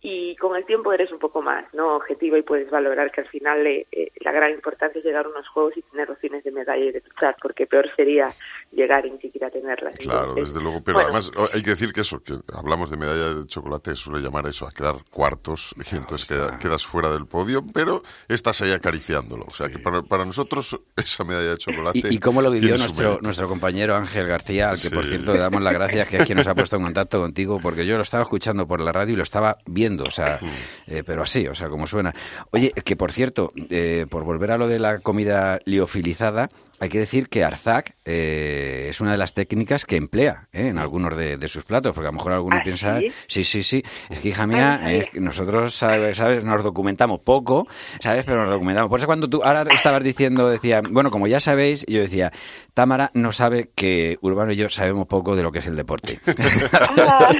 y 0.00 0.36
con 0.36 0.54
el 0.56 0.64
tiempo 0.64 0.92
eres 0.92 1.10
un 1.10 1.18
poco 1.18 1.42
más 1.42 1.64
no 1.74 1.96
objetivo 1.96 2.36
y 2.36 2.42
puedes 2.42 2.70
valorar 2.70 3.10
que 3.10 3.22
al 3.22 3.28
final 3.28 3.66
eh, 3.66 3.86
eh, 3.90 4.12
la 4.20 4.30
gran 4.30 4.52
importancia 4.52 4.98
es 5.00 5.04
llegar 5.04 5.26
a 5.26 5.28
unos 5.28 5.48
juegos 5.48 5.76
y 5.76 5.82
tener 5.82 6.08
opciones 6.10 6.44
de 6.44 6.52
medalla 6.52 6.84
y 6.84 6.92
de 6.92 7.02
luchar, 7.06 7.34
porque 7.42 7.66
peor 7.66 7.90
sería 7.96 8.28
llegar 8.72 9.04
y 9.06 9.10
ni 9.10 9.18
siquiera 9.18 9.50
tenerlas. 9.50 9.98
Claro, 9.98 10.28
Entonces, 10.30 10.52
desde 10.54 10.62
luego. 10.62 10.82
Pero 10.84 10.98
bueno, 10.98 11.08
además 11.10 11.32
oh, 11.36 11.48
hay 11.52 11.62
que 11.62 11.70
decir 11.70 11.92
que 11.92 12.02
eso, 12.02 12.22
que 12.22 12.34
hablamos 12.54 12.90
de 12.90 12.96
medalla 12.96 13.34
de 13.34 13.46
chocolate, 13.46 13.94
suele 13.96 14.20
llamar 14.20 14.46
eso 14.46 14.66
a 14.66 14.70
quedar 14.70 14.94
cuartos 15.10 15.74
y 15.90 15.96
entonces 15.96 16.28
queda- 16.28 16.58
quedas 16.60 16.86
fuera 16.86 17.10
del 17.10 17.26
podio, 17.26 17.64
pero 17.74 18.02
estás 18.28 18.60
ahí 18.62 18.70
acariciándolo. 18.70 19.44
O 19.48 19.50
sea 19.50 19.68
que 19.68 19.78
para, 19.80 20.02
para 20.02 20.24
nosotros 20.24 20.78
esa 20.96 21.24
medalla 21.24 21.50
de 21.50 21.58
chocolate. 21.58 21.98
¿Y, 21.98 22.14
y 22.14 22.18
cómo 22.20 22.40
lo 22.40 22.50
vivió 22.52 22.76
nuestro, 22.78 23.18
nuestro 23.22 23.48
compañero 23.48 23.96
Ángel 23.96 24.26
García, 24.28 24.70
al 24.70 24.80
que 24.80 24.90
por 24.90 25.04
cierto 25.04 25.32
le 25.32 25.40
damos 25.40 25.60
las 25.60 25.72
gracias, 25.74 26.08
que 26.08 26.18
es 26.18 26.24
quien 26.24 26.38
nos 26.38 26.46
ha 26.46 26.54
puesto 26.54 26.76
en 26.76 26.82
contacto 26.84 27.20
contigo, 27.20 27.58
porque 27.60 27.84
yo 27.84 27.96
lo 27.96 28.02
estaba 28.02 28.22
escuchando 28.22 28.66
por 28.68 28.80
la 28.80 28.92
radio 28.92 29.14
y 29.14 29.16
lo 29.16 29.22
estaba 29.24 29.58
viendo, 29.66 29.87
o 29.98 30.10
sea, 30.10 30.40
eh, 30.86 31.02
pero 31.04 31.22
así, 31.22 31.46
o 31.46 31.54
sea, 31.54 31.68
como 31.68 31.86
suena. 31.86 32.14
Oye, 32.50 32.72
que 32.72 32.96
por 32.96 33.12
cierto, 33.12 33.52
eh, 33.70 34.06
por 34.08 34.24
volver 34.24 34.50
a 34.50 34.58
lo 34.58 34.68
de 34.68 34.78
la 34.78 34.98
comida 34.98 35.60
liofilizada, 35.64 36.50
hay 36.80 36.88
que 36.88 36.98
decir 36.98 37.28
que 37.28 37.44
Arzac 37.44 37.96
eh, 38.04 38.86
es 38.90 39.00
una 39.00 39.12
de 39.12 39.18
las 39.18 39.34
técnicas 39.34 39.84
que 39.84 39.96
emplea 39.96 40.48
eh, 40.52 40.68
en 40.68 40.78
algunos 40.78 41.16
de, 41.16 41.36
de 41.36 41.48
sus 41.48 41.64
platos, 41.64 41.92
porque 41.94 42.08
a 42.08 42.10
lo 42.10 42.16
mejor 42.16 42.32
alguno 42.32 42.56
¿Ah, 42.56 42.62
piensa, 42.62 42.98
sí? 43.00 43.12
sí, 43.26 43.44
sí, 43.44 43.62
sí, 43.62 43.82
es 44.10 44.18
que 44.20 44.28
hija 44.28 44.46
mía, 44.46 44.80
nosotros, 45.14 45.74
¿sabes, 45.74 46.16
¿sabes? 46.16 46.44
Nos 46.44 46.62
documentamos 46.62 47.20
poco, 47.20 47.66
¿sabes? 48.00 48.24
Pero 48.24 48.42
nos 48.42 48.52
documentamos. 48.52 48.88
Por 48.88 48.98
eso 48.98 49.06
cuando 49.06 49.28
tú 49.28 49.42
ahora 49.42 49.64
estabas 49.72 50.02
diciendo, 50.02 50.48
decía, 50.48 50.82
bueno, 50.88 51.10
como 51.10 51.26
ya 51.26 51.40
sabéis, 51.40 51.84
yo 51.86 52.00
decía, 52.00 52.32
Támara 52.74 53.10
no 53.14 53.32
sabe 53.32 53.70
que 53.74 54.18
Urbano 54.20 54.52
y 54.52 54.56
yo 54.56 54.68
sabemos 54.68 55.06
poco 55.06 55.36
de 55.36 55.42
lo 55.42 55.52
que 55.52 55.58
es 55.58 55.66
el 55.66 55.76
deporte. 55.76 56.18
Ah. 56.72 57.30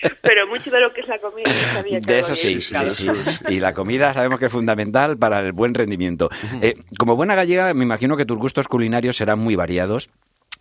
pero 0.22 0.46
mucho 0.46 0.70
de 0.70 0.80
lo 0.80 0.92
que 0.92 1.00
es 1.00 1.08
la 1.08 1.18
comida 1.18 1.44
no 1.46 1.74
sabía 1.74 2.00
que 2.00 2.12
De 2.12 2.18
eso 2.20 2.34
sí, 2.34 2.60
sí, 2.60 2.74
sí. 2.90 3.08
Y 3.48 3.60
la 3.60 3.74
comida 3.74 4.14
sabemos 4.14 4.38
que 4.38 4.46
es 4.46 4.52
fundamental 4.52 5.18
para 5.18 5.40
el 5.40 5.52
buen 5.52 5.74
rendimiento. 5.74 6.28
Eh, 6.62 6.74
como 6.98 7.16
buena 7.16 7.34
gallega, 7.34 7.72
me 7.74 7.84
imagino 7.90 8.16
que 8.16 8.24
tus 8.24 8.38
gustos 8.38 8.68
culinarios 8.68 9.16
serán 9.16 9.40
muy 9.40 9.56
variados, 9.56 10.10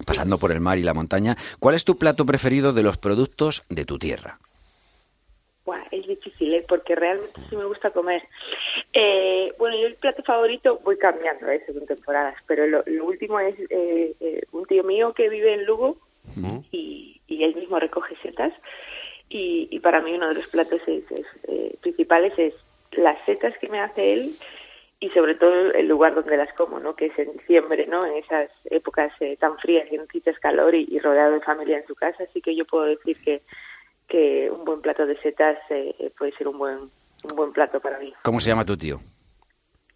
pasando 0.04 0.40
por 0.40 0.52
el 0.52 0.62
mar 0.62 0.80
y 0.80 0.84
la 0.84 0.96
montaña. 0.96 1.38
¿Cuál 1.60 1.76
es 1.76 1.86
tu 1.86 1.96
plato 1.96 2.26
preferido 2.26 2.74
de 2.74 2.82
los 2.82 2.98
productos 2.98 3.64
de 3.70 3.86
tu 3.86 4.00
tierra? 4.00 4.40
Buah, 5.64 5.84
es 5.92 6.08
difícil, 6.08 6.56
¿eh? 6.56 6.66
porque 6.68 6.96
realmente 6.96 7.40
sí 7.48 7.56
me 7.56 7.66
gusta 7.66 7.92
comer. 7.92 8.24
Eh, 8.94 9.54
bueno, 9.60 9.78
yo 9.80 9.86
el 9.86 9.94
plato 9.94 10.24
favorito 10.24 10.80
voy 10.84 10.98
cambiando 10.98 11.48
¿eh? 11.52 11.62
según 11.68 11.86
temporadas, 11.86 12.36
pero 12.48 12.66
lo, 12.66 12.82
lo 12.88 13.06
último 13.06 13.40
es 13.40 13.54
eh, 13.70 14.16
eh, 14.20 14.42
un 14.52 14.66
tío 14.66 14.84
mío 14.84 15.14
que 15.14 15.30
vive 15.30 15.54
en 15.54 15.66
Lugo 15.66 15.98
y, 16.72 17.22
y 17.28 17.44
él 17.44 17.54
mismo 17.56 17.80
recoge 17.80 18.16
setas 18.24 18.54
y, 19.30 19.68
y 19.70 19.80
para 19.82 20.02
mí 20.02 20.14
uno 20.14 20.30
de 20.30 20.36
los 20.36 20.48
platos 20.48 20.82
es, 20.88 21.04
es, 21.12 21.26
eh, 21.48 21.76
principales 21.82 22.34
es 22.38 22.56
las 22.94 23.24
setas 23.26 23.54
que 23.60 23.70
me 23.70 23.80
hace 23.80 24.14
él 24.14 24.36
y 25.00 25.10
sobre 25.12 25.36
todo 25.36 25.72
el 25.72 25.88
lugar 25.88 26.14
donde 26.16 26.36
las 26.38 26.54
como, 26.54 26.80
¿no? 26.80 26.96
Que 26.96 27.06
es 27.08 27.18
en 27.20 27.32
diciembre, 27.34 27.88
¿no? 27.88 28.06
En 28.06 28.16
esas 28.16 28.50
épocas 28.66 29.12
eh, 29.22 29.38
tan 29.38 29.58
frías 29.58 29.88
que 29.90 29.98
necesitas 29.98 30.38
calor 30.40 30.76
y, 30.76 30.88
y 30.90 31.00
rodeado 31.00 31.34
de 31.34 31.42
familia 31.42 31.78
en 31.78 31.88
su 31.88 31.96
casa, 31.96 32.24
así 32.24 32.42
que 32.42 32.56
yo 32.56 32.66
puedo 32.66 32.86
decir 32.86 33.18
que 33.22 33.42
que 34.08 34.50
un 34.50 34.66
buen 34.66 34.82
plato 34.82 35.06
de 35.06 35.16
setas 35.22 35.58
eh, 35.70 36.12
puede 36.18 36.32
ser 36.34 36.48
un 36.48 36.58
buen 36.58 36.78
un 37.24 37.36
buen 37.36 37.54
plato 37.54 37.80
para 37.80 38.00
mí. 38.00 38.12
¿Cómo 38.24 38.40
se 38.40 38.50
llama 38.50 38.66
tu 38.66 38.76
tío? 38.76 38.98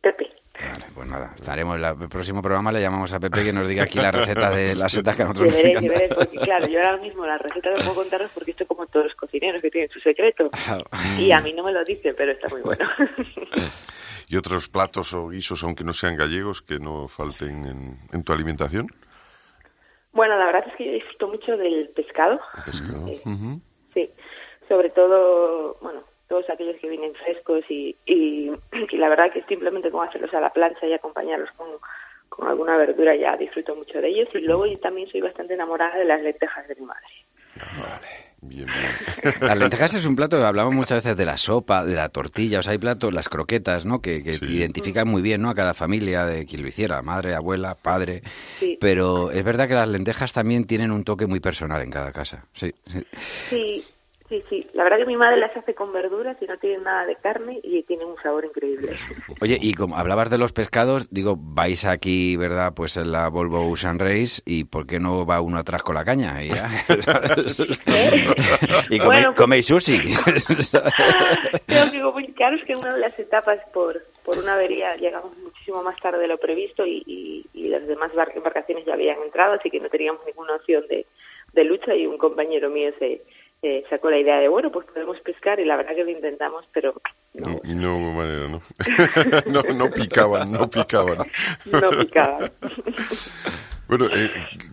Pepe. 0.01 0.29
Vale, 0.53 0.85
pues 0.93 1.07
nada, 1.07 1.31
estaremos 1.35 1.77
en 1.77 1.83
el 1.83 2.09
próximo 2.09 2.41
programa, 2.41 2.71
le 2.71 2.79
llamamos 2.79 3.11
a 3.11 3.19
Pepe 3.19 3.43
que 3.43 3.51
nos 3.51 3.67
diga 3.67 3.83
aquí 3.83 3.97
la 3.99 4.11
receta 4.19 4.51
de 4.51 4.75
las 4.75 4.91
setas 4.93 5.15
que 5.15 5.23
a 5.23 5.25
nosotros 5.25 5.47
nos 5.47 5.55
Deberé, 5.55 5.71
encanta. 5.71 5.93
deberé, 5.93 6.15
porque 6.15 6.37
claro, 6.37 6.67
yo 6.67 6.79
ahora 6.79 6.97
mismo 6.97 7.25
las 7.25 7.41
recetas 7.41 7.73
no 7.79 7.83
puedo 7.85 7.95
contarlas 7.95 8.31
porque 8.33 8.51
esto 8.51 8.67
como 8.67 8.85
todos 8.85 9.07
los 9.07 9.15
cocineros 9.15 9.61
que 9.61 9.71
tienen 9.71 9.89
su 9.89 9.99
secreto. 9.99 10.51
Y 11.19 11.31
a 11.31 11.41
mí 11.41 11.53
no 11.53 11.63
me 11.63 11.71
lo 11.71 11.83
dicen, 11.83 12.13
pero 12.15 12.31
está 12.33 12.49
muy 12.49 12.61
bueno. 12.61 12.87
¿Y 14.29 14.37
otros 14.37 14.67
platos 14.67 15.13
o 15.13 15.29
guisos, 15.29 15.63
aunque 15.63 15.83
no 15.83 15.93
sean 15.93 16.15
gallegos, 16.15 16.61
que 16.61 16.79
no 16.79 17.07
falten 17.07 17.65
en, 17.65 17.97
en 18.11 18.23
tu 18.23 18.33
alimentación? 18.33 18.87
bueno, 20.13 20.37
la 20.37 20.45
verdad 20.45 20.63
es 20.67 20.75
que 20.75 20.85
yo 20.85 20.91
disfruto 20.91 21.27
mucho 21.27 21.57
del 21.57 21.89
pescado. 21.89 22.39
Pescado. 22.65 23.07
Sí, 23.93 24.09
sobre 24.67 24.89
todo, 24.91 25.75
bueno, 25.81 26.03
todos 26.27 26.49
aquellos 26.49 26.77
que 26.77 26.87
vienen 26.87 27.13
frescos 27.15 27.63
y, 27.69 27.95
y, 28.05 28.51
y 28.91 28.97
la 28.97 29.09
verdad 29.09 29.31
que 29.31 29.43
simplemente 29.43 29.91
con 29.91 30.07
hacerlos 30.07 30.33
a 30.33 30.39
la 30.39 30.51
plancha 30.51 30.85
y 30.85 30.93
acompañarlos 30.93 31.51
con, 31.53 31.67
con 32.29 32.47
alguna 32.47 32.77
verdura 32.77 33.15
ya 33.15 33.35
disfruto 33.37 33.75
mucho 33.75 33.99
de 33.99 34.09
ellos. 34.09 34.29
Y 34.33 34.41
luego 34.41 34.67
yo 34.67 34.79
también 34.79 35.09
soy 35.09 35.21
bastante 35.21 35.55
enamorada 35.55 35.97
de 35.97 36.05
las 36.05 36.21
lentejas 36.21 36.67
de 36.67 36.75
mi 36.75 36.85
madre. 36.85 37.07
Bien, 38.47 38.65
bien. 38.65 39.33
Las 39.41 39.57
lentejas 39.57 39.93
es 39.93 40.05
un 40.05 40.15
plato, 40.15 40.45
hablamos 40.45 40.73
muchas 40.73 41.03
veces 41.03 41.17
de 41.17 41.25
la 41.25 41.37
sopa, 41.37 41.83
de 41.83 41.95
la 41.95 42.09
tortilla, 42.09 42.59
o 42.59 42.63
sea, 42.63 42.71
hay 42.71 42.77
platos, 42.77 43.13
las 43.13 43.29
croquetas, 43.29 43.85
¿no? 43.85 44.01
Que, 44.01 44.23
que 44.23 44.31
identifican 44.45 45.07
muy 45.07 45.21
bien, 45.21 45.41
¿no? 45.41 45.49
A 45.49 45.55
cada 45.55 45.73
familia 45.73 46.25
de 46.25 46.45
quien 46.45 46.61
lo 46.61 46.67
hiciera, 46.67 47.01
madre, 47.01 47.35
abuela, 47.35 47.75
padre. 47.75 48.23
Sí. 48.59 48.77
Pero 48.79 49.31
es 49.31 49.43
verdad 49.43 49.67
que 49.67 49.75
las 49.75 49.87
lentejas 49.87 50.33
también 50.33 50.65
tienen 50.65 50.91
un 50.91 51.03
toque 51.03 51.25
muy 51.25 51.39
personal 51.39 51.81
en 51.81 51.91
cada 51.91 52.11
casa. 52.11 52.45
Sí, 52.53 52.73
sí. 52.91 53.03
Sí, 53.49 53.83
Sí, 54.29 54.41
sí. 54.49 54.65
La 54.73 54.83
verdad 54.83 54.97
que 54.97 55.05
mi 55.05 55.17
madre 55.17 55.37
las 55.37 55.55
hace 55.55 55.75
con 55.75 55.91
verduras 55.93 56.37
y 56.41 56.45
no 56.45 56.57
tienen 56.57 56.83
nada 56.83 57.05
de 57.05 57.15
carne 57.17 57.59
y 57.61 57.83
tienen 57.83 58.07
un 58.07 58.15
sabor 58.23 58.45
increíble. 58.45 58.95
Oye, 59.41 59.57
y 59.61 59.73
como 59.73 59.97
hablabas 59.97 60.29
de 60.31 60.37
los 60.37 60.53
pescados, 60.53 61.09
digo, 61.11 61.35
vais 61.37 61.85
aquí, 61.85 62.35
¿verdad? 62.37 62.73
Pues 62.75 62.97
en 62.97 63.11
la 63.11 63.27
Volvo 63.29 63.69
Ocean 63.69 63.99
Race 63.99 64.41
y 64.45 64.63
¿por 64.63 64.87
qué 64.87 64.99
no 64.99 65.25
va 65.25 65.41
uno 65.41 65.57
atrás 65.59 65.83
con 65.83 65.95
la 65.95 66.05
caña? 66.05 66.41
Y, 66.41 66.47
ya, 66.47 66.69
y 68.89 68.97
come- 68.97 69.05
Bueno, 69.05 69.27
pues- 69.29 69.35
coméis 69.37 69.65
sushi. 69.65 69.99
Tengo 71.67 71.91
que 71.91 72.01
comunicaros 72.01 72.61
que 72.65 72.73
en 72.73 72.79
una 72.79 72.93
de 72.93 72.99
las 72.99 73.17
etapas 73.19 73.59
por, 73.73 74.01
por 74.23 74.37
una 74.37 74.53
avería 74.55 74.95
llegamos 74.95 75.35
muchísimo 75.37 75.83
más 75.83 75.99
tarde 75.99 76.19
de 76.19 76.27
lo 76.27 76.37
previsto 76.37 76.85
y, 76.85 77.03
y, 77.05 77.45
y 77.53 77.67
las 77.69 77.85
demás 77.87 78.13
bar- 78.13 78.31
embarcaciones 78.35 78.85
ya 78.85 78.93
habían 78.93 79.21
entrado, 79.23 79.53
así 79.53 79.69
que 79.69 79.79
no 79.79 79.89
teníamos 79.89 80.21
ninguna 80.25 80.55
opción 80.55 80.83
de, 80.89 81.05
de 81.53 81.63
lucha 81.63 81.95
y 81.95 82.05
un 82.07 82.17
compañero 82.17 82.69
mío 82.69 82.91
se 82.99 83.21
eh, 83.63 83.83
sacó 83.89 84.09
la 84.09 84.19
idea 84.19 84.39
de, 84.39 84.49
bueno, 84.49 84.71
pues 84.71 84.85
podemos 84.87 85.19
pescar 85.21 85.59
y 85.59 85.65
la 85.65 85.77
verdad 85.77 85.95
que 85.95 86.03
lo 86.03 86.11
intentamos, 86.11 86.65
pero 86.73 86.93
y 87.63 87.73
no 87.73 87.97
hubo 87.97 88.11
manera, 88.11 88.47
¿no? 88.47 88.61
no, 89.51 89.63
no 89.73 89.89
picaban, 89.89 90.51
no 90.51 90.69
picaban. 90.69 91.17
no 91.65 91.89
picaba. 91.89 92.51
Bueno, 93.85 94.05
eh, 94.05 94.29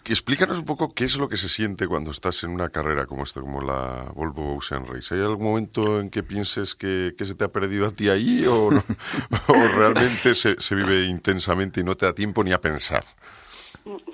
explícanos 0.07 0.59
un 0.59 0.65
poco 0.65 0.95
qué 0.95 1.05
es 1.05 1.19
lo 1.19 1.29
que 1.29 1.37
se 1.37 1.49
siente 1.49 1.89
cuando 1.89 2.11
estás 2.11 2.43
en 2.45 2.51
una 2.51 2.71
carrera 2.71 3.07
como 3.07 3.25
esta, 3.25 3.41
como 3.41 3.61
la 3.61 4.13
Volvo 4.15 4.57
Ocean 4.57 4.87
Race. 4.87 5.15
¿Hay 5.15 5.21
algún 5.21 5.45
momento 5.45 6.01
en 6.01 6.11
que 6.11 6.23
pienses 6.23 6.75
que, 6.75 7.13
que 7.19 7.25
se 7.25 7.35
te 7.35 7.45
ha 7.45 7.49
perdido 7.49 7.87
a 7.87 7.91
ti 7.91 8.09
ahí 8.09 8.47
o, 8.47 8.71
no? 8.71 8.83
o 9.49 9.53
realmente 9.53 10.33
se, 10.35 10.59
se 10.59 10.75
vive 10.75 11.05
intensamente 11.05 11.81
y 11.81 11.85
no 11.85 11.97
te 11.97 12.07
da 12.07 12.15
tiempo 12.15 12.43
ni 12.45 12.53
a 12.53 12.61
pensar? 12.61 13.05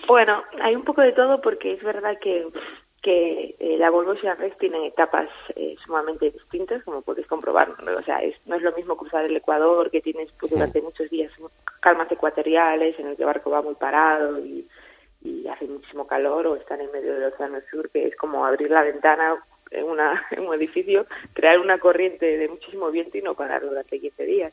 Bueno, 0.08 0.42
hay 0.62 0.74
un 0.74 0.82
poco 0.82 1.02
de 1.02 1.12
todo 1.12 1.40
porque 1.40 1.74
es 1.74 1.82
verdad 1.84 2.14
que, 2.20 2.46
que 3.06 3.54
eh, 3.60 3.76
la 3.78 3.88
Volvo 3.90 4.14
Race 4.14 4.56
tiene 4.58 4.84
etapas 4.88 5.28
eh, 5.54 5.76
sumamente 5.84 6.28
distintas, 6.32 6.82
como 6.82 7.02
podéis 7.02 7.28
comprobar. 7.28 7.68
¿no? 7.84 7.96
O 7.96 8.02
sea, 8.02 8.18
es- 8.18 8.34
no 8.46 8.56
es 8.56 8.62
lo 8.62 8.72
mismo 8.72 8.96
cruzar 8.96 9.24
el 9.24 9.36
Ecuador, 9.36 9.92
que 9.92 10.00
tienes 10.00 10.28
pues, 10.40 10.50
durante 10.50 10.82
muchos 10.82 11.08
días 11.08 11.30
calmas 11.80 12.10
ecuatoriales, 12.10 12.98
en 12.98 13.06
el 13.06 13.16
que 13.16 13.22
el 13.22 13.26
barco 13.26 13.50
va 13.50 13.62
muy 13.62 13.76
parado 13.76 14.40
y, 14.44 14.66
y 15.22 15.46
hace 15.46 15.66
muchísimo 15.66 16.04
calor, 16.08 16.48
o 16.48 16.56
estar 16.56 16.80
en 16.80 16.90
medio 16.90 17.14
del 17.14 17.32
Océano 17.32 17.58
Sur, 17.70 17.88
que 17.90 18.08
es 18.08 18.16
como 18.16 18.44
abrir 18.44 18.70
la 18.72 18.82
ventana 18.82 19.36
en, 19.70 19.84
una, 19.84 20.24
en 20.32 20.44
un 20.44 20.54
edificio, 20.54 21.06
crear 21.32 21.60
una 21.60 21.78
corriente 21.78 22.26
de 22.38 22.48
muchísimo 22.48 22.90
viento 22.90 23.16
y 23.18 23.22
no 23.22 23.34
parar 23.34 23.62
durante 23.62 24.00
15 24.00 24.24
días. 24.24 24.52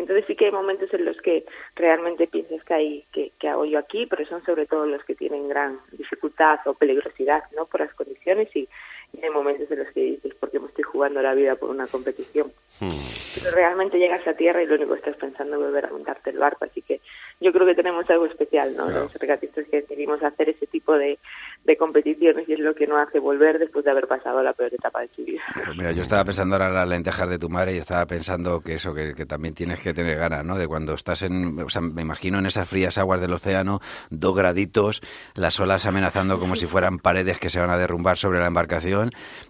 Entonces 0.00 0.24
sí 0.26 0.34
que 0.34 0.46
hay 0.46 0.52
momentos 0.52 0.92
en 0.94 1.04
los 1.04 1.20
que 1.20 1.44
realmente 1.76 2.26
piensas 2.26 2.64
que 2.64 2.74
hay 2.74 3.04
que, 3.12 3.32
que 3.38 3.48
hago 3.48 3.66
yo 3.66 3.78
aquí, 3.78 4.06
pero 4.06 4.24
son 4.26 4.42
sobre 4.44 4.64
todo 4.64 4.86
los 4.86 5.04
que 5.04 5.14
tienen 5.14 5.48
gran 5.48 5.78
dificultad 5.92 6.58
o 6.64 6.74
peligrosidad, 6.74 7.44
¿no? 7.54 7.66
Por 7.66 7.80
las 7.80 7.92
condiciones 7.92 8.48
y, 8.56 8.66
y 9.12 9.24
hay 9.24 9.30
momentos 9.30 9.70
en 9.70 9.78
los 9.78 9.88
que 9.92 10.00
dices, 10.00 10.34
¿por 10.34 10.50
qué 10.50 10.58
me 10.58 10.66
estoy 10.66 10.84
jugando 10.84 11.20
la 11.20 11.34
vida 11.34 11.56
por 11.56 11.70
una 11.70 11.86
competición? 11.86 12.52
Pero 12.78 13.50
realmente 13.54 13.98
llegas 13.98 14.26
a 14.26 14.34
tierra 14.34 14.62
y 14.62 14.66
lo 14.66 14.76
único 14.76 14.92
que 14.92 15.00
estás 15.00 15.16
pensando 15.16 15.56
es 15.56 15.62
volver 15.62 15.86
a 15.86 15.90
montarte 15.90 16.30
el 16.30 16.38
barco, 16.38 16.64
así 16.64 16.82
que 16.82 17.00
yo 17.40 17.52
creo 17.52 17.66
que 17.66 17.74
tenemos 17.74 18.08
algo 18.10 18.26
especial, 18.26 18.76
¿no? 18.76 18.90
Los 18.90 19.14
regatistas 19.14 19.66
que 19.70 19.80
decidimos 19.80 20.22
hacer 20.22 20.50
ese 20.50 20.66
tipo 20.66 20.94
de, 20.96 21.18
de 21.64 21.76
competiciones 21.76 22.48
y 22.48 22.52
es 22.52 22.58
lo 22.58 22.74
que 22.74 22.86
nos 22.86 23.06
hace 23.06 23.18
volver 23.18 23.58
después 23.58 23.84
de 23.84 23.90
haber 23.90 24.06
pasado 24.06 24.42
la 24.42 24.52
peor 24.52 24.72
etapa 24.74 25.00
de 25.00 25.08
tu 25.08 25.24
vida. 25.24 25.42
Pues 25.54 25.76
mira, 25.76 25.92
yo 25.92 26.02
estaba 26.02 26.24
pensando 26.24 26.54
ahora 26.54 26.68
en 26.68 26.74
las 26.74 26.88
lentejas 26.88 27.28
de 27.28 27.38
tu 27.38 27.48
madre 27.48 27.74
y 27.74 27.78
estaba 27.78 28.06
pensando 28.06 28.60
que 28.60 28.74
eso, 28.74 28.94
que, 28.94 29.14
que 29.14 29.26
también 29.26 29.54
tienes 29.54 29.80
que 29.80 29.94
tener 29.94 30.18
ganas, 30.18 30.44
¿no? 30.44 30.58
De 30.58 30.68
cuando 30.68 30.94
estás 30.94 31.22
en, 31.22 31.58
o 31.60 31.68
sea, 31.68 31.82
me 31.82 32.02
imagino 32.02 32.38
en 32.38 32.46
esas 32.46 32.68
frías 32.68 32.98
aguas 32.98 33.20
del 33.20 33.32
océano, 33.32 33.80
dos 34.10 34.34
graditos, 34.34 35.02
las 35.34 35.58
olas 35.60 35.86
amenazando 35.86 36.38
como 36.38 36.56
si 36.56 36.66
fueran 36.66 36.98
paredes 36.98 37.38
que 37.38 37.50
se 37.50 37.60
van 37.60 37.70
a 37.70 37.78
derrumbar 37.78 38.16
sobre 38.16 38.38
la 38.38 38.46
embarcación 38.46 38.99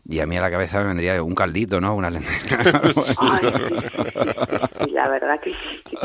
y 0.08 0.20
a 0.20 0.26
mí 0.26 0.36
a 0.36 0.40
la 0.40 0.50
cabeza 0.50 0.80
me 0.80 0.86
vendría 0.88 1.22
un 1.22 1.34
caldito, 1.34 1.80
¿no? 1.80 1.94
Una 1.94 2.10
lenteja. 2.10 2.80
Y 4.86 4.90
la 4.92 5.08
verdad 5.08 5.40
que 5.40 5.50
sí. 5.50 5.96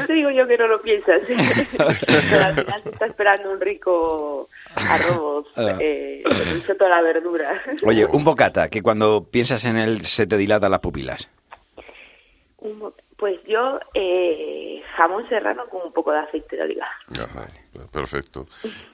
No 0.00 0.06
te 0.06 0.12
digo 0.14 0.30
yo 0.30 0.46
que 0.46 0.56
no 0.58 0.66
lo 0.66 0.80
piensas, 0.80 1.20
pero 1.26 1.84
al 2.44 2.54
final 2.54 2.82
te 2.82 2.90
está 2.90 3.06
esperando 3.06 3.50
un 3.50 3.60
rico 3.60 4.48
arroz, 4.74 5.46
Ah. 5.56 5.76
eh, 5.80 6.22
con 6.66 6.76
toda 6.78 6.90
la 6.90 7.02
verdura. 7.02 7.62
Oye, 7.86 8.06
un 8.06 8.24
bocata, 8.24 8.68
que 8.68 8.82
cuando 8.82 9.24
piensas 9.30 9.64
en 9.66 9.76
él 9.76 10.00
se 10.02 10.26
te 10.26 10.36
dilatan 10.36 10.70
las 10.70 10.80
pupilas. 10.80 11.28
Un 12.58 12.92
Pues 13.16 13.38
yo, 13.46 13.78
eh, 13.94 14.82
jamón 14.96 15.28
serrano 15.28 15.64
con 15.70 15.82
un 15.86 15.92
poco 15.92 16.12
de 16.12 16.18
aceite 16.18 16.56
de 16.56 16.62
oliva. 16.62 16.86
Ajá, 17.20 17.46
perfecto. 17.92 18.46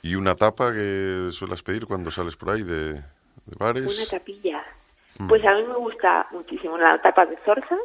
¿Y 0.02 0.14
una 0.16 0.34
tapa 0.34 0.72
que 0.72 1.28
sueles 1.30 1.62
pedir 1.62 1.86
cuando 1.86 2.10
sales 2.10 2.36
por 2.36 2.50
ahí 2.50 2.62
de, 2.62 3.00
de 3.46 3.56
Una 3.58 3.66
bares? 3.66 4.08
tapilla. 4.08 4.64
Mm. 5.18 5.28
Pues 5.28 5.44
a 5.44 5.54
mí 5.54 5.62
me 5.64 5.74
gusta 5.74 6.26
muchísimo 6.30 6.78
la 6.78 7.00
tapa 7.02 7.26
de 7.26 7.36
zorza, 7.44 7.76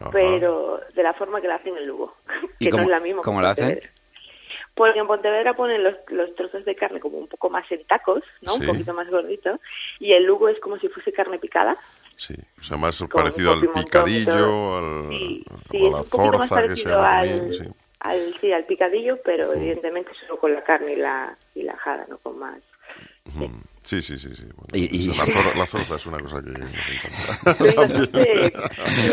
Ajá. 0.00 0.10
pero 0.12 0.80
de 0.94 1.02
la 1.02 1.12
forma 1.14 1.40
que 1.40 1.48
la 1.48 1.56
hacen 1.56 1.76
en 1.76 1.86
Lugo, 1.86 2.14
¿Y 2.58 2.66
que 2.66 2.70
cómo- 2.70 2.82
no 2.82 2.88
es 2.88 2.90
la 2.90 3.00
misma. 3.00 3.22
cómo 3.22 3.40
la 3.40 3.50
hacen? 3.50 3.80
Porque 4.74 4.98
en 5.00 5.06
Pontevedra 5.06 5.52
ponen 5.54 5.84
los, 5.84 5.94
los 6.08 6.34
trozos 6.34 6.64
de 6.64 6.74
carne 6.74 6.98
como 6.98 7.18
un 7.18 7.28
poco 7.28 7.50
más 7.50 7.70
en 7.70 7.84
tacos, 7.84 8.22
¿no? 8.40 8.52
Sí. 8.54 8.60
Un 8.62 8.66
poquito 8.68 8.94
más 8.94 9.08
gordito. 9.10 9.60
Y 10.00 10.12
el 10.14 10.24
Lugo 10.24 10.48
es 10.48 10.58
como 10.60 10.78
si 10.78 10.88
fuese 10.88 11.12
carne 11.12 11.38
picada. 11.38 11.76
Sí, 12.16 12.34
o 12.58 12.62
sea, 12.62 12.78
más 12.78 13.04
parecido 13.12 13.52
al 13.52 13.60
picadillo, 13.70 14.76
al, 14.78 15.08
Sí, 15.10 15.44
o 15.50 15.58
sí, 15.70 15.86
a 15.86 15.90
la 15.90 16.02
zorza 16.04 16.62
que 16.68 16.76
se 16.76 16.88
llama 16.88 17.18
al, 17.18 17.28
también, 17.28 17.52
sí. 17.52 17.68
al, 18.00 18.36
sí, 18.40 18.52
al 18.52 18.64
picadillo, 18.64 19.18
pero 19.22 19.52
evidentemente 19.52 20.10
solo 20.20 20.38
con 20.38 20.54
la 20.54 20.62
carne 20.64 20.94
y 20.94 20.96
la, 20.96 21.36
y 21.54 21.62
la 21.64 21.76
jara, 21.76 22.06
no 22.08 22.16
con 22.18 22.38
más. 22.38 22.58
Ujú. 23.28 23.50
Sí, 23.84 24.00
sí, 24.02 24.18
sí, 24.18 24.34
sí. 24.34 24.44
Bueno, 24.44 24.68
Y- 24.74 25.06
y- 25.06 25.10
o 25.10 25.12
sea, 25.14 25.24
la, 25.26 25.32
zor- 25.32 25.56
la 25.56 25.66
zorza 25.66 25.96
es 25.96 26.06
una 26.06 26.18
cosa 26.20 26.42
que 26.42 26.50
nos 26.50 26.70
encanta. 26.72 27.38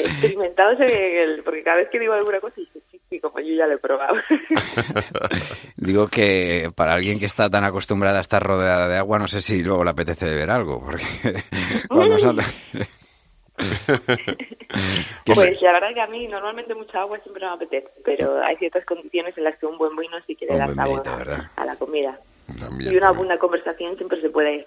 Experimentados 0.03 0.79
en 0.81 0.89
el, 0.89 1.43
porque 1.43 1.63
cada 1.63 1.77
vez 1.77 1.89
que 1.91 1.99
digo 1.99 2.13
alguna 2.13 2.39
cosa, 2.39 2.55
dice, 2.57 2.79
sí, 2.91 2.99
sí, 3.09 3.19
como 3.19 3.39
yo 3.39 3.53
ya 3.55 3.65
lo 3.67 3.73
he 3.73 3.77
probado. 3.79 4.15
Digo 5.75 6.07
que 6.07 6.69
para 6.75 6.93
alguien 6.93 7.19
que 7.19 7.25
está 7.25 7.49
tan 7.49 7.63
acostumbrada 7.63 8.19
a 8.19 8.21
estar 8.21 8.43
rodeada 8.43 8.87
de 8.87 8.97
agua, 8.97 9.17
no 9.19 9.27
sé 9.27 9.41
si 9.41 9.63
luego 9.63 9.83
le 9.83 9.89
apetece 9.91 10.25
beber 10.25 10.49
algo, 10.51 10.83
porque 10.83 11.05
cuando 11.87 12.19
sale... 12.19 12.43
Pues 15.25 15.61
la 15.61 15.71
verdad 15.73 15.93
que 15.93 16.01
a 16.01 16.07
mí 16.07 16.27
normalmente 16.27 16.73
mucha 16.75 17.01
agua 17.01 17.19
siempre 17.19 17.43
me 17.45 17.51
apetece, 17.51 17.89
pero 18.05 18.41
hay 18.43 18.55
ciertas 18.57 18.85
condiciones 18.85 19.37
en 19.37 19.43
las 19.43 19.57
que 19.57 19.65
un 19.65 19.77
buen 19.77 19.95
vino 19.95 20.15
sí 20.27 20.35
que 20.35 20.45
le 20.45 20.57
da 20.57 20.65
sabor 20.75 21.03
a, 21.07 21.51
a 21.55 21.65
la 21.65 21.75
comida. 21.75 22.17
También, 22.57 22.93
y 22.93 22.97
una 22.97 23.11
buena 23.11 23.37
conversación 23.37 23.95
siempre 23.97 24.19
se 24.21 24.29
puede, 24.29 24.65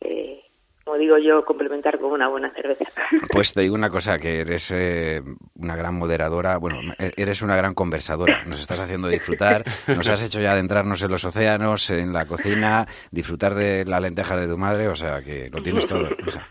eh, 0.00 0.42
como 0.84 0.98
digo 0.98 1.18
yo, 1.18 1.44
complementar 1.44 1.98
con 1.98 2.12
una 2.12 2.28
buena 2.28 2.52
cerveza. 2.54 2.84
Pues 3.32 3.52
te 3.52 3.62
digo 3.62 3.74
una 3.74 3.90
cosa, 3.90 4.18
que 4.18 4.40
eres 4.40 4.70
eh, 4.74 5.20
una 5.56 5.74
gran 5.76 5.94
moderadora, 5.94 6.56
bueno, 6.58 6.78
e- 6.98 7.12
eres 7.16 7.42
una 7.42 7.56
gran 7.56 7.74
conversadora, 7.74 8.44
nos 8.44 8.60
estás 8.60 8.80
haciendo 8.80 9.08
disfrutar, 9.08 9.64
nos 9.88 10.08
has 10.08 10.22
hecho 10.22 10.40
ya 10.40 10.52
adentrarnos 10.52 11.02
en 11.02 11.10
los 11.10 11.24
océanos, 11.24 11.90
en 11.90 12.12
la 12.12 12.26
cocina, 12.26 12.86
disfrutar 13.10 13.54
de 13.54 13.84
las 13.84 14.00
lentejas 14.00 14.40
de 14.40 14.46
tu 14.48 14.56
madre, 14.58 14.88
o 14.88 14.94
sea 14.94 15.22
que 15.22 15.50
lo 15.50 15.62
tienes 15.62 15.86
todo. 15.86 16.08
o 16.26 16.30
sea. 16.30 16.46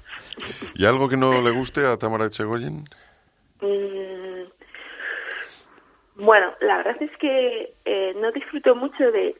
¿Y 0.75 0.85
algo 0.85 1.07
que 1.07 1.17
no 1.17 1.41
le 1.41 1.51
guste 1.51 1.85
a 1.87 1.97
Tamara 1.97 2.25
Echegoyen? 2.25 2.83
Mm, 3.61 4.43
bueno, 6.17 6.53
la 6.61 6.77
verdad 6.77 6.95
es 7.01 7.11
que 7.17 7.73
eh, 7.85 8.13
no 8.19 8.31
disfruto 8.31 8.75
mucho 8.75 9.11
de 9.11 9.35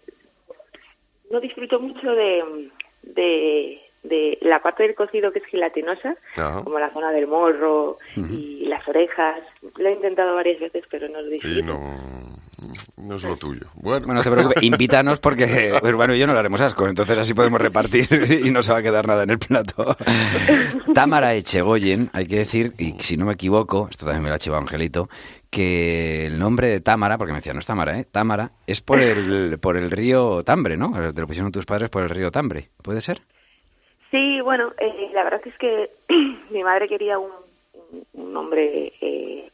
no 1.31 1.39
disfruto 1.39 1.79
mucho 1.79 2.11
de, 2.11 2.69
de, 3.03 3.81
de 4.03 4.37
la 4.41 4.61
parte 4.61 4.83
del 4.83 4.95
cocido 4.95 5.31
que 5.31 5.39
es 5.39 5.45
gelatinosa, 5.45 6.15
Ajá. 6.37 6.63
como 6.63 6.79
la 6.79 6.91
zona 6.93 7.11
del 7.11 7.27
morro 7.27 7.97
y 8.15 8.65
las 8.67 8.87
orejas. 8.87 9.39
Lo 9.77 9.89
he 9.89 9.93
intentado 9.93 10.35
varias 10.35 10.59
veces, 10.59 10.83
pero 10.89 11.07
no 11.09 11.21
lo 11.21 11.27
disfruto. 11.29 11.59
Y 11.59 11.63
no, 11.63 11.79
no 12.97 13.15
es 13.15 13.23
lo 13.23 13.35
tuyo. 13.35 13.67
Bueno, 13.75 14.05
Bueno, 14.05 14.13
no 14.15 14.23
te 14.23 14.31
preocupes, 14.31 14.63
invítanos 14.63 15.19
porque 15.19 15.73
Urbano 15.83 16.13
y 16.15 16.19
yo 16.19 16.27
no 16.27 16.33
le 16.33 16.39
haremos 16.39 16.61
asco, 16.61 16.87
entonces 16.87 17.17
así 17.17 17.33
podemos 17.33 17.59
repartir 17.61 18.07
y 18.45 18.49
no 18.51 18.63
se 18.63 18.71
va 18.71 18.79
a 18.79 18.83
quedar 18.83 19.07
nada 19.07 19.23
en 19.23 19.31
el 19.31 19.39
plato. 19.39 19.95
Támara 20.93 21.33
Echegoyen, 21.33 22.09
hay 22.13 22.27
que 22.27 22.37
decir, 22.37 22.73
y 22.77 22.95
si 22.99 23.17
no 23.17 23.25
me 23.25 23.33
equivoco, 23.33 23.87
esto 23.89 24.05
también 24.05 24.23
me 24.23 24.29
lo 24.29 24.35
ha 24.35 24.39
chivado 24.39 24.61
Angelito, 24.61 25.09
que 25.55 26.25
el 26.25 26.37
nombre 26.37 26.67
de 26.67 26.81
Támara, 26.81 27.17
porque 27.17 27.31
me 27.31 27.37
decía, 27.37 27.53
no 27.53 27.59
es 27.59 27.65
Támara, 27.65 27.97
¿eh? 27.97 28.03
Támara, 28.11 28.51
es 28.67 28.81
por 28.81 28.99
el, 28.99 29.57
por 29.57 29.77
el 29.77 29.89
río 29.89 30.43
Tambre, 30.43 30.75
¿no? 30.75 30.91
Te 31.13 31.21
lo 31.21 31.27
pusieron 31.27 31.53
tus 31.53 31.65
padres 31.65 31.89
por 31.89 32.03
el 32.03 32.09
río 32.09 32.29
Tambre, 32.29 32.67
¿puede 32.83 32.99
ser? 32.99 33.21
Sí, 34.11 34.41
bueno, 34.41 34.73
eh, 34.77 35.11
la 35.13 35.23
verdad 35.23 35.39
es 35.45 35.57
que 35.57 35.91
mi 36.51 36.61
madre 36.61 36.89
quería 36.89 37.17
un, 37.17 37.31
nombre 38.13 38.91
eh, 38.99 39.49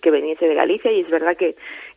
que 0.00 0.10
viniese 0.10 0.48
de 0.48 0.54
Galicia 0.54 0.90
y 0.90 1.00
es 1.00 1.10
verdad 1.10 1.36
que, 1.36 1.54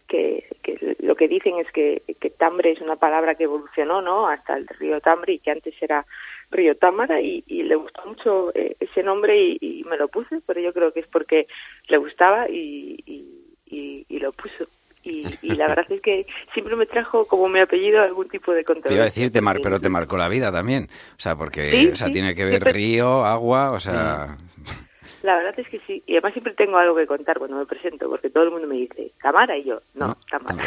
que, 0.09 0.43
que 0.61 0.97
lo 0.99 1.15
que 1.15 1.29
dicen 1.29 1.59
es 1.59 1.71
que, 1.71 2.01
que 2.19 2.29
Tambre 2.31 2.71
es 2.71 2.81
una 2.81 2.97
palabra 2.97 3.35
que 3.35 3.45
evolucionó 3.45 4.01
¿no? 4.01 4.27
hasta 4.27 4.57
el 4.57 4.67
río 4.67 4.99
Tambre 4.99 5.33
y 5.33 5.39
que 5.39 5.51
antes 5.51 5.81
era 5.81 6.05
río 6.51 6.75
Támara 6.77 7.21
y, 7.21 7.43
y 7.47 7.63
le 7.63 7.75
gustó 7.75 8.05
mucho 8.05 8.51
eh, 8.55 8.75
ese 8.79 9.03
nombre 9.03 9.37
y, 9.39 9.57
y 9.61 9.83
me 9.83 9.97
lo 9.97 10.07
puse, 10.07 10.39
pero 10.45 10.59
yo 10.59 10.73
creo 10.73 10.91
que 10.93 11.01
es 11.01 11.07
porque 11.07 11.47
le 11.87 11.97
gustaba 11.97 12.49
y, 12.49 13.03
y, 13.05 14.19
lo 14.19 14.31
puso. 14.33 14.67
y, 15.03 15.37
y 15.41 15.55
la 15.55 15.67
verdad 15.69 15.85
es 15.89 16.01
que 16.01 16.25
siempre 16.53 16.75
me 16.75 16.85
trajo 16.85 17.25
como 17.25 17.47
mi 17.47 17.59
apellido 17.61 18.01
algún 18.01 18.27
tipo 18.27 18.51
de 18.51 18.63
Te 18.63 18.73
controversia. 18.73 18.95
iba 18.95 19.03
a 19.03 19.05
decir, 19.05 19.31
te 19.31 19.41
mar- 19.41 19.59
pero 19.63 19.79
te 19.79 19.89
marcó 19.89 20.17
la 20.17 20.27
vida 20.27 20.51
también. 20.51 20.89
O 21.13 21.19
sea, 21.19 21.35
porque 21.37 21.69
Sí, 21.71 21.87
o 21.93 21.95
sea, 21.95 22.07
sí, 22.07 22.13
tiene 22.13 22.35
que 22.35 22.43
ver 22.51 22.63
río, 22.63 23.23
agua, 23.25 23.71
o 23.71 23.79
sea... 23.79 24.35
La 25.23 25.35
verdad 25.35 25.53
es 25.57 25.67
que 25.67 25.79
sí, 25.85 26.03
y 26.07 26.13
además 26.13 26.33
siempre 26.33 26.53
tengo 26.53 26.77
algo 26.77 26.95
que 26.95 27.05
contar 27.05 27.37
cuando 27.39 27.57
me 27.57 27.65
presento, 27.65 28.09
porque 28.09 28.29
todo 28.29 28.43
el 28.43 28.51
mundo 28.51 28.67
me 28.67 28.75
dice, 28.75 29.11
¿Tamara? 29.21 29.57
Y 29.57 29.65
yo, 29.65 29.79
no, 29.95 30.17
Tamara. 30.29 30.57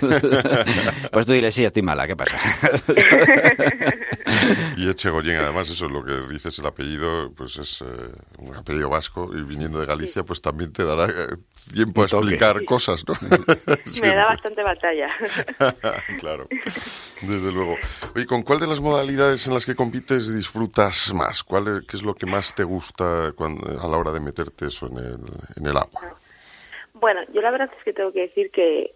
pues 1.12 1.26
tú 1.26 1.32
dile, 1.32 1.50
sí, 1.50 1.64
estoy 1.64 1.82
mala, 1.82 2.06
¿qué 2.06 2.16
pasa? 2.16 2.36
Y 4.76 4.88
Echegoyen, 4.90 5.36
además, 5.36 5.70
eso 5.70 5.86
es 5.86 5.92
lo 5.92 6.04
que 6.04 6.12
dices, 6.30 6.58
el 6.58 6.66
apellido, 6.66 7.32
pues 7.34 7.56
es 7.56 7.82
eh, 7.82 7.86
un 8.38 8.54
apellido 8.54 8.90
vasco 8.90 9.30
y 9.34 9.42
viniendo 9.42 9.80
de 9.80 9.86
Galicia, 9.86 10.22
pues 10.22 10.42
también 10.42 10.72
te 10.72 10.84
dará 10.84 11.06
eh, 11.06 11.36
tiempo 11.72 12.02
a 12.02 12.04
explicar 12.04 12.64
cosas, 12.64 13.04
¿no? 13.08 13.14
me 14.02 14.14
da 14.14 14.24
bastante 14.26 14.62
batalla. 14.62 15.08
claro, 16.20 16.46
desde 17.22 17.52
luego. 17.52 17.76
Oye, 18.14 18.26
¿con 18.26 18.42
cuál 18.42 18.60
de 18.60 18.66
las 18.66 18.80
modalidades 18.80 19.46
en 19.46 19.54
las 19.54 19.64
que 19.64 19.74
compites 19.74 20.34
disfrutas 20.34 21.12
más? 21.14 21.42
¿Cuál 21.42 21.68
es, 21.68 21.86
¿Qué 21.86 21.96
es 21.96 22.02
lo 22.02 22.14
que 22.14 22.26
más 22.26 22.54
te 22.54 22.64
gusta 22.64 23.32
cuando, 23.34 23.80
a 23.80 23.88
la 23.88 23.95
hora 23.96 24.12
de 24.12 24.20
meterte 24.20 24.66
eso 24.66 24.86
en 24.86 24.98
el, 24.98 25.20
en 25.56 25.66
el 25.66 25.76
agua? 25.76 26.16
Bueno, 26.94 27.20
yo 27.32 27.42
la 27.42 27.50
verdad 27.50 27.70
es 27.76 27.84
que 27.84 27.92
tengo 27.92 28.12
que 28.12 28.22
decir 28.22 28.50
que 28.50 28.94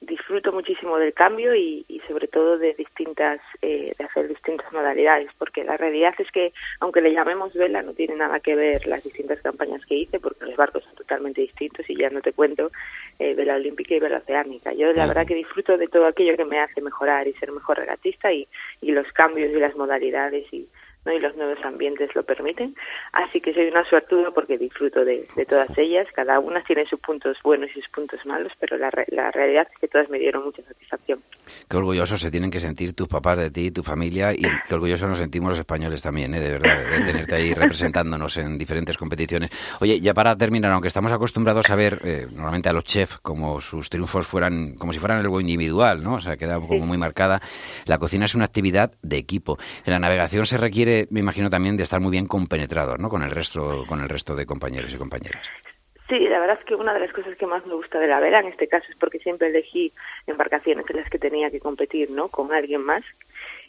disfruto 0.00 0.52
muchísimo 0.52 0.96
del 0.98 1.12
cambio 1.12 1.54
y, 1.54 1.84
y 1.88 2.00
sobre 2.06 2.28
todo 2.28 2.56
de 2.56 2.72
distintas 2.74 3.40
eh, 3.62 3.94
de 3.98 4.04
hacer 4.04 4.28
distintas 4.28 4.72
modalidades 4.72 5.28
porque 5.38 5.64
la 5.64 5.76
realidad 5.76 6.14
es 6.18 6.30
que 6.30 6.52
aunque 6.78 7.00
le 7.00 7.12
llamemos 7.12 7.52
vela 7.52 7.82
no 7.82 7.92
tiene 7.92 8.14
nada 8.14 8.38
que 8.38 8.54
ver 8.54 8.86
las 8.86 9.02
distintas 9.02 9.40
campañas 9.40 9.84
que 9.86 9.96
hice 9.96 10.20
porque 10.20 10.44
los 10.44 10.56
barcos 10.56 10.84
son 10.84 10.94
totalmente 10.94 11.40
distintos 11.40 11.88
y 11.90 11.96
ya 11.96 12.10
no 12.10 12.20
te 12.20 12.32
cuento 12.32 12.70
eh, 13.18 13.34
vela 13.34 13.56
olímpica 13.56 13.96
y 13.96 14.00
vela 14.00 14.18
oceánica 14.18 14.72
yo 14.72 14.92
la 14.92 15.06
verdad 15.06 15.26
que 15.26 15.34
disfruto 15.34 15.76
de 15.76 15.88
todo 15.88 16.06
aquello 16.06 16.36
que 16.36 16.44
me 16.44 16.60
hace 16.60 16.80
mejorar 16.80 17.26
y 17.26 17.32
ser 17.34 17.50
mejor 17.50 17.78
regatista 17.78 18.32
y, 18.32 18.46
y 18.80 18.92
los 18.92 19.10
cambios 19.12 19.50
y 19.50 19.58
las 19.58 19.74
modalidades 19.74 20.46
y 20.52 20.68
¿no? 21.08 21.14
y 21.14 21.20
los 21.20 21.36
nuevos 21.36 21.58
ambientes 21.64 22.14
lo 22.14 22.22
permiten. 22.22 22.74
Así 23.12 23.40
que 23.40 23.54
soy 23.54 23.68
una 23.68 23.84
suertuda 23.84 24.30
porque 24.30 24.58
disfruto 24.58 25.04
de, 25.04 25.26
de 25.34 25.46
todas 25.46 25.76
ellas. 25.78 26.06
Cada 26.14 26.38
una 26.38 26.62
tiene 26.62 26.86
sus 26.86 27.00
puntos 27.00 27.38
buenos 27.42 27.70
y 27.70 27.80
sus 27.80 27.88
puntos 27.88 28.24
malos, 28.26 28.52
pero 28.60 28.76
la, 28.76 28.90
la 29.08 29.30
realidad 29.30 29.66
es 29.72 29.78
que 29.78 29.88
todas 29.88 30.08
me 30.10 30.18
dieron 30.18 30.44
mucha 30.44 30.62
satisfacción. 30.62 31.20
Qué 31.68 31.76
orgullosos 31.76 32.20
se 32.20 32.30
tienen 32.30 32.50
que 32.50 32.60
sentir 32.60 32.94
tus 32.94 33.08
papás 33.08 33.38
de 33.38 33.50
ti, 33.50 33.70
tu 33.70 33.82
familia, 33.82 34.32
y 34.32 34.42
qué 34.68 34.74
orgullosos 34.74 35.08
nos 35.08 35.18
sentimos 35.18 35.50
los 35.50 35.58
españoles 35.58 36.02
también, 36.02 36.34
¿eh? 36.34 36.40
de 36.40 36.52
verdad, 36.52 36.90
de 36.90 37.04
tenerte 37.04 37.34
ahí 37.34 37.54
representándonos 37.54 38.36
en 38.36 38.58
diferentes 38.58 38.98
competiciones. 38.98 39.50
Oye, 39.80 40.00
ya 40.00 40.12
para 40.12 40.36
terminar, 40.36 40.72
aunque 40.72 40.88
estamos 40.88 41.12
acostumbrados 41.12 41.70
a 41.70 41.76
ver 41.76 42.00
eh, 42.04 42.26
normalmente 42.30 42.68
a 42.68 42.72
los 42.72 42.84
chefs 42.84 43.18
como 43.18 43.60
sus 43.60 43.88
triunfos 43.88 44.26
fueran, 44.26 44.74
como 44.74 44.92
si 44.92 44.98
fueran 44.98 45.18
algo 45.18 45.40
individual, 45.40 46.02
¿no? 46.02 46.14
O 46.14 46.20
sea, 46.20 46.36
queda 46.36 46.60
como 46.60 46.86
muy 46.86 46.98
marcada. 46.98 47.40
La 47.86 47.98
cocina 47.98 48.26
es 48.26 48.34
una 48.34 48.44
actividad 48.44 48.92
de 49.02 49.16
equipo. 49.16 49.58
En 49.84 49.92
la 49.92 49.98
navegación 49.98 50.46
se 50.46 50.56
requiere, 50.56 50.97
me 51.10 51.20
imagino 51.20 51.48
también, 51.50 51.76
de 51.76 51.82
estar 51.84 52.00
muy 52.00 52.10
bien 52.10 52.26
compenetrados, 52.26 52.98
¿no? 52.98 53.08
Con 53.08 53.22
el 53.22 53.30
resto, 53.30 53.84
con 53.86 54.00
el 54.00 54.08
resto 54.08 54.34
de 54.34 54.46
compañeros 54.46 54.92
y 54.92 54.98
compañeras. 54.98 55.48
Sí, 56.08 56.18
la 56.20 56.38
verdad 56.40 56.56
es 56.58 56.64
que 56.64 56.74
una 56.74 56.94
de 56.94 57.00
las 57.00 57.12
cosas 57.12 57.36
que 57.36 57.46
más 57.46 57.64
me 57.66 57.74
gusta 57.74 57.98
de 57.98 58.06
la 58.06 58.18
vela 58.18 58.40
en 58.40 58.46
este 58.46 58.66
caso 58.66 58.86
es 58.90 58.96
porque 58.96 59.18
siempre 59.18 59.48
elegí 59.48 59.92
embarcaciones 60.26 60.86
en 60.88 60.96
las 60.96 61.10
que 61.10 61.18
tenía 61.18 61.50
que 61.50 61.60
competir, 61.60 62.10
¿no? 62.10 62.28
Con 62.28 62.52
alguien 62.52 62.80
más. 62.82 63.02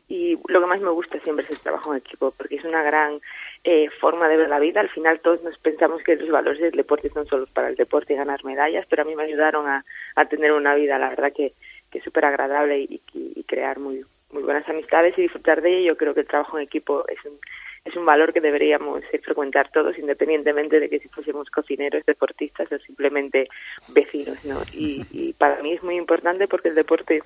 Y 0.07 0.39
lo 0.47 0.61
que 0.61 0.65
más 0.65 0.79
me 0.81 0.89
gusta 0.89 1.19
siempre 1.19 1.43
es 1.45 1.51
el 1.51 1.59
trabajo 1.59 1.91
en 1.93 1.99
equipo, 1.99 2.31
porque 2.35 2.55
es 2.55 2.63
una 2.63 2.81
gran 2.81 3.19
eh, 3.63 3.89
forma 3.99 4.27
de 4.27 4.37
ver 4.37 4.49
la 4.49 4.57
vida. 4.59 4.79
Al 4.79 4.89
final 4.89 5.19
todos 5.19 5.43
nos 5.43 5.57
pensamos 5.59 6.01
que 6.01 6.15
los 6.15 6.29
valores 6.29 6.59
del 6.61 6.71
deporte 6.71 7.09
son 7.09 7.27
solo 7.27 7.45
para 7.53 7.67
el 7.69 7.75
deporte 7.75 8.13
y 8.13 8.17
ganar 8.17 8.43
medallas, 8.45 8.85
pero 8.89 9.01
a 9.03 9.05
mí 9.05 9.15
me 9.15 9.23
ayudaron 9.23 9.67
a, 9.67 9.83
a 10.15 10.25
tener 10.25 10.51
una 10.53 10.73
vida, 10.75 10.97
la 10.97 11.09
verdad 11.09 11.31
que, 11.35 11.53
que 11.91 11.97
es 11.99 12.03
súper 12.03 12.25
agradable 12.25 12.79
y- 12.79 13.01
y 13.13 13.43
crear 13.43 13.77
muy, 13.79 14.03
muy 14.31 14.43
buenas 14.43 14.67
amistades 14.69 15.17
y 15.17 15.23
disfrutar 15.23 15.61
de 15.61 15.77
ello. 15.79 15.93
Yo 15.93 15.97
creo 15.97 16.13
que 16.13 16.21
el 16.21 16.27
trabajo 16.27 16.57
en 16.57 16.63
equipo 16.65 17.05
es 17.07 17.23
un, 17.25 17.39
es 17.85 17.95
un 17.95 18.05
valor 18.05 18.33
que 18.33 18.41
deberíamos 18.41 19.03
eh, 19.11 19.19
frecuentar 19.19 19.71
todos, 19.71 19.97
independientemente 19.97 20.79
de 20.79 20.89
que 20.89 20.99
si 20.99 21.09
fuésemos 21.09 21.49
cocineros, 21.49 22.05
deportistas 22.05 22.71
o 22.71 22.79
simplemente 22.79 23.47
vecinos, 23.87 24.43
¿no? 24.45 24.61
Y, 24.71 25.07
y 25.11 25.33
para 25.33 25.61
mí 25.63 25.73
es 25.73 25.83
muy 25.83 25.95
importante 25.97 26.47
porque 26.47 26.69
el 26.69 26.75
deporte 26.75 27.23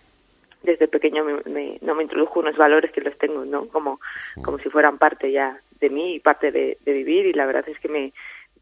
desde 0.64 0.88
pequeño 0.88 1.26
me, 1.26 1.42
me- 1.52 1.78
no 1.82 1.96
me 1.96 2.04
introdujo 2.04 2.40
unos 2.40 2.56
valores 2.56 2.92
que 2.92 3.02
los 3.02 3.18
tengo, 3.18 3.46
¿no? 3.46 3.68
Como, 3.68 4.00
como 4.42 4.60
si 4.60 4.70
fueran 4.70 4.98
parte 4.98 5.32
ya 5.32 5.60
de 5.82 5.90
mí 5.90 6.16
y 6.16 6.20
parte 6.22 6.52
de, 6.52 6.78
de 6.86 6.94
vivir 6.94 7.26
y 7.26 7.34
la 7.34 7.46
verdad 7.46 7.68
es 7.68 7.80
que 7.80 7.90
me 7.90 8.14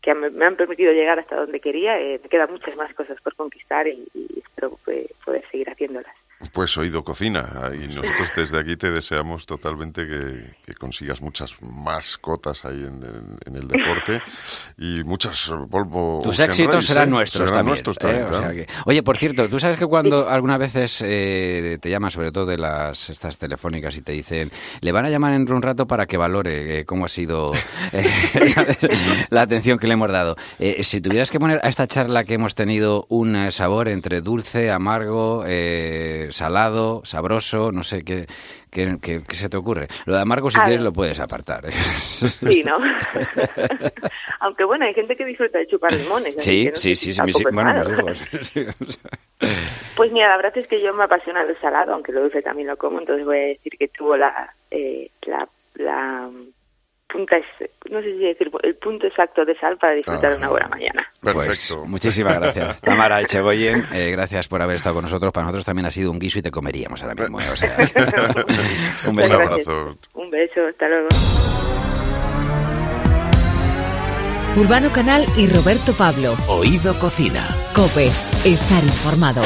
que 0.01 0.15
me, 0.15 0.45
han 0.45 0.55
permitido 0.55 0.93
llegar 0.93 1.19
hasta 1.19 1.35
donde 1.35 1.59
quería. 1.59 1.99
Eh, 2.01 2.19
me 2.23 2.29
quedan 2.29 2.51
muchas 2.51 2.75
más 2.75 2.91
cosas 2.95 3.21
por 3.21 3.35
conquistar 3.35 3.87
y, 3.87 4.07
y 4.15 4.39
espero 4.39 4.79
eh, 4.87 5.07
poder 5.23 5.43
seguir 5.51 5.69
haciéndolas. 5.69 6.15
Pues 6.53 6.75
Oído 6.77 7.03
Cocina, 7.03 7.45
y 7.73 7.87
nosotros 7.87 8.29
desde 8.35 8.59
aquí 8.59 8.75
te 8.75 8.89
deseamos 8.91 9.45
totalmente 9.45 10.05
que, 10.07 10.55
que 10.65 10.73
consigas 10.73 11.21
muchas 11.21 11.53
más 11.61 12.17
cotas 12.17 12.65
ahí 12.65 12.79
en, 12.83 13.01
en- 13.03 13.37
en 13.45 13.55
el 13.55 13.67
deporte 13.67 14.19
y 14.77 15.03
muchas 15.03 15.49
Volvo 15.69 16.19
Tus 16.23 16.33
Ocean 16.35 16.49
éxitos 16.49 16.75
Race, 16.75 16.87
serán 16.87 17.07
¿eh? 17.07 17.11
nuestros 17.11 17.47
Serán 17.49 17.59
también. 17.59 17.67
nuestros 17.71 17.95
¿eh? 17.97 17.99
también, 17.99 18.23
O 18.25 18.27
claro. 18.29 18.43
sea 18.43 18.53
que- 18.53 18.67
Oye, 18.85 19.03
por 19.03 19.17
cierto, 19.17 19.47
tú 19.47 19.59
sabes 19.59 19.77
que 19.77 19.85
cuando 19.85 20.27
algunas 20.29 20.59
veces 20.59 21.01
eh, 21.05 21.77
te 21.79 21.89
llaman, 21.89 22.11
sobre 22.11 22.31
todo 22.31 22.45
de 22.47 22.57
las 22.57 23.09
estas 23.09 23.37
telefónicas, 23.37 23.95
y 23.97 24.01
te 24.01 24.11
dicen, 24.11 24.51
le 24.81 24.91
van 24.91 25.05
a 25.05 25.09
llamar 25.09 25.33
en 25.33 25.49
un 25.51 25.61
rato 25.61 25.85
para 25.85 26.05
que 26.07 26.17
valore 26.17 26.79
eh, 26.79 26.85
cómo 26.85 27.05
ha 27.05 27.09
sido 27.09 27.51
eh, 27.93 28.09
la 29.29 29.41
atención 29.43 29.77
que 29.77 29.87
le 29.87 29.93
hemos 29.93 30.11
dado. 30.11 30.35
Eh, 30.59 30.83
si 30.83 31.01
tuvieras 31.01 31.29
que 31.31 31.39
poner 31.39 31.59
a 31.63 31.69
esta 31.69 31.87
charla 31.87 32.23
que 32.23 32.33
hemos 32.33 32.55
tenido 32.55 33.05
un 33.09 33.35
eh, 33.35 33.51
sabor 33.51 33.87
entre 33.89 34.21
dulce, 34.21 34.71
amargo, 34.71 35.43
eh, 35.47 36.29
salado, 36.31 37.01
sabroso, 37.05 37.71
no 37.71 37.83
sé 37.83 38.03
qué, 38.03 38.25
qué, 38.71 38.93
qué- 39.01 39.21
qué 39.27 39.35
se 39.35 39.49
te 39.49 39.57
ocurre. 39.57 39.87
Lo 40.05 40.15
de 40.15 40.21
amargo, 40.21 40.49
si 40.49 40.57
A 40.59 40.63
quieres, 40.63 40.79
ver. 40.79 40.85
lo 40.85 40.93
puedes 40.93 41.19
apartar. 41.19 41.65
¿eh? 41.67 41.71
Sí, 41.71 42.63
¿no? 42.63 42.77
Aunque 44.39 44.63
bueno, 44.63 44.85
hay 44.85 44.93
gente 44.93 45.15
que 45.15 45.25
disfruta 45.25 45.59
de 45.59 45.67
chupar 45.67 45.93
limones. 45.93 46.35
Sí, 46.39 46.65
no 46.69 46.75
sí, 46.75 46.95
sí, 46.95 47.13
sí, 47.13 47.21
mis 47.23 47.37
bueno, 47.51 47.73
mis 47.73 47.89
hijos. 47.99 48.17
sí, 48.41 48.59
o 48.61 48.91
sea. 48.91 49.11
Pues 49.95 50.11
mira, 50.11 50.29
la 50.29 50.37
verdad 50.37 50.57
es 50.57 50.67
que 50.67 50.81
yo 50.81 50.93
me 50.93 51.03
apasiona 51.03 51.43
lo 51.43 51.55
salado, 51.59 51.93
aunque 51.93 52.11
lo 52.11 52.21
dulce 52.21 52.41
también 52.41 52.67
lo 52.67 52.77
como, 52.77 52.99
entonces 52.99 53.25
voy 53.25 53.37
a 53.37 53.41
decir 53.41 53.73
que 53.77 53.87
tuvo 53.87 54.15
la, 54.17 54.53
eh, 54.71 55.09
la, 55.25 55.47
la 55.75 56.29
punta, 57.11 57.37
es- 57.37 57.69
no 57.89 57.99
sé 58.01 58.11
si 58.13 58.19
decir, 58.19 58.49
el 58.63 58.75
punto 58.75 59.07
exacto 59.07 59.43
de 59.45 59.57
sal 59.59 59.77
para 59.77 59.93
disfrutar 59.93 60.31
de 60.31 60.37
una 60.37 60.49
buena 60.49 60.67
mañana. 60.69 61.07
Pues, 61.21 61.75
muchísimas 61.85 62.39
gracias. 62.39 62.79
Tamara 62.81 63.21
Echegoyen, 63.21 63.85
eh, 63.93 64.11
gracias 64.11 64.47
por 64.47 64.61
haber 64.61 64.75
estado 64.77 64.95
con 64.95 65.03
nosotros. 65.03 65.31
Para 65.33 65.45
nosotros 65.45 65.65
también 65.65 65.85
ha 65.87 65.91
sido 65.91 66.11
un 66.11 66.19
guiso 66.19 66.39
y 66.39 66.41
te 66.41 66.51
comeríamos 66.51 67.01
ahora 67.03 67.15
mismo. 67.15 67.39
eh, 67.41 67.49
o 67.51 67.55
sea, 67.55 67.75
un 69.07 69.15
beso. 69.15 69.37
Gracias. 69.37 69.67
Un 70.13 70.29
beso, 70.29 70.61
hasta 70.69 70.87
luego. 70.87 71.07
Urbano 74.57 74.91
Canal 74.91 75.25
y 75.37 75.47
Roberto 75.47 75.93
Pablo. 75.93 76.35
Oído 76.47 76.97
Cocina. 76.99 77.47
Cope. 77.73 78.07
Estar 78.45 78.83
informado. 78.83 79.41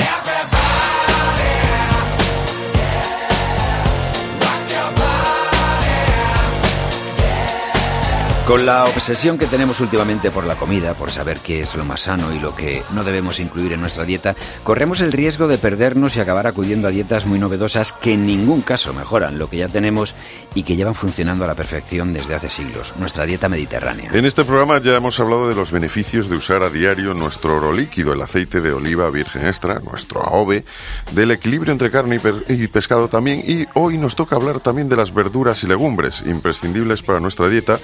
Con 8.48 8.68
la 8.68 8.86
obsesión 8.86 9.40
que 9.40 9.48
tenemos 9.48 9.80
últimamente 9.80 10.30
por 10.30 10.46
la 10.46 10.54
comida, 10.54 10.94
por 10.94 11.10
saber 11.10 11.40
qué 11.40 11.62
es 11.62 11.74
lo 11.74 11.84
más 11.84 12.02
sano 12.02 12.32
y 12.32 12.38
lo 12.38 12.56
que 12.56 12.84
no 12.94 13.04
debemos 13.04 13.40
incluir 13.40 13.74
en 13.74 13.82
nuestra 13.82 14.06
dieta, 14.06 14.36
corremos 14.64 15.02
el 15.02 15.12
riesgo 15.12 15.48
de 15.48 15.58
perdernos 15.58 16.16
y 16.16 16.20
acabar 16.20 16.46
acudiendo 16.46 16.88
a 16.88 16.92
dietas 16.92 17.26
muy 17.26 17.40
novedosas 17.40 17.92
que 17.92 18.14
en 18.14 18.28
ningún 18.28 18.62
caso 18.62 18.94
mejoran 18.94 19.40
lo 19.40 19.50
que 19.50 19.58
ya 19.58 19.68
tenemos 19.68 20.14
y 20.54 20.62
que 20.62 20.76
llevan 20.76 20.94
funcionando 20.94 21.44
a 21.44 21.48
la 21.48 21.56
perfección 21.56 22.14
desde 22.14 22.36
hace 22.36 22.50
siglos, 22.50 22.94
nuestra 23.00 23.26
dieta 23.26 23.50
mediterránea. 23.50 24.12
En 24.14 24.26
este 24.26 24.46
programa 24.46 24.80
ya 24.80 24.96
hemos 24.96 25.20
hablado 25.20 25.50
de 25.50 25.56
los 25.56 25.72
beneficios 25.72 26.30
de 26.30 26.36
usar 26.36 26.62
a 26.62 26.70
diario 26.70 27.16
nuestro 27.16 27.58
oro 27.58 27.74
líquido, 27.74 28.14
el 28.14 28.22
aceite 28.22 28.62
de 28.62 28.74
oliva 28.74 29.10
virgen 29.10 29.48
extra, 29.48 29.80
nuestro 29.80 30.22
AOVE, 30.22 30.66
del 31.14 31.32
equilibrio 31.32 31.72
entre 31.72 31.90
carne 31.90 32.22
y, 32.48 32.68
pescado 32.68 33.08
también, 33.08 33.44
y 33.46 33.66
hoy 33.74 33.98
nos 33.98 34.16
toca 34.16 34.36
hablar 34.36 34.60
también 34.60 34.88
de 34.88 34.98
las 34.98 35.12
verduras 35.12 35.64
y 35.64 35.68
legumbres, 35.68 36.22
imprescindibles 36.28 37.02
para 37.02 37.20
nuestra 37.20 37.50
dieta 37.50 37.80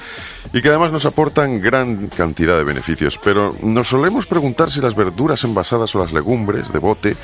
y 0.54 0.62
que 0.62 0.70
además 0.70 0.92
nos 0.92 1.06
aportan 1.06 1.62
gran 1.62 2.08
cantidad 2.08 2.58
de 2.58 2.64
beneficios. 2.64 3.18
Pero 3.18 3.56
nos 3.62 3.90
solemos 3.90 4.26
preguntar 4.26 4.72
si 4.72 4.82
las 4.82 4.96
verduras 4.96 5.44
envasadas 5.44 5.96
o 5.96 6.00
las 6.00 6.14
legumbres 6.14 6.72
de 6.72 6.80
bote 6.80 7.16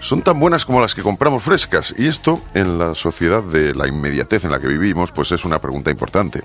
son 0.00 0.22
tan 0.22 0.40
buenas 0.40 0.64
como 0.64 0.80
las 0.80 0.94
que 0.94 1.02
compramos 1.02 1.42
frescas, 1.42 1.94
y 1.96 2.08
esto 2.08 2.40
en 2.54 2.78
la 2.78 2.94
sociedad 2.94 3.42
de 3.42 3.74
la 3.74 3.86
inmediatez 3.86 4.44
en 4.44 4.50
la 4.50 4.58
que 4.58 4.66
vivimos, 4.66 5.12
pues 5.12 5.30
es 5.32 5.44
una 5.44 5.60
pregunta 5.60 5.90
importante. 5.90 6.42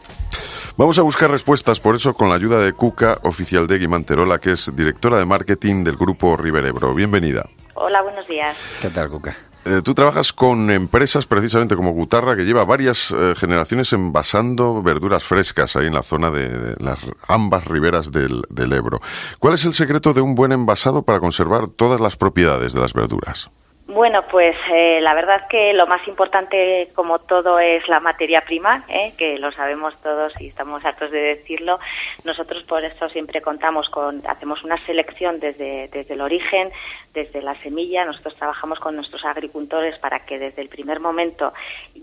Vamos 0.78 1.00
a 1.00 1.02
buscar 1.02 1.32
respuestas, 1.32 1.80
por 1.80 1.96
eso, 1.96 2.14
con 2.14 2.30
la 2.30 2.36
ayuda 2.36 2.60
de 2.60 2.72
Cuca, 2.74 3.18
oficial 3.24 3.66
de 3.66 3.80
Guimanterola, 3.80 4.38
que 4.38 4.52
es 4.52 4.72
directora 4.76 5.18
de 5.18 5.26
marketing 5.26 5.84
del 5.84 5.98
grupo 5.98 6.38
River 6.38 6.68
Ebro. 6.68 6.94
Bienvenida. 6.94 7.48
Hola, 7.74 8.04
buenos 8.04 8.28
días. 8.28 8.56
¿Qué 8.80 8.90
tal, 8.90 9.10
Cuca? 9.10 9.36
Eh, 9.68 9.82
tú 9.84 9.94
trabajas 9.94 10.34
con 10.34 10.72
empresas 10.72 11.26
precisamente 11.26 11.76
como 11.76 11.92
Gutarra, 11.92 12.36
que 12.36 12.46
lleva 12.46 12.64
varias 12.66 13.12
eh, 13.12 13.34
generaciones 13.36 13.92
envasando 13.94 14.82
verduras 14.82 15.24
frescas 15.24 15.76
ahí 15.76 15.88
en 15.88 15.94
la 15.94 16.04
zona 16.04 16.32
de, 16.32 16.76
las 16.80 17.00
ambas 17.28 17.66
riberas 17.66 18.12
del, 18.12 18.44
del 18.50 18.74
Ebro. 18.74 19.02
¿Cuál 19.40 19.56
es 19.56 19.66
el 19.66 19.74
secreto 19.74 20.14
de 20.14 20.22
un 20.22 20.36
buen 20.36 20.52
envasado 20.52 21.04
para 21.04 21.20
conservar 21.20 21.68
todas 21.68 22.00
las 22.00 22.16
propiedades 22.16 22.74
de 22.74 22.80
las 22.80 22.94
verduras? 22.94 23.50
Bueno, 23.88 24.24
pues 24.30 24.54
eh, 24.70 25.00
la 25.00 25.14
verdad 25.14 25.48
que 25.48 25.72
lo 25.72 25.88
más 25.88 26.06
importante, 26.10 26.90
como 26.94 27.20
todo, 27.20 27.58
es 27.58 27.88
la 27.88 28.02
materia 28.02 28.42
prima, 28.42 28.84
¿eh? 28.90 29.14
que 29.18 29.40
lo 29.40 29.50
sabemos 29.54 29.96
todos 30.04 30.34
y 30.42 30.48
estamos 30.48 30.84
hartos 30.84 31.10
de 31.10 31.22
decirlo. 31.22 31.80
Nosotros 32.26 32.64
por 32.64 32.84
eso 32.84 33.08
siempre 33.08 33.42
contamos 33.42 33.88
con, 33.88 34.22
hacemos 34.28 34.62
una 34.66 34.78
selección 34.86 35.40
desde, 35.40 35.88
desde 35.88 36.16
el 36.16 36.20
origen, 36.20 36.70
desde 37.14 37.42
la 37.42 37.56
semilla. 37.62 38.04
Nosotros 38.04 38.36
trabajamos 38.36 38.78
con 38.80 38.94
nuestros 38.94 39.24
agricultores 39.24 39.98
para 40.00 40.20
que 40.20 40.38
desde 40.38 40.64
el 40.64 40.68
primer 40.68 41.00
momento, 41.00 41.54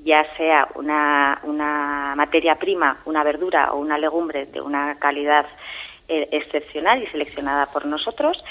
ya 0.05 0.25
sea 0.39 0.67
una, 0.77 1.39
una 1.43 2.15
materia 2.17 2.55
prima, 2.55 2.97
una 3.05 3.23
verdura 3.23 3.73
o 3.73 3.77
una 3.77 3.99
legumbre 3.99 4.47
de 4.47 4.63
una 4.63 4.99
calidad 4.99 5.45
eh, 6.09 6.29
excepcional 6.33 7.03
y 7.03 7.07
seleccionada 7.09 7.67
por 7.67 7.85
nosotros 7.85 8.43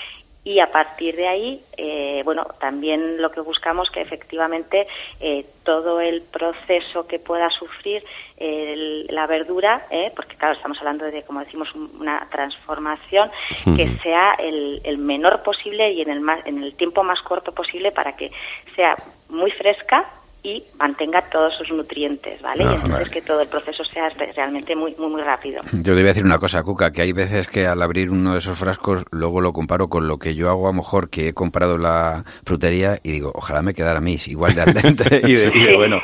y 0.45 0.59
a 0.59 0.71
partir 0.71 1.15
de 1.15 1.27
ahí, 1.27 1.63
eh, 1.77 2.21
bueno, 2.25 2.45
también 2.59 3.21
lo 3.21 3.31
que 3.31 3.39
buscamos 3.39 3.89
que 3.89 4.01
efectivamente 4.01 4.85
eh, 5.21 5.45
todo 5.63 6.01
el 6.01 6.21
proceso 6.21 7.07
que 7.07 7.17
pueda 7.19 7.49
sufrir 7.49 8.03
el- 8.37 9.07
la 9.09 9.25
verdura, 9.25 9.85
eh, 9.89 10.11
porque 10.15 10.35
claro, 10.35 10.55
estamos 10.55 10.77
hablando 10.79 11.05
de, 11.05 11.23
como 11.23 11.39
decimos, 11.39 11.73
un- 11.75 11.91
una 11.99 12.27
transformación, 12.29 13.31
que 13.77 13.87
sea 14.03 14.33
el, 14.39 14.81
el 14.83 14.97
menor 14.97 15.43
posible 15.43 15.91
y 15.91 16.01
en 16.01 16.09
el, 16.09 16.19
más, 16.19 16.45
en 16.45 16.61
el 16.61 16.75
tiempo 16.75 17.03
más 17.03 17.21
corto 17.21 17.53
posible 17.53 17.91
para 17.91 18.13
que 18.17 18.31
sea 18.75 18.95
muy 19.29 19.51
fresca 19.51 20.09
y 20.45 20.61
mantenga 20.77 21.21
todos 21.29 21.53
sus 21.57 21.71
nutrientes, 21.71 22.41
¿vale? 22.41 22.63
Ah, 22.65 22.71
y 22.71 22.75
entonces 22.75 22.91
vale. 22.99 23.09
que 23.09 23.21
todo 23.21 23.39
el 23.41 23.47
proceso 23.47 23.83
sea 23.85 24.09
re- 24.09 24.33
realmente 24.33 24.75
muy, 24.75 24.93
muy, 24.99 25.07
muy 25.09 25.21
rápido. 25.21 25.61
Yo 25.71 25.81
te 25.83 25.91
voy 25.93 26.01
a 26.01 26.05
decir 26.05 26.25
una 26.25 26.37
cosa, 26.37 26.63
Cuca, 26.63 26.91
que 26.91 27.01
hay 27.01 27.13
veces 27.13 27.47
que 27.47 27.65
al 27.65 27.81
abrir 27.81 28.09
uno 28.11 28.33
de 28.33 28.39
esos 28.39 28.59
frascos, 28.59 29.05
luego 29.11 29.39
lo 29.39 29.53
comparo 29.53 29.87
con 29.87 30.07
lo 30.09 30.17
que 30.17 30.35
yo 30.35 30.49
hago 30.49 30.67
a 30.67 30.71
lo 30.71 30.77
mejor 30.77 31.09
que 31.09 31.29
he 31.29 31.33
comprado 31.33 31.77
la 31.77 32.25
frutería 32.43 32.99
y 33.03 33.11
digo, 33.11 33.31
ojalá 33.33 33.61
me 33.61 33.73
quedara 33.73 33.99
a 33.99 34.01
mí, 34.01 34.17
igual 34.27 34.53
de 34.53 34.61
al 34.63 34.73
dente 34.73 35.21
y 35.23 35.33
de, 35.33 35.51
y 35.57 35.63
de 35.63 35.75
bueno. 35.77 36.01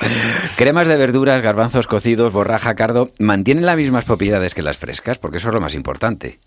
Cremas 0.56 0.88
de 0.88 0.96
verduras, 0.96 1.42
garbanzos 1.42 1.88
cocidos, 1.88 2.32
borraja, 2.32 2.76
cardo, 2.76 3.10
¿mantienen 3.20 3.66
las 3.66 3.76
mismas 3.76 4.06
propiedades 4.06 4.56
que 4.56 4.62
las 4.62 4.78
frescas? 4.78 5.20
Porque 5.20 5.38
eso 5.38 5.50
es 5.50 5.54
lo 5.54 5.60
más 5.62 5.76
importante. 5.76 6.40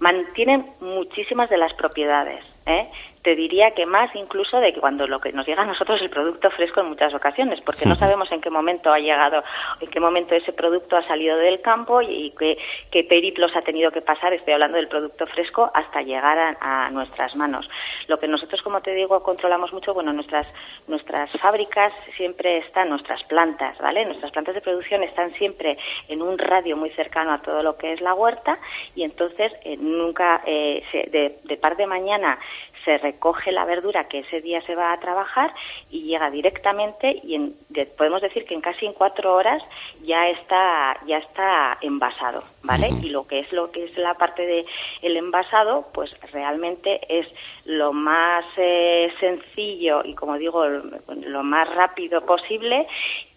mantienen 0.00 0.66
muchísimas 0.80 1.48
de 1.50 1.56
las 1.58 1.72
propiedades. 1.74 2.44
¿eh? 2.66 2.86
Te 3.22 3.34
diría 3.34 3.72
que 3.72 3.84
más 3.86 4.14
incluso 4.14 4.60
de 4.60 4.72
que 4.72 4.80
cuando 4.80 5.06
lo 5.06 5.20
que 5.20 5.32
nos 5.32 5.46
llega 5.46 5.62
a 5.62 5.66
nosotros 5.66 5.96
es 5.96 6.02
el 6.02 6.10
producto 6.10 6.50
fresco 6.50 6.80
en 6.80 6.88
muchas 6.88 7.12
ocasiones, 7.14 7.60
porque 7.62 7.86
no 7.86 7.96
sabemos 7.96 8.30
en 8.32 8.40
qué 8.40 8.48
momento 8.50 8.92
ha 8.92 8.98
llegado, 8.98 9.42
en 9.80 9.88
qué 9.90 10.00
momento 10.00 10.34
ese 10.34 10.52
producto 10.52 10.96
ha 10.96 11.02
salido 11.06 11.36
del 11.36 11.60
campo 11.60 12.00
y 12.00 12.32
qué, 12.38 12.58
qué 12.90 13.04
periplos 13.04 13.54
ha 13.56 13.62
tenido 13.62 13.90
que 13.90 14.00
pasar, 14.02 14.32
estoy 14.32 14.54
hablando 14.54 14.76
del 14.76 14.88
producto 14.88 15.26
fresco, 15.26 15.70
hasta 15.74 16.02
llegar 16.02 16.38
a, 16.38 16.86
a 16.86 16.90
nuestras 16.90 17.34
manos. 17.36 17.68
Lo 18.06 18.18
que 18.18 18.28
nosotros, 18.28 18.62
como 18.62 18.80
te 18.80 18.94
digo, 18.94 19.22
controlamos 19.22 19.72
mucho, 19.72 19.94
bueno, 19.94 20.12
nuestras, 20.12 20.46
nuestras 20.86 21.30
fábricas 21.40 21.92
siempre 22.16 22.58
están, 22.58 22.88
nuestras 22.88 23.22
plantas, 23.24 23.76
¿vale? 23.78 24.04
Nuestras 24.04 24.32
plantas 24.32 24.54
de 24.54 24.60
producción 24.60 25.02
están 25.02 25.32
siempre 25.34 25.76
en 26.08 26.22
un 26.22 26.38
radio 26.38 26.76
muy 26.76 26.90
cercano 26.90 27.32
a 27.32 27.42
todo 27.42 27.62
lo 27.62 27.76
que 27.76 27.92
es 27.92 28.00
la 28.00 28.14
huerta 28.14 28.58
y 28.94 29.02
entonces 29.02 29.52
eh, 29.64 29.76
nunca, 29.76 30.42
eh, 30.46 30.82
se- 30.92 31.08
de, 31.10 31.38
de 31.44 31.56
par 31.56 31.76
de 31.76 31.86
mañana 31.86 32.38
se 32.84 32.98
recoge 32.98 33.52
la 33.52 33.64
verdura 33.64 34.08
que 34.08 34.20
ese 34.20 34.40
día 34.40 34.60
se 34.62 34.74
va 34.74 34.92
a 34.92 35.00
trabajar 35.00 35.52
y 35.90 36.02
llega 36.02 36.30
directamente 36.30 37.20
y 37.22 37.34
en- 37.34 37.54
de- 37.68 37.86
podemos 37.86 38.20
decir 38.22 38.44
que 38.46 38.54
en 38.54 38.60
casi 38.60 38.86
en 38.86 38.92
cuatro 38.92 39.34
horas 39.34 39.62
ya 40.02 40.28
está 40.28 40.98
ya 41.06 41.18
está 41.18 41.78
envasado, 41.80 42.44
¿vale? 42.62 42.88
Y 43.02 43.10
lo 43.10 43.26
que 43.26 43.40
es 43.40 43.52
lo 43.52 43.70
que 43.70 43.84
es 43.84 43.96
la 43.98 44.14
parte 44.14 44.46
de 44.46 44.64
el 45.02 45.16
envasado, 45.16 45.86
pues 45.92 46.10
realmente 46.32 47.00
es 47.08 47.26
lo 47.64 47.92
más 47.92 48.44
eh, 48.56 49.12
sencillo 49.20 50.02
y 50.04 50.14
como 50.14 50.36
digo 50.38 50.64
lo 50.66 51.42
más 51.42 51.68
rápido 51.74 52.24
posible 52.24 52.86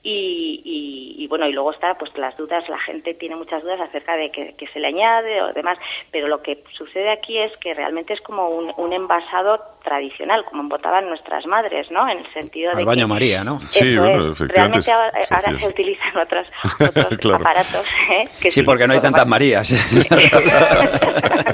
y, 0.04 0.62
y- 0.66 1.24
y, 1.24 1.28
bueno 1.28 1.47
y 1.47 1.52
luego 1.54 1.72
está 1.72 1.93
pues 1.93 2.12
las 2.18 2.36
dudas 2.36 2.68
la 2.70 2.80
gente 2.80 3.14
tiene 3.14 3.36
muchas 3.36 3.62
dudas 3.62 3.80
acerca 3.82 4.16
de 4.18 4.32
que, 4.32 4.54
que 4.58 4.68
se 4.70 4.80
le 4.80 4.88
añade 4.88 5.41
o 5.43 5.54
demás 5.54 5.78
pero 6.12 6.28
lo 6.28 6.41
que 6.41 6.64
sucede 6.76 7.12
aquí 7.12 7.38
es 7.38 7.52
que 7.58 7.74
realmente 7.76 8.14
es 8.14 8.22
como 8.22 8.49
un, 8.49 8.74
un 8.78 8.93
envasado 8.93 9.60
tradicional 9.84 10.43
como 10.45 10.64
embotaban 10.64 11.08
nuestras 11.08 11.45
madres 11.45 11.91
no 11.91 12.10
en 12.10 12.18
el 12.20 12.34
sentido 12.34 12.72
de 12.74 12.80
Al 12.80 12.86
baño 12.86 13.06
que 13.06 13.14
María, 13.14 13.43
¿no? 13.43 13.60
Sí, 13.62 13.95
bueno, 13.97 14.32
efectivamente. 14.32 14.56
realmente 14.56 14.91
ahora, 14.91 15.12
sí, 15.22 15.28
ahora 15.36 15.52
sí. 15.52 15.60
se 15.60 15.68
utilizan 15.68 16.18
otros, 16.18 16.47
otros 16.82 17.18
Claro. 17.20 17.36
aparatos 17.38 17.86
¿eh? 18.12 18.26
que 18.41 18.52
Sí, 18.52 18.64
porque 18.64 18.88
no 18.88 18.93
hay 18.93 19.02
tantas 19.02 19.28
Marías. 19.28 19.70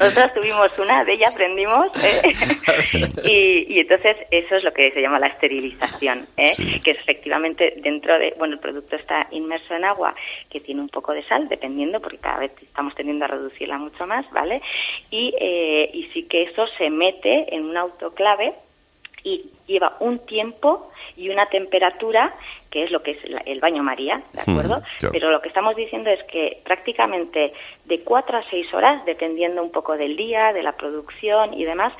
Nosotros 0.00 0.34
tuvimos 0.34 0.78
una, 0.78 1.04
de 1.04 1.14
ella 1.14 1.28
aprendimos, 1.28 1.86
¿eh? 2.02 2.22
y, 3.24 3.74
y 3.74 3.80
entonces 3.80 4.16
eso 4.30 4.56
es 4.56 4.64
lo 4.64 4.72
que 4.72 4.90
se 4.92 5.00
llama 5.00 5.18
la 5.18 5.28
esterilización, 5.28 6.26
¿eh? 6.36 6.46
Sí. 6.48 6.80
que 6.80 6.92
es 6.92 6.98
efectivamente 6.98 7.74
dentro 7.78 8.18
de, 8.18 8.34
bueno, 8.38 8.54
el 8.54 8.60
producto 8.60 8.96
está 8.96 9.26
inmerso 9.30 9.74
en 9.74 9.84
agua 9.84 10.14
que 10.50 10.60
tiene 10.60 10.80
un 10.80 10.88
poco 10.88 11.12
de 11.12 11.22
sal, 11.24 11.48
dependiendo, 11.48 12.00
porque 12.00 12.18
cada 12.18 12.40
vez 12.40 12.52
estamos 12.60 12.94
tendiendo 12.94 13.24
a 13.24 13.28
reducirla 13.28 13.78
mucho 13.78 14.06
más, 14.06 14.28
¿vale? 14.30 14.60
Y, 15.10 15.34
eh, 15.40 15.90
y 15.92 16.04
sí 16.12 16.24
que 16.24 16.44
eso 16.44 16.66
se 16.78 16.90
mete 16.90 17.54
en 17.54 17.64
un 17.64 17.76
autoclave 17.76 18.54
y 19.28 19.50
lleva 19.66 19.96
un 20.00 20.20
tiempo 20.20 20.90
y 21.16 21.28
una 21.28 21.46
temperatura 21.46 22.34
que 22.70 22.84
es 22.84 22.90
lo 22.90 23.02
que 23.02 23.12
es 23.12 23.18
el 23.46 23.60
baño 23.60 23.82
María, 23.82 24.22
¿de 24.32 24.40
acuerdo? 24.40 24.76
Ujú, 24.78 24.86
claro. 24.98 25.12
Pero 25.12 25.30
lo 25.30 25.40
que 25.40 25.48
estamos 25.48 25.74
diciendo 25.74 26.10
es 26.10 26.22
que 26.24 26.60
prácticamente 26.64 27.52
de 27.84 28.00
cuatro 28.00 28.38
a 28.38 28.44
seis 28.50 28.72
horas, 28.74 29.04
dependiendo 29.04 29.62
un 29.62 29.72
poco 29.72 29.96
del 29.96 30.16
día, 30.16 30.52
de 30.52 30.62
la 30.62 30.72
producción 30.72 31.54
y 31.54 31.64
demás, 31.64 31.92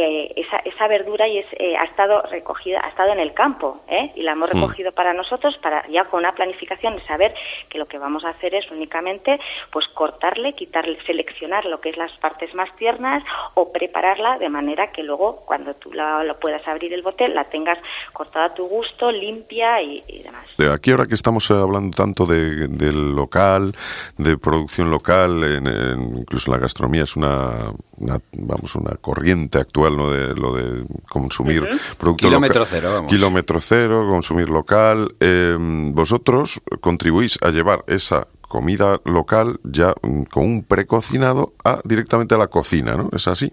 eh, 0.00 0.32
esa, 0.36 0.58
esa 0.58 0.86
verdura 0.88 1.26
y 1.28 1.38
es, 1.38 1.46
eh, 1.58 1.76
ha 1.76 1.84
estado 1.84 2.22
recogida, 2.22 2.80
ha 2.84 2.88
estado 2.88 3.12
en 3.12 3.20
el 3.20 3.34
campo, 3.34 3.80
¿eh? 3.88 4.12
y 4.14 4.22
la 4.22 4.32
hemos 4.32 4.48
Mm. 4.54 4.60
recogido 4.62 4.92
para 4.92 5.12
nosotros, 5.14 5.56
para 5.62 5.86
ya 5.88 6.04
con 6.04 6.20
una 6.20 6.32
planificación 6.32 6.96
de 6.96 7.04
saber 7.06 7.34
que 7.68 7.78
lo 7.78 7.86
que 7.86 7.98
vamos 7.98 8.24
a 8.24 8.30
hacer 8.30 8.54
es 8.54 8.70
únicamente, 8.70 9.38
pues 9.72 9.86
cortarle, 9.88 10.54
quitarle, 10.54 10.98
seleccionar 11.04 11.64
lo 11.66 11.80
que 11.80 11.90
es 11.90 11.96
las 11.96 12.12
partes 12.18 12.54
más 12.54 12.74
tiernas 12.76 13.22
o 13.54 13.72
prepararla 13.72 14.38
de 14.38 14.48
manera 14.48 14.92
que 14.92 15.02
luego 15.02 15.42
cuando 15.46 15.74
tú 15.74 15.92
la, 15.92 16.22
lo 16.24 16.38
puedas 16.38 16.66
abrir 16.68 16.92
el 16.94 17.02
bote 17.02 17.28
la 17.28 17.44
tengas 17.44 17.78
cortada 18.12 18.46
a 18.46 18.54
tu 18.54 18.66
gusto, 18.66 19.10
limpia 19.10 19.82
y, 19.82 20.02
y 20.06 20.22
demás. 20.22 20.46
De 20.56 20.72
aquí 20.72 20.90
ahora 20.90 21.06
que 21.06 21.14
estamos 21.14 21.50
eh, 21.50 21.54
hablando 21.54 21.96
tanto 21.96 22.24
de, 22.26 22.68
del 22.68 23.14
local, 23.14 23.72
de 24.16 24.38
producción 24.38 24.90
local, 24.90 25.42
en- 25.44 25.66
en- 25.66 26.18
incluso 26.18 26.50
la 26.50 26.58
gastronomía 26.58 27.02
es 27.04 27.16
una, 27.16 27.72
una, 28.00 28.20
vamos 28.32 28.74
una 28.74 28.96
corriente 28.96 29.58
actual 29.58 29.96
no 29.96 30.10
de 30.10 30.34
lo 30.34 30.54
de 30.54 30.84
consumir 31.08 31.62
producto 31.98 32.26
Kilómetro 32.26 32.60
local. 32.60 32.68
cero, 32.70 32.92
vamos. 32.92 33.12
Kilómetro 33.12 33.60
cero, 33.60 34.06
consumir 34.08 34.48
local. 34.48 35.14
Eh, 35.20 35.56
vosotros 35.58 36.60
contribuís 36.80 37.38
a 37.42 37.50
llevar 37.50 37.84
esa 37.86 38.26
comida 38.40 39.00
local 39.04 39.60
ya 39.62 39.94
mm, 40.02 40.22
con 40.24 40.44
un 40.44 40.64
precocinado 40.64 41.52
a 41.64 41.80
directamente 41.84 42.34
a 42.34 42.38
la 42.38 42.48
cocina, 42.48 42.94
¿no? 42.94 43.10
¿Es 43.12 43.28
así? 43.28 43.52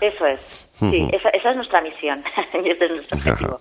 Eso 0.00 0.26
es. 0.26 0.40
Sí, 0.74 1.08
esa, 1.12 1.28
esa 1.30 1.50
es 1.50 1.56
nuestra 1.56 1.80
misión 1.80 2.22
y 2.64 2.70
ese 2.70 2.84
es 2.86 2.90
nuestro 2.90 3.18
objetivo. 3.18 3.60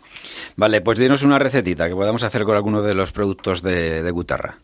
Vale, 0.57 0.81
pues 0.81 0.97
dinos 0.97 1.23
una 1.23 1.39
recetita 1.39 1.88
que 1.88 1.95
podamos 1.95 2.23
hacer 2.23 2.43
con 2.43 2.55
alguno 2.55 2.81
de 2.81 2.95
los 2.95 3.11
productos 3.11 3.61
de, 3.61 4.03
de 4.03 4.11
Gutarra. 4.11 4.57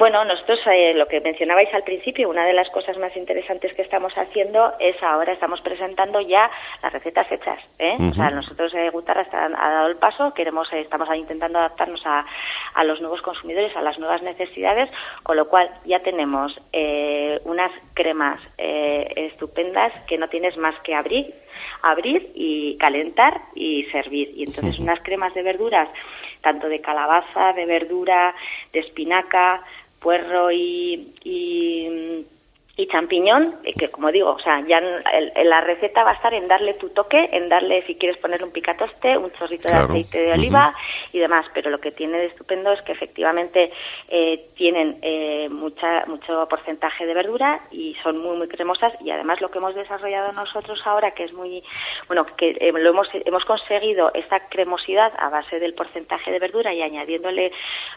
Bueno, 0.00 0.24
nosotros 0.24 0.58
eh, 0.64 0.94
lo 0.94 1.06
que 1.08 1.20
mencionabais 1.20 1.68
al 1.74 1.82
principio, 1.82 2.30
una 2.30 2.46
de 2.46 2.54
las 2.54 2.70
cosas 2.70 2.96
más 2.96 3.14
interesantes 3.18 3.74
que 3.74 3.82
estamos 3.82 4.14
haciendo 4.16 4.72
es 4.80 4.96
ahora 5.02 5.34
estamos 5.34 5.60
presentando 5.60 6.22
ya 6.22 6.50
las 6.82 6.90
recetas 6.90 7.30
hechas. 7.30 7.60
¿eh? 7.78 7.96
O 8.10 8.14
sea, 8.14 8.30
nosotros 8.30 8.72
eh, 8.74 8.88
Gutarra 8.88 9.20
está- 9.20 9.44
ha 9.44 9.70
dado 9.70 9.88
el 9.88 9.96
paso, 9.96 10.32
queremos, 10.32 10.72
eh, 10.72 10.80
estamos 10.80 11.06
intentando 11.14 11.58
adaptarnos 11.58 12.00
a, 12.06 12.24
a 12.72 12.84
los 12.84 13.02
nuevos 13.02 13.20
consumidores, 13.20 13.76
a 13.76 13.82
las 13.82 13.98
nuevas 13.98 14.22
necesidades, 14.22 14.88
con 15.22 15.36
lo 15.36 15.48
cual 15.50 15.68
ya 15.84 15.98
tenemos 15.98 16.58
eh, 16.72 17.38
unas 17.44 17.70
cremas 17.92 18.40
eh, 18.56 19.06
estupendas 19.16 19.92
que 20.08 20.16
no 20.16 20.28
tienes 20.28 20.56
más 20.56 20.76
que 20.80 20.94
abrir, 20.94 21.26
abrir 21.82 22.26
y 22.34 22.78
calentar 22.78 23.38
y 23.54 23.84
servir. 23.92 24.30
Y 24.34 24.44
entonces 24.44 24.78
unas 24.78 25.00
cremas 25.02 25.34
de 25.34 25.42
verduras, 25.42 25.90
tanto 26.40 26.68
de 26.70 26.80
calabaza, 26.80 27.52
de 27.52 27.66
verdura, 27.66 28.34
de 28.72 28.80
espinaca, 28.80 29.60
puerro 30.00 30.50
y, 30.50 31.14
y, 31.24 32.26
y 32.76 32.86
champiñón, 32.88 33.56
eh, 33.64 33.74
que 33.74 33.88
como 33.88 34.10
digo, 34.10 34.30
o 34.30 34.38
sea, 34.40 34.64
ya 34.66 34.78
en 34.78 35.48
la 35.48 35.60
receta 35.60 36.02
va 36.02 36.12
a 36.12 36.14
estar 36.14 36.34
en 36.34 36.48
darle 36.48 36.74
tu 36.74 36.88
toque, 36.88 37.28
en 37.32 37.48
darle, 37.48 37.84
si 37.86 37.94
quieres 37.94 38.18
ponerle 38.18 38.46
un 38.46 38.52
picatoste, 38.52 39.16
un 39.16 39.30
chorrito 39.32 39.68
de 39.68 39.74
aceite 39.74 40.18
de 40.18 40.32
oliva 40.32 40.74
y 41.12 41.18
demás, 41.18 41.46
pero 41.54 41.70
lo 41.70 41.80
que 41.80 41.92
tiene 41.92 42.18
de 42.18 42.26
estupendo 42.26 42.72
es 42.72 42.82
que 42.82 42.92
efectivamente 42.92 43.72
eh, 44.08 44.46
tienen 44.56 44.98
eh, 45.02 45.48
mucha, 45.50 46.04
mucho 46.06 46.46
porcentaje 46.48 47.06
de 47.06 47.14
verdura 47.14 47.60
y 47.70 47.96
son 48.02 48.18
muy, 48.18 48.36
muy 48.36 48.48
cremosas 48.48 48.92
y 49.00 49.10
además 49.10 49.40
lo 49.40 49.50
que 49.50 49.58
hemos 49.58 49.74
desarrollado 49.74 50.32
nosotros 50.32 50.80
ahora, 50.84 51.12
que 51.12 51.24
es 51.24 51.32
muy, 51.32 51.62
bueno, 52.06 52.26
que 52.36 52.56
eh, 52.60 52.72
lo 52.72 52.90
hemos, 52.90 53.08
hemos 53.12 53.44
conseguido 53.44 54.12
esa 54.14 54.40
cremosidad 54.48 55.12
a 55.18 55.28
base 55.28 55.58
del 55.58 55.74
porcentaje 55.74 56.30
de 56.30 56.38
verdura 56.38 56.72
y 56.72 56.82
añadiéndole 56.82 57.52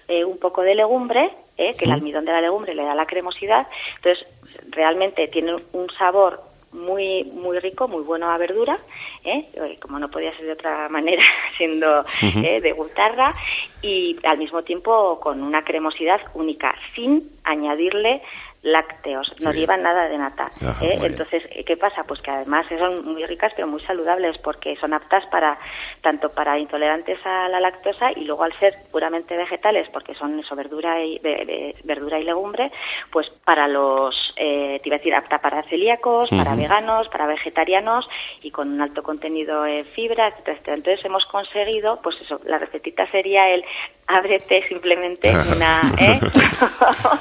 eh, 0.08 0.26
un 0.26 0.40
poco 0.40 0.62
de 0.62 0.76
legumbre, 0.76 1.32
eh, 1.58 1.74
que 1.78 1.86
el 1.86 1.92
almidón 1.92 2.26
de 2.26 2.32
la 2.32 2.42
legumbre 2.42 2.74
le 2.74 2.84
da 2.84 2.96
la 2.96 3.06
cremosidad, 3.06 3.68
entonces 3.98 4.26
realmente 4.70 5.28
tiene 5.28 5.56
un 5.74 5.90
sabor 5.98 6.53
muy 6.74 7.24
muy 7.24 7.60
rico, 7.60 7.88
muy 7.88 8.04
bueno 8.04 8.30
a 8.30 8.38
verdura, 8.38 8.78
¿eh? 9.24 9.48
Eh, 9.54 9.78
como 9.82 10.00
no 10.00 10.10
podía 10.10 10.34
ser 10.34 10.46
de 10.46 10.54
otra 10.54 10.90
manera, 10.90 11.24
siendo 11.58 12.04
eh, 12.22 12.62
de 12.62 12.74
guitarra, 12.74 13.34
y 13.82 14.18
al 14.24 14.38
mismo 14.38 14.64
tiempo 14.64 15.20
con 15.20 15.42
una 15.42 15.64
cremosidad 15.64 16.22
única, 16.34 16.76
sin 16.96 17.30
añadirle 17.44 18.22
lácteos, 18.64 19.32
no 19.42 19.52
llevan 19.52 19.84
nada 19.84 20.08
de 20.08 20.18
nata. 20.18 20.46
Ajá, 20.66 20.84
¿eh? 20.86 20.98
Entonces, 21.04 21.44
eh, 21.52 21.64
¿qué 21.66 21.76
pasa? 21.78 22.04
Pues 22.06 22.22
que 22.22 22.32
además 22.32 22.66
son 22.80 23.06
muy 23.06 23.26
ricas 23.26 23.52
pero 23.56 23.68
muy 23.68 23.82
saludables 23.82 24.38
porque 24.38 24.76
son 24.78 24.94
aptas 24.94 25.26
para 25.28 25.58
tanto 26.02 26.30
para 26.30 26.58
intolerantes 26.58 27.20
a 27.26 27.50
la 27.50 27.60
lactosa 27.60 28.12
y 28.16 28.24
luego 28.24 28.44
al 28.44 28.58
ser 28.60 28.74
puramente 28.92 29.36
vegetales 29.38 29.88
porque 29.92 30.16
son 30.16 30.40
eso 30.40 30.56
verdura 30.56 31.04
y 31.04 31.20
ve- 31.20 31.76
verdura 31.84 32.20
y 32.20 32.24
legumbre, 32.24 32.72
pues 33.12 33.30
para 33.44 33.68
los 33.68 34.16
eh, 34.38 34.80
te 34.82 34.90
iba 34.90 34.96
a 34.96 35.00
decir 35.00 35.14
apta 35.14 35.40
para 35.40 35.64
celíacos, 35.64 36.30
para 36.30 36.56
veganos, 36.56 37.08
para 37.10 37.26
vegetarianos 37.28 38.08
y 38.42 38.50
con 38.52 38.72
un 38.72 38.82
alto 38.82 39.04
contenido 39.04 39.66
en 39.66 39.84
fibra, 39.88 40.28
etcétera, 40.30 40.54
etcétera. 40.54 40.78
Entonces 40.78 41.06
hemos 41.06 41.26
conseguido, 41.26 42.00
pues 42.02 42.16
eso, 42.22 42.40
la 42.46 42.58
recetita 42.60 43.06
sería 43.12 43.50
el 43.50 43.64
ábrete 44.08 44.68
simplemente 44.68 45.30
una 45.56 45.82
¿eh? 46.00 46.20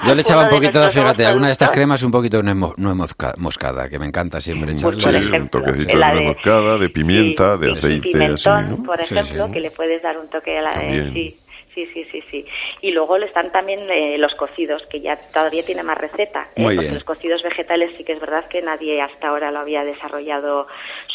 Yo 0.04 0.14
le 0.14 0.20
echaba 0.22 0.42
un 0.44 0.48
de 0.48 0.54
poquito, 0.54 0.78
nuestros 0.80 1.04
fíjate, 1.04 1.24
alguna 1.32 1.48
de 1.48 1.52
estas 1.52 1.70
cremas 1.70 2.02
un 2.02 2.10
poquito 2.10 2.36
de 2.38 2.42
nuez, 2.44 2.56
mo- 2.56 2.74
nuez 2.76 2.94
mosca- 2.96 3.34
moscada, 3.38 3.88
que 3.88 3.98
me 3.98 4.06
encanta 4.06 4.40
siempre 4.40 4.72
echarle. 4.72 5.00
Sí, 5.00 5.06
un 5.36 5.48
toquecito 5.48 5.86
de 5.88 5.94
nuez 5.98 6.14
de- 6.14 6.20
moscada, 6.22 6.78
de 6.78 6.88
pimienta, 6.88 7.56
de 7.56 7.66
Sí, 7.66 7.72
aceite, 7.72 8.08
así, 8.08 8.12
pimentón, 8.12 8.70
¿no? 8.70 8.82
por 8.84 9.00
ejemplo, 9.00 9.46
sí. 9.46 9.52
que 9.52 9.60
le 9.60 9.70
puedes 9.70 10.02
dar 10.02 10.18
un 10.18 10.28
toque 10.28 10.58
a 10.58 10.62
la 10.62 10.70
También. 10.72 11.34
Sí. 11.74 11.86
Sí, 11.92 12.06
sí, 12.10 12.22
sí. 12.30 12.44
Y 12.80 12.90
luego 12.92 13.18
le 13.18 13.26
están 13.26 13.50
también 13.52 13.78
eh, 13.90 14.16
los 14.18 14.34
cocidos, 14.34 14.82
que 14.90 15.00
ya 15.00 15.16
todavía 15.16 15.64
tiene 15.64 15.82
más 15.82 15.98
receta. 15.98 16.48
¿eh? 16.54 16.62
Muy 16.62 16.74
Porque 16.74 16.80
bien. 16.80 16.94
los 16.94 17.04
cocidos 17.04 17.42
vegetales 17.42 17.90
sí 17.96 18.04
que 18.04 18.12
es 18.12 18.20
verdad 18.20 18.46
que 18.48 18.62
nadie 18.62 19.00
hasta 19.00 19.28
ahora 19.28 19.50
lo 19.50 19.60
había 19.60 19.84
desarrollado 19.84 20.66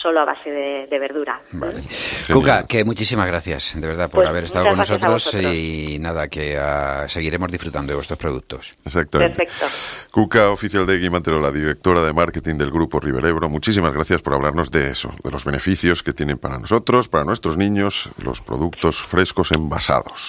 solo 0.02 0.22
a 0.22 0.26
base 0.26 0.50
de, 0.50 0.88
de 0.88 1.00
verdura. 1.00 1.42
Vale. 1.52 1.82
Cuca, 2.32 2.66
que 2.68 2.84
muchísimas 2.84 3.28
gracias, 3.28 3.80
de 3.80 3.88
verdad, 3.88 4.10
por 4.10 4.20
Pues 4.20 4.30
haber 4.30 4.44
estado 4.46 4.68
con 4.68 4.78
nosotros 4.78 5.34
y 5.36 5.98
nada, 6.00 6.28
que 6.28 6.58
ah, 6.58 7.06
seguiremos 7.08 7.52
disfrutando 7.52 7.92
de 7.92 7.96
vuestros 7.96 8.20
productos. 8.20 8.74
Exactamente. 8.86 9.46
Perfecto. 9.46 9.66
Cuca, 10.12 10.50
oficial 10.50 10.86
de 10.86 10.98
Guimantero, 10.98 11.40
la 11.40 11.52
directora 11.52 12.02
de 12.02 12.14
marketing 12.14 12.56
del 12.56 12.72
grupo 12.72 13.00
Riverebro, 13.00 13.50
muchísimas 13.50 13.94
gracias 13.94 14.22
por 14.22 14.34
hablarnos 14.34 14.72
de 14.72 14.92
eso, 14.92 15.12
de 15.24 15.32
los 15.32 15.46
beneficios 15.46 16.04
que 16.04 16.14
tienen 16.14 16.38
para 16.38 16.58
nosotros, 16.58 17.08
para 17.08 17.24
nuestros 17.24 17.58
niños, 17.58 18.10
los 18.18 18.42
productos 18.42 19.02
frescos 19.02 19.52
envasados. 19.52 20.28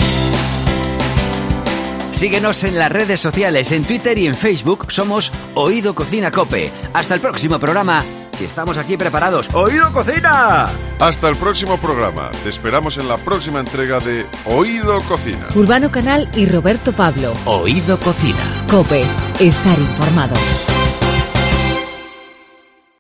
Síguenos 2.19 2.65
en 2.65 2.77
las 2.77 2.91
redes 2.91 3.21
sociales, 3.21 3.71
en 3.71 3.85
Twitter 3.85 4.19
y 4.19 4.27
en 4.27 4.35
Facebook. 4.35 4.91
Somos 4.91 5.31
Oído 5.55 5.95
Cocina 5.95 6.33
Cope. 6.33 6.69
Hasta 6.93 7.15
el 7.15 7.21
próximo 7.21 7.61
programa, 7.61 8.05
que 8.37 8.45
estamos 8.45 8.77
aquí 8.77 8.97
preparados. 8.97 9.49
¡Oído 9.55 9.93
Cocina! 9.93 10.67
Hasta 10.99 11.29
el 11.29 11.37
próximo 11.37 11.77
programa. 11.77 12.29
Te 12.43 12.49
esperamos 12.49 12.99
en 12.99 13.07
la 13.07 13.19
próxima 13.19 13.61
entrega 13.61 14.01
de 14.01 14.27
Oído 14.47 14.99
Cocina. 15.03 15.47
Urbano 15.55 15.93
Canal 15.93 16.29
y 16.35 16.47
Roberto 16.47 16.93
Pablo. 16.93 17.33
Oído 17.45 17.97
Cocina. 18.01 18.43
Cope, 18.69 19.05
estar 19.39 19.79
informado. 19.79 20.35